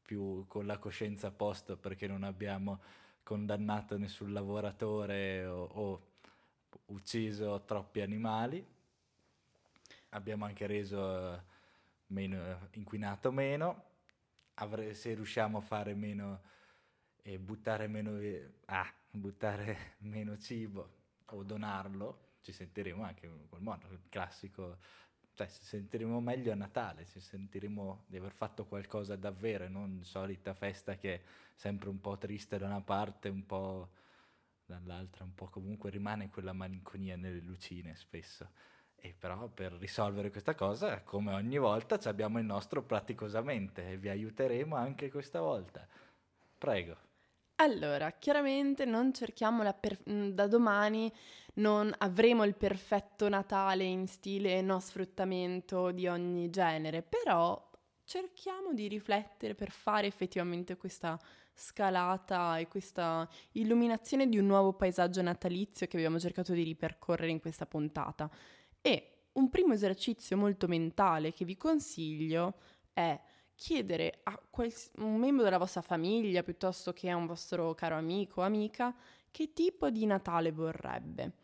più 0.00 0.46
con 0.46 0.64
la 0.64 0.78
coscienza 0.78 1.28
a 1.28 1.30
posto 1.32 1.76
perché 1.76 2.06
non 2.06 2.22
abbiamo 2.22 2.80
condannato 3.24 3.98
nessun 3.98 4.32
lavoratore 4.32 5.44
o, 5.44 5.64
o 5.64 6.06
ucciso 6.86 7.62
troppi 7.64 8.00
animali, 8.00 8.64
abbiamo 10.10 10.44
anche 10.44 10.66
reso 10.66 11.34
eh, 11.34 11.40
meno, 12.08 12.68
inquinato 12.72 13.32
meno, 13.32 13.90
Avre, 14.54 14.94
se 14.94 15.14
riusciamo 15.14 15.58
a 15.58 15.62
fare 15.62 15.94
meno 15.94 16.42
e 17.22 17.38
buttare 17.38 17.88
meno, 17.88 18.18
ah, 18.66 18.92
buttare 19.10 19.94
meno 20.02 20.38
cibo 20.38 21.00
o 21.34 21.42
donarlo, 21.42 22.36
ci 22.40 22.52
sentiremo 22.52 23.04
anche 23.04 23.26
in 23.26 23.48
quel 23.48 23.62
modo, 23.62 23.88
il 23.90 24.08
classico, 24.08 24.78
cioè 25.34 25.48
ci 25.48 25.64
sentiremo 25.64 26.20
meglio 26.20 26.52
a 26.52 26.56
Natale, 26.56 27.06
ci 27.06 27.20
sentiremo 27.20 28.04
di 28.06 28.16
aver 28.16 28.32
fatto 28.32 28.66
qualcosa 28.66 29.16
davvero 29.16 29.64
e 29.64 29.68
non 29.68 30.02
solita 30.04 30.54
festa 30.54 30.96
che 30.96 31.14
è 31.14 31.22
sempre 31.54 31.88
un 31.88 32.00
po' 32.00 32.18
triste 32.18 32.58
da 32.58 32.66
una 32.66 32.80
parte, 32.80 33.28
un 33.28 33.46
po' 33.46 33.90
dall'altra, 34.64 35.24
un 35.24 35.34
po' 35.34 35.48
comunque 35.48 35.90
rimane 35.90 36.28
quella 36.28 36.52
malinconia 36.52 37.16
nelle 37.16 37.40
lucine 37.40 37.94
spesso. 37.96 38.50
E 38.94 39.14
però 39.18 39.48
per 39.48 39.72
risolvere 39.72 40.30
questa 40.30 40.54
cosa, 40.54 41.00
come 41.02 41.32
ogni 41.32 41.58
volta, 41.58 41.98
abbiamo 42.08 42.38
il 42.38 42.44
nostro 42.44 42.82
praticosamente 42.82 43.90
e 43.90 43.96
vi 43.96 44.08
aiuteremo 44.08 44.76
anche 44.76 45.10
questa 45.10 45.40
volta. 45.40 45.86
Prego. 46.56 47.11
Allora, 47.62 48.10
chiaramente 48.18 48.84
non 48.84 49.12
cerchiamo 49.14 49.62
per- 49.74 50.00
mm, 50.10 50.30
da 50.30 50.48
domani, 50.48 51.12
non 51.54 51.94
avremo 51.98 52.42
il 52.44 52.56
perfetto 52.56 53.28
Natale 53.28 53.84
in 53.84 54.08
stile 54.08 54.60
no 54.62 54.80
sfruttamento 54.80 55.92
di 55.92 56.08
ogni 56.08 56.50
genere, 56.50 57.02
però 57.02 57.70
cerchiamo 58.04 58.72
di 58.72 58.88
riflettere 58.88 59.54
per 59.54 59.70
fare 59.70 60.08
effettivamente 60.08 60.76
questa 60.76 61.16
scalata 61.54 62.58
e 62.58 62.66
questa 62.66 63.28
illuminazione 63.52 64.28
di 64.28 64.38
un 64.38 64.46
nuovo 64.46 64.72
paesaggio 64.72 65.22
natalizio 65.22 65.86
che 65.86 65.96
abbiamo 65.96 66.18
cercato 66.18 66.52
di 66.54 66.64
ripercorrere 66.64 67.30
in 67.30 67.38
questa 67.40 67.66
puntata. 67.66 68.28
E 68.80 69.28
un 69.34 69.48
primo 69.50 69.72
esercizio 69.72 70.36
molto 70.36 70.66
mentale 70.66 71.32
che 71.32 71.44
vi 71.44 71.56
consiglio 71.56 72.54
è 72.92 73.18
chiedere 73.62 74.18
a 74.24 74.36
quals- 74.50 74.90
un 74.96 75.14
membro 75.18 75.44
della 75.44 75.56
vostra 75.56 75.82
famiglia 75.82 76.42
piuttosto 76.42 76.92
che 76.92 77.08
a 77.08 77.14
un 77.14 77.26
vostro 77.26 77.74
caro 77.74 77.94
amico 77.94 78.40
o 78.40 78.44
amica 78.44 78.92
che 79.30 79.52
tipo 79.52 79.88
di 79.88 80.04
Natale 80.04 80.50
vorrebbe. 80.50 81.34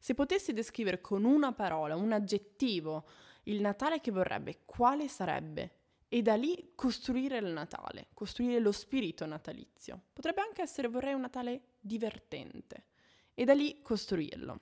Se 0.00 0.14
potessi 0.14 0.52
descrivere 0.52 1.00
con 1.00 1.22
una 1.22 1.52
parola, 1.52 1.94
un 1.94 2.10
aggettivo, 2.10 3.06
il 3.44 3.60
Natale 3.60 4.00
che 4.00 4.10
vorrebbe, 4.10 4.62
quale 4.64 5.06
sarebbe? 5.06 5.74
e 6.10 6.22
da 6.22 6.36
lì 6.36 6.72
costruire 6.74 7.36
il 7.36 7.52
Natale, 7.52 8.08
costruire 8.14 8.58
lo 8.60 8.72
spirito 8.72 9.26
natalizio. 9.26 10.00
Potrebbe 10.14 10.40
anche 10.40 10.62
essere 10.62 10.88
vorrei 10.88 11.12
un 11.12 11.20
Natale 11.20 11.74
divertente 11.78 12.84
e 13.34 13.44
da 13.44 13.52
lì 13.52 13.82
costruirlo. 13.82 14.58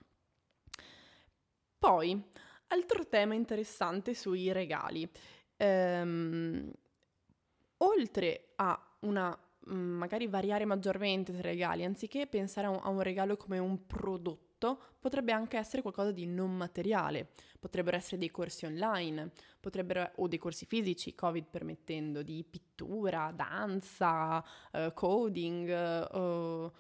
Poi, 1.78 2.20
altro 2.66 3.06
tema 3.06 3.34
interessante 3.34 4.12
sui 4.12 4.50
regali. 4.50 5.08
Ehm, 5.56 6.72
oltre 7.78 8.52
a 8.56 8.78
una 9.00 9.36
mm, 9.70 9.96
magari 9.96 10.26
variare 10.26 10.64
maggiormente 10.64 11.32
tra 11.32 11.48
i 11.48 11.52
regali, 11.52 11.84
anziché 11.84 12.26
pensare 12.26 12.66
a 12.66 12.70
un, 12.70 12.80
a 12.82 12.88
un 12.88 13.02
regalo 13.02 13.36
come 13.36 13.58
un 13.58 13.86
prodotto, 13.86 14.80
potrebbe 15.00 15.32
anche 15.32 15.56
essere 15.56 15.82
qualcosa 15.82 16.12
di 16.12 16.26
non 16.26 16.56
materiale. 16.56 17.28
Potrebbero 17.58 17.96
essere 17.96 18.18
dei 18.18 18.30
corsi 18.30 18.64
online, 18.64 19.32
o 20.16 20.28
dei 20.28 20.38
corsi 20.38 20.66
fisici, 20.66 21.14
Covid 21.14 21.46
permettendo, 21.50 22.22
di 22.22 22.44
pittura, 22.48 23.32
danza, 23.34 24.44
uh, 24.72 24.92
coding, 24.94 25.68
uh, 26.12 26.70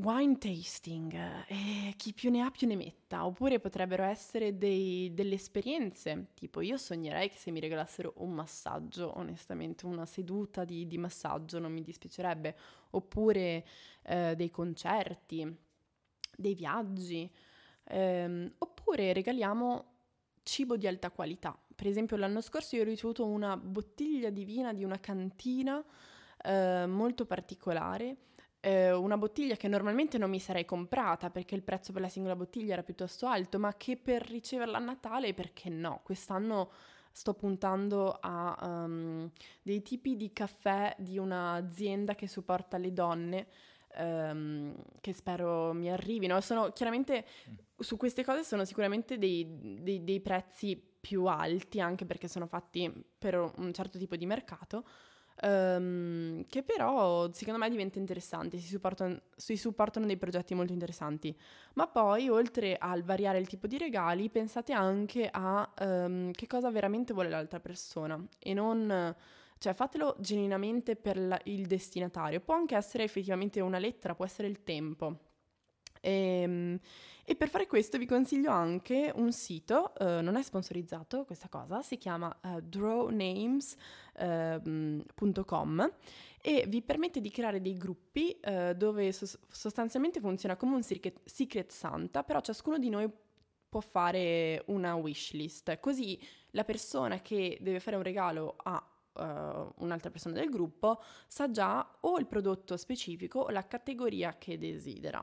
wine 0.00 0.38
tasting, 0.38 1.14
e 1.46 1.94
chi 1.96 2.12
più 2.12 2.30
ne 2.30 2.40
ha 2.40 2.50
più 2.50 2.66
ne 2.66 2.76
metta. 2.76 3.24
Oppure 3.24 3.60
potrebbero 3.60 4.04
essere 4.04 4.56
dei, 4.58 5.12
delle 5.14 5.34
esperienze, 5.34 6.28
tipo 6.34 6.60
io 6.60 6.76
sognerei 6.76 7.28
che 7.28 7.36
se 7.36 7.50
mi 7.50 7.60
regalassero 7.60 8.14
un 8.16 8.32
massaggio, 8.32 9.16
onestamente, 9.16 9.86
una 9.86 10.06
seduta 10.06 10.64
di, 10.64 10.86
di 10.86 10.98
massaggio 10.98 11.58
non 11.58 11.72
mi 11.72 11.82
dispiacerebbe. 11.82 12.56
Oppure 12.90 13.66
uh, 14.04 14.34
dei 14.34 14.50
concerti 14.50 15.56
dei 16.36 16.54
viaggi, 16.54 17.30
ehm, 17.84 18.54
oppure 18.58 19.12
regaliamo 19.12 19.84
cibo 20.44 20.76
di 20.76 20.86
alta 20.86 21.10
qualità. 21.10 21.58
Per 21.74 21.86
esempio 21.86 22.16
l'anno 22.16 22.40
scorso 22.40 22.76
io 22.76 22.82
ho 22.82 22.84
ricevuto 22.84 23.26
una 23.26 23.56
bottiglia 23.56 24.30
di 24.30 24.44
vino 24.44 24.72
di 24.72 24.84
una 24.84 24.98
cantina 24.98 25.84
eh, 26.42 26.86
molto 26.86 27.26
particolare, 27.26 28.16
eh, 28.60 28.92
una 28.92 29.16
bottiglia 29.16 29.56
che 29.56 29.68
normalmente 29.68 30.18
non 30.18 30.30
mi 30.30 30.40
sarei 30.40 30.64
comprata 30.64 31.30
perché 31.30 31.54
il 31.54 31.62
prezzo 31.62 31.92
per 31.92 32.02
la 32.02 32.08
singola 32.08 32.36
bottiglia 32.36 32.72
era 32.72 32.82
piuttosto 32.82 33.26
alto, 33.26 33.58
ma 33.58 33.74
che 33.76 33.96
per 33.96 34.22
riceverla 34.22 34.78
a 34.78 34.80
Natale, 34.80 35.34
perché 35.34 35.68
no? 35.68 36.00
Quest'anno 36.02 36.70
sto 37.12 37.34
puntando 37.34 38.16
a 38.20 38.84
um, 38.84 39.30
dei 39.62 39.82
tipi 39.82 40.16
di 40.16 40.32
caffè 40.32 40.94
di 40.98 41.18
un'azienda 41.18 42.14
che 42.14 42.28
supporta 42.28 42.78
le 42.78 42.92
donne 42.92 43.46
um, 43.98 44.74
che 45.00 45.12
spero 45.12 45.72
mi 45.72 45.90
arrivino. 45.90 46.40
Sono 46.40 46.70
chiaramente 46.72 47.24
mm. 47.50 47.54
su 47.78 47.96
queste 47.96 48.24
cose 48.24 48.44
sono 48.44 48.64
sicuramente 48.64 49.18
dei, 49.18 49.46
dei, 49.80 50.04
dei, 50.04 50.20
prezzi 50.20 50.80
più 51.00 51.24
alti, 51.26 51.80
anche 51.80 52.04
perché 52.04 52.28
sono 52.28 52.46
fatti 52.46 52.92
per 53.18 53.36
un 53.56 53.72
certo 53.72 53.98
tipo 53.98 54.16
di 54.16 54.26
mercato. 54.26 54.84
Um, 55.40 56.44
che 56.48 56.64
però 56.64 57.32
secondo 57.32 57.60
me 57.60 57.70
diventa 57.70 58.00
interessante, 58.00 58.58
si 58.58 58.66
supportano, 58.66 59.20
si 59.36 59.56
supportano 59.56 60.06
dei 60.06 60.16
progetti 60.16 60.54
molto 60.54 60.72
interessanti. 60.72 61.36
Ma 61.74 61.86
poi, 61.86 62.28
oltre 62.28 62.76
al 62.76 63.04
variare 63.04 63.38
il 63.38 63.46
tipo 63.46 63.66
di 63.66 63.78
regali, 63.78 64.30
pensate 64.30 64.72
anche 64.72 65.28
a 65.30 65.70
um, 65.80 66.32
che 66.32 66.46
cosa 66.46 66.70
veramente 66.70 67.12
vuole 67.12 67.28
l'altra 67.28 67.60
persona 67.60 68.20
e 68.38 68.52
non 68.52 69.14
cioè 69.58 69.74
fatelo 69.74 70.16
genuinamente 70.20 70.96
per 70.96 71.18
la, 71.18 71.38
il 71.44 71.66
destinatario. 71.66 72.40
Può 72.40 72.54
anche 72.54 72.76
essere 72.76 73.04
effettivamente 73.04 73.60
una 73.60 73.78
lettera, 73.78 74.14
può 74.14 74.24
essere 74.24 74.48
il 74.48 74.62
tempo. 74.62 75.18
E, 76.00 76.42
ehm, 76.42 76.78
e, 77.24 77.36
per 77.36 77.48
fare 77.48 77.66
questo 77.66 77.98
vi 77.98 78.06
consiglio 78.06 78.50
anche 78.50 79.12
un 79.14 79.32
sito, 79.32 79.92
uh, 79.98 80.20
non 80.22 80.36
è 80.36 80.42
sponsorizzato 80.42 81.24
questa 81.24 81.48
cosa, 81.48 81.82
si 81.82 81.98
chiama 81.98 82.34
uh, 82.42 82.60
drawnames.com 82.60 84.07
uh, 84.18 85.92
e 86.40 86.64
vi 86.68 86.82
permette 86.82 87.20
di 87.20 87.30
creare 87.30 87.60
dei 87.60 87.76
gruppi 87.76 88.38
uh, 88.44 88.72
dove 88.74 89.12
so- 89.12 89.38
sostanzialmente 89.48 90.20
funziona 90.20 90.56
come 90.56 90.74
un 90.74 90.82
secret, 90.82 91.20
secret 91.24 91.70
Santa, 91.70 92.22
però 92.22 92.40
ciascuno 92.40 92.78
di 92.78 92.88
noi 92.88 93.10
può 93.68 93.80
fare 93.80 94.62
una 94.66 94.94
wish 94.94 95.32
list, 95.32 95.78
così 95.80 96.18
la 96.52 96.64
persona 96.64 97.20
che 97.20 97.58
deve 97.60 97.80
fare 97.80 97.96
un 97.96 98.02
regalo 98.02 98.54
a 98.56 98.82
uh, 99.12 99.72
un'altra 99.84 100.10
persona 100.10 100.34
del 100.34 100.48
gruppo 100.48 101.02
sa 101.26 101.50
già 101.50 101.98
o 102.00 102.18
il 102.18 102.26
prodotto 102.26 102.76
specifico 102.76 103.40
o 103.40 103.50
la 103.50 103.66
categoria 103.66 104.36
che 104.38 104.58
desidera. 104.58 105.20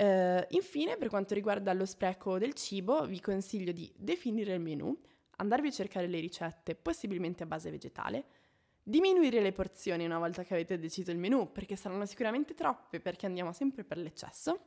Uh, 0.00 0.44
infine, 0.50 0.96
per 0.96 1.08
quanto 1.08 1.34
riguarda 1.34 1.72
lo 1.72 1.86
spreco 1.86 2.38
del 2.38 2.54
cibo, 2.54 3.04
vi 3.06 3.20
consiglio 3.20 3.72
di 3.72 3.90
definire 3.96 4.54
il 4.54 4.60
menù, 4.60 4.96
andarvi 5.38 5.68
a 5.68 5.72
cercare 5.72 6.06
le 6.06 6.20
ricette, 6.20 6.74
possibilmente 6.74 7.42
a 7.42 7.46
base 7.46 7.70
vegetale, 7.70 8.24
diminuire 8.82 9.40
le 9.40 9.52
porzioni 9.52 10.04
una 10.04 10.18
volta 10.18 10.44
che 10.44 10.54
avete 10.54 10.78
deciso 10.78 11.10
il 11.10 11.18
menù, 11.18 11.50
perché 11.52 11.76
saranno 11.76 12.06
sicuramente 12.06 12.54
troppe, 12.54 13.00
perché 13.00 13.26
andiamo 13.26 13.52
sempre 13.52 13.84
per 13.84 13.98
l'eccesso, 13.98 14.60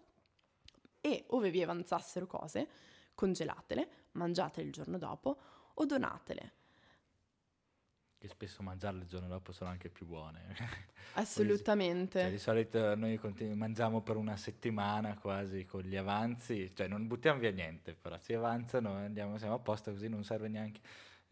e 1.02 1.26
ove 1.30 1.50
vi 1.50 1.64
avanzassero 1.64 2.28
cose, 2.28 2.68
congelatele, 3.16 3.90
mangiatele 4.12 4.68
il 4.68 4.74
giorno 4.74 4.98
dopo 4.98 5.38
o 5.74 5.86
donatele 5.86 6.60
che 8.22 8.28
spesso 8.28 8.62
mangiarle 8.62 9.02
il 9.02 9.08
giorno 9.08 9.28
dopo 9.28 9.52
sono 9.52 9.72
anche 9.72 9.90
più 9.90 10.06
buone. 10.06 10.56
Assolutamente. 11.16 12.22
cioè, 12.22 12.30
di 12.30 12.38
solito 12.38 12.96
noi 12.96 13.18
continu- 13.18 13.56
mangiamo 13.56 14.02
per 14.02 14.16
una 14.16 14.38
settimana 14.38 15.18
quasi 15.18 15.66
con 15.66 15.82
gli 15.82 15.96
avanzi, 15.96 16.72
cioè 16.76 16.88
non 16.88 17.08
buttiamo 17.08 17.40
via 17.40 17.50
niente, 17.50 17.96
però 18.00 18.20
si 18.20 18.34
avanzano 18.34 19.00
e 19.00 19.06
andiamo, 19.06 19.40
siamo 19.40 19.56
a 19.56 19.60
posto 19.60 19.92
così 19.92 20.08
non 20.08 20.24
serve 20.24 20.50
neanche 20.50 20.80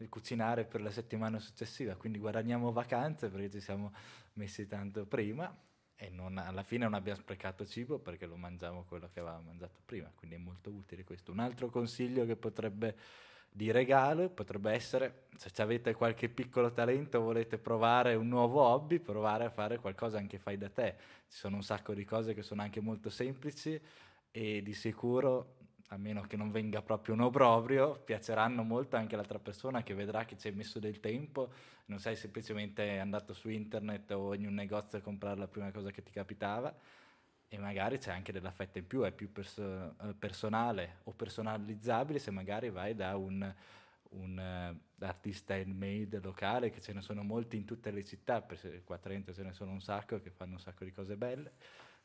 cucinare 0.08 0.64
per 0.64 0.82
la 0.82 0.90
settimana 0.90 1.38
successiva, 1.38 1.94
quindi 1.94 2.18
guadagniamo 2.18 2.72
vacanze 2.72 3.28
perché 3.28 3.50
ci 3.50 3.60
siamo 3.60 3.92
messi 4.32 4.66
tanto 4.66 5.06
prima 5.06 5.56
e 5.94 6.08
non, 6.08 6.38
alla 6.38 6.64
fine 6.64 6.84
non 6.84 6.94
abbiamo 6.94 7.20
sprecato 7.20 7.64
cibo 7.64 8.00
perché 8.00 8.26
lo 8.26 8.36
mangiamo 8.36 8.82
quello 8.82 9.08
che 9.12 9.20
avevamo 9.20 9.42
mangiato 9.42 9.78
prima, 9.84 10.10
quindi 10.16 10.34
è 10.34 10.40
molto 10.40 10.70
utile 10.70 11.04
questo. 11.04 11.30
Un 11.30 11.38
altro 11.38 11.68
consiglio 11.68 12.26
che 12.26 12.34
potrebbe 12.34 12.96
di 13.52 13.70
regalo 13.72 14.28
potrebbe 14.28 14.70
essere 14.72 15.24
se 15.36 15.62
avete 15.62 15.94
qualche 15.94 16.28
piccolo 16.28 16.70
talento 16.70 17.20
volete 17.20 17.58
provare 17.58 18.14
un 18.14 18.28
nuovo 18.28 18.60
hobby, 18.60 18.98
provare 18.98 19.44
a 19.44 19.50
fare 19.50 19.78
qualcosa 19.78 20.18
anche 20.18 20.38
fai 20.38 20.58
da 20.58 20.68
te. 20.68 20.94
Ci 21.28 21.38
sono 21.38 21.56
un 21.56 21.62
sacco 21.62 21.94
di 21.94 22.04
cose 22.04 22.34
che 22.34 22.42
sono 22.42 22.62
anche 22.62 22.80
molto 22.80 23.08
semplici 23.08 23.80
e 24.30 24.62
di 24.62 24.74
sicuro 24.74 25.56
a 25.88 25.96
meno 25.96 26.20
che 26.22 26.36
non 26.36 26.50
venga 26.50 26.82
proprio 26.82 27.14
un 27.14 27.22
obbrobrio, 27.22 27.98
piaceranno 28.04 28.62
molto 28.62 28.96
anche 28.96 29.14
all'altra 29.14 29.40
persona 29.40 29.82
che 29.82 29.94
vedrà 29.94 30.24
che 30.24 30.36
ci 30.36 30.46
hai 30.46 30.54
messo 30.54 30.78
del 30.78 31.00
tempo, 31.00 31.50
non 31.86 31.98
sei 31.98 32.14
semplicemente 32.14 32.98
andato 32.98 33.32
su 33.32 33.48
internet 33.48 34.12
o 34.12 34.34
in 34.34 34.46
un 34.46 34.54
negozio 34.54 34.98
a 34.98 35.00
comprare 35.00 35.38
la 35.38 35.48
prima 35.48 35.72
cosa 35.72 35.90
che 35.90 36.02
ti 36.02 36.12
capitava 36.12 36.72
e 37.52 37.58
magari 37.58 37.98
c'è 37.98 38.12
anche 38.12 38.30
dell'affetto 38.30 38.78
in 38.78 38.86
più, 38.86 39.02
è 39.02 39.10
più 39.10 39.32
perso- 39.32 39.96
eh, 40.00 40.14
personale 40.16 41.00
o 41.04 41.12
personalizzabile 41.12 42.20
se 42.20 42.30
magari 42.30 42.70
vai 42.70 42.94
da 42.94 43.16
un, 43.16 43.52
un 44.10 44.38
uh, 44.38 45.04
artista 45.04 45.54
handmade 45.54 46.20
locale, 46.20 46.70
che 46.70 46.80
ce 46.80 46.92
ne 46.92 47.02
sono 47.02 47.24
molti 47.24 47.56
in 47.56 47.64
tutte 47.64 47.90
le 47.90 48.04
città, 48.04 48.40
per 48.40 48.84
qua 48.84 48.94
a 48.94 48.98
Trento 48.98 49.34
ce 49.34 49.42
ne 49.42 49.52
sono 49.52 49.72
un 49.72 49.80
sacco 49.80 50.20
che 50.20 50.30
fanno 50.30 50.52
un 50.52 50.60
sacco 50.60 50.84
di 50.84 50.92
cose 50.92 51.16
belle. 51.16 51.54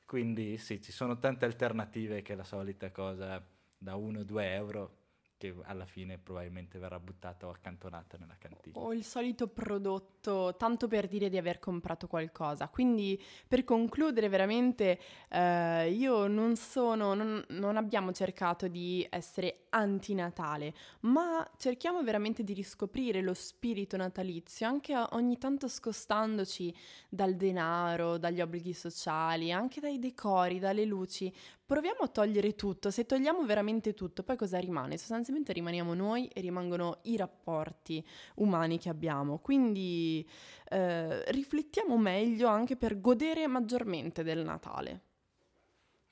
Quindi 0.03 0.57
sì, 0.57 0.81
ci 0.81 0.91
sono 0.91 1.19
tante 1.19 1.45
alternative 1.45 2.23
che 2.23 2.33
la 2.33 2.43
solita 2.43 2.89
cosa 2.89 3.39
da 3.77 3.95
1-2 3.95 4.41
euro 4.51 5.04
che 5.37 5.53
alla 5.63 5.85
fine 5.85 6.17
probabilmente 6.17 6.79
verrà 6.79 6.99
buttata 6.99 7.47
o 7.47 7.49
accantonata 7.49 8.17
nella 8.17 8.35
cantina. 8.37 8.79
O 8.79 8.93
il 8.93 9.03
solito 9.03 9.47
prodotto, 9.47 10.55
tanto 10.57 10.87
per 10.87 11.07
dire 11.07 11.29
di 11.29 11.37
aver 11.37 11.59
comprato 11.59 12.07
qualcosa. 12.07 12.67
Quindi 12.69 13.21
per 13.47 13.63
concludere 13.63 14.29
veramente 14.29 14.99
eh, 15.29 15.91
io 15.91 16.27
non 16.27 16.55
sono, 16.55 17.13
non, 17.13 17.43
non 17.49 17.77
abbiamo 17.77 18.11
cercato 18.11 18.67
di 18.67 19.05
essere 19.09 19.65
anti-Natale, 19.69 20.73
ma 21.01 21.45
cerchiamo 21.57 22.01
veramente 22.01 22.43
di 22.43 22.53
riscoprire 22.53 23.21
lo 23.21 23.33
spirito 23.33 23.97
natalizio, 23.97 24.67
anche 24.67 24.95
ogni 25.11 25.37
tanto 25.37 25.67
scostandoci 25.67 26.73
dal 27.09 27.35
denaro, 27.35 28.17
dagli 28.17 28.39
obblighi 28.39 28.73
sociali, 28.73 29.51
anche 29.51 29.81
dai 29.81 29.99
decori, 29.99 30.59
dalle 30.59 30.85
luci, 30.85 31.33
proviamo 31.65 32.01
a 32.01 32.07
togliere 32.07 32.55
tutto, 32.55 32.91
se 32.91 33.05
togliamo 33.05 33.43
veramente 33.45 33.93
tutto, 33.93 34.23
poi 34.23 34.37
cosa 34.37 34.59
rimane? 34.59 34.97
Sostanzialmente 34.97 35.53
rimaniamo 35.53 35.93
noi 35.93 36.27
e 36.27 36.41
rimangono 36.41 36.99
i 37.03 37.17
rapporti 37.17 38.05
umani 38.35 38.77
che 38.77 38.89
abbiamo. 38.89 39.39
Quindi 39.39 40.27
eh, 40.69 41.31
riflettiamo 41.31 41.97
meglio 41.97 42.47
anche 42.47 42.75
per 42.75 42.99
godere 42.99 43.47
maggiormente 43.47 44.23
del 44.23 44.43
Natale. 44.43 45.01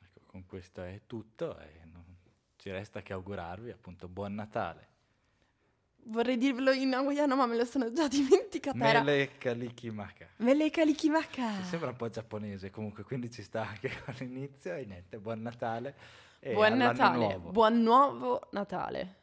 Ecco, 0.01 0.21
con 0.25 0.45
questo 0.45 0.81
è 0.81 1.01
tutto 1.05 1.57
e 1.59 1.85
non 1.91 2.03
ci 2.55 2.71
resta 2.71 3.01
che 3.01 3.13
augurarvi 3.13 3.71
appunto 3.71 4.07
buon 4.07 4.33
Natale. 4.35 4.92
Vorrei 6.05 6.37
dirvelo 6.37 6.71
in 6.71 6.93
hawaiano, 6.93 7.35
ma 7.35 7.45
me 7.45 7.55
lo 7.55 7.65
sono 7.65 7.91
già 7.91 8.07
dimenticata. 8.09 8.77
Mele 8.77 9.37
kalikimaka. 9.37 10.27
Mele 10.37 10.69
kalikimaka. 10.69 11.49
Mi 11.59 11.63
sembra 11.63 11.89
un 11.89 11.95
po' 11.95 12.09
giapponese 12.09 12.69
comunque, 12.69 13.03
quindi 13.03 13.31
ci 13.31 13.41
sta 13.41 13.67
anche 13.67 13.89
con 14.03 14.13
l'inizio. 14.19 14.75
E 14.75 14.85
niente, 14.85 15.17
buon 15.19 15.41
Natale. 15.41 15.95
buon 16.53 16.73
Natale. 16.77 17.39
Buon 17.39 17.81
nuovo 17.81 18.41
Natale. 18.51 19.21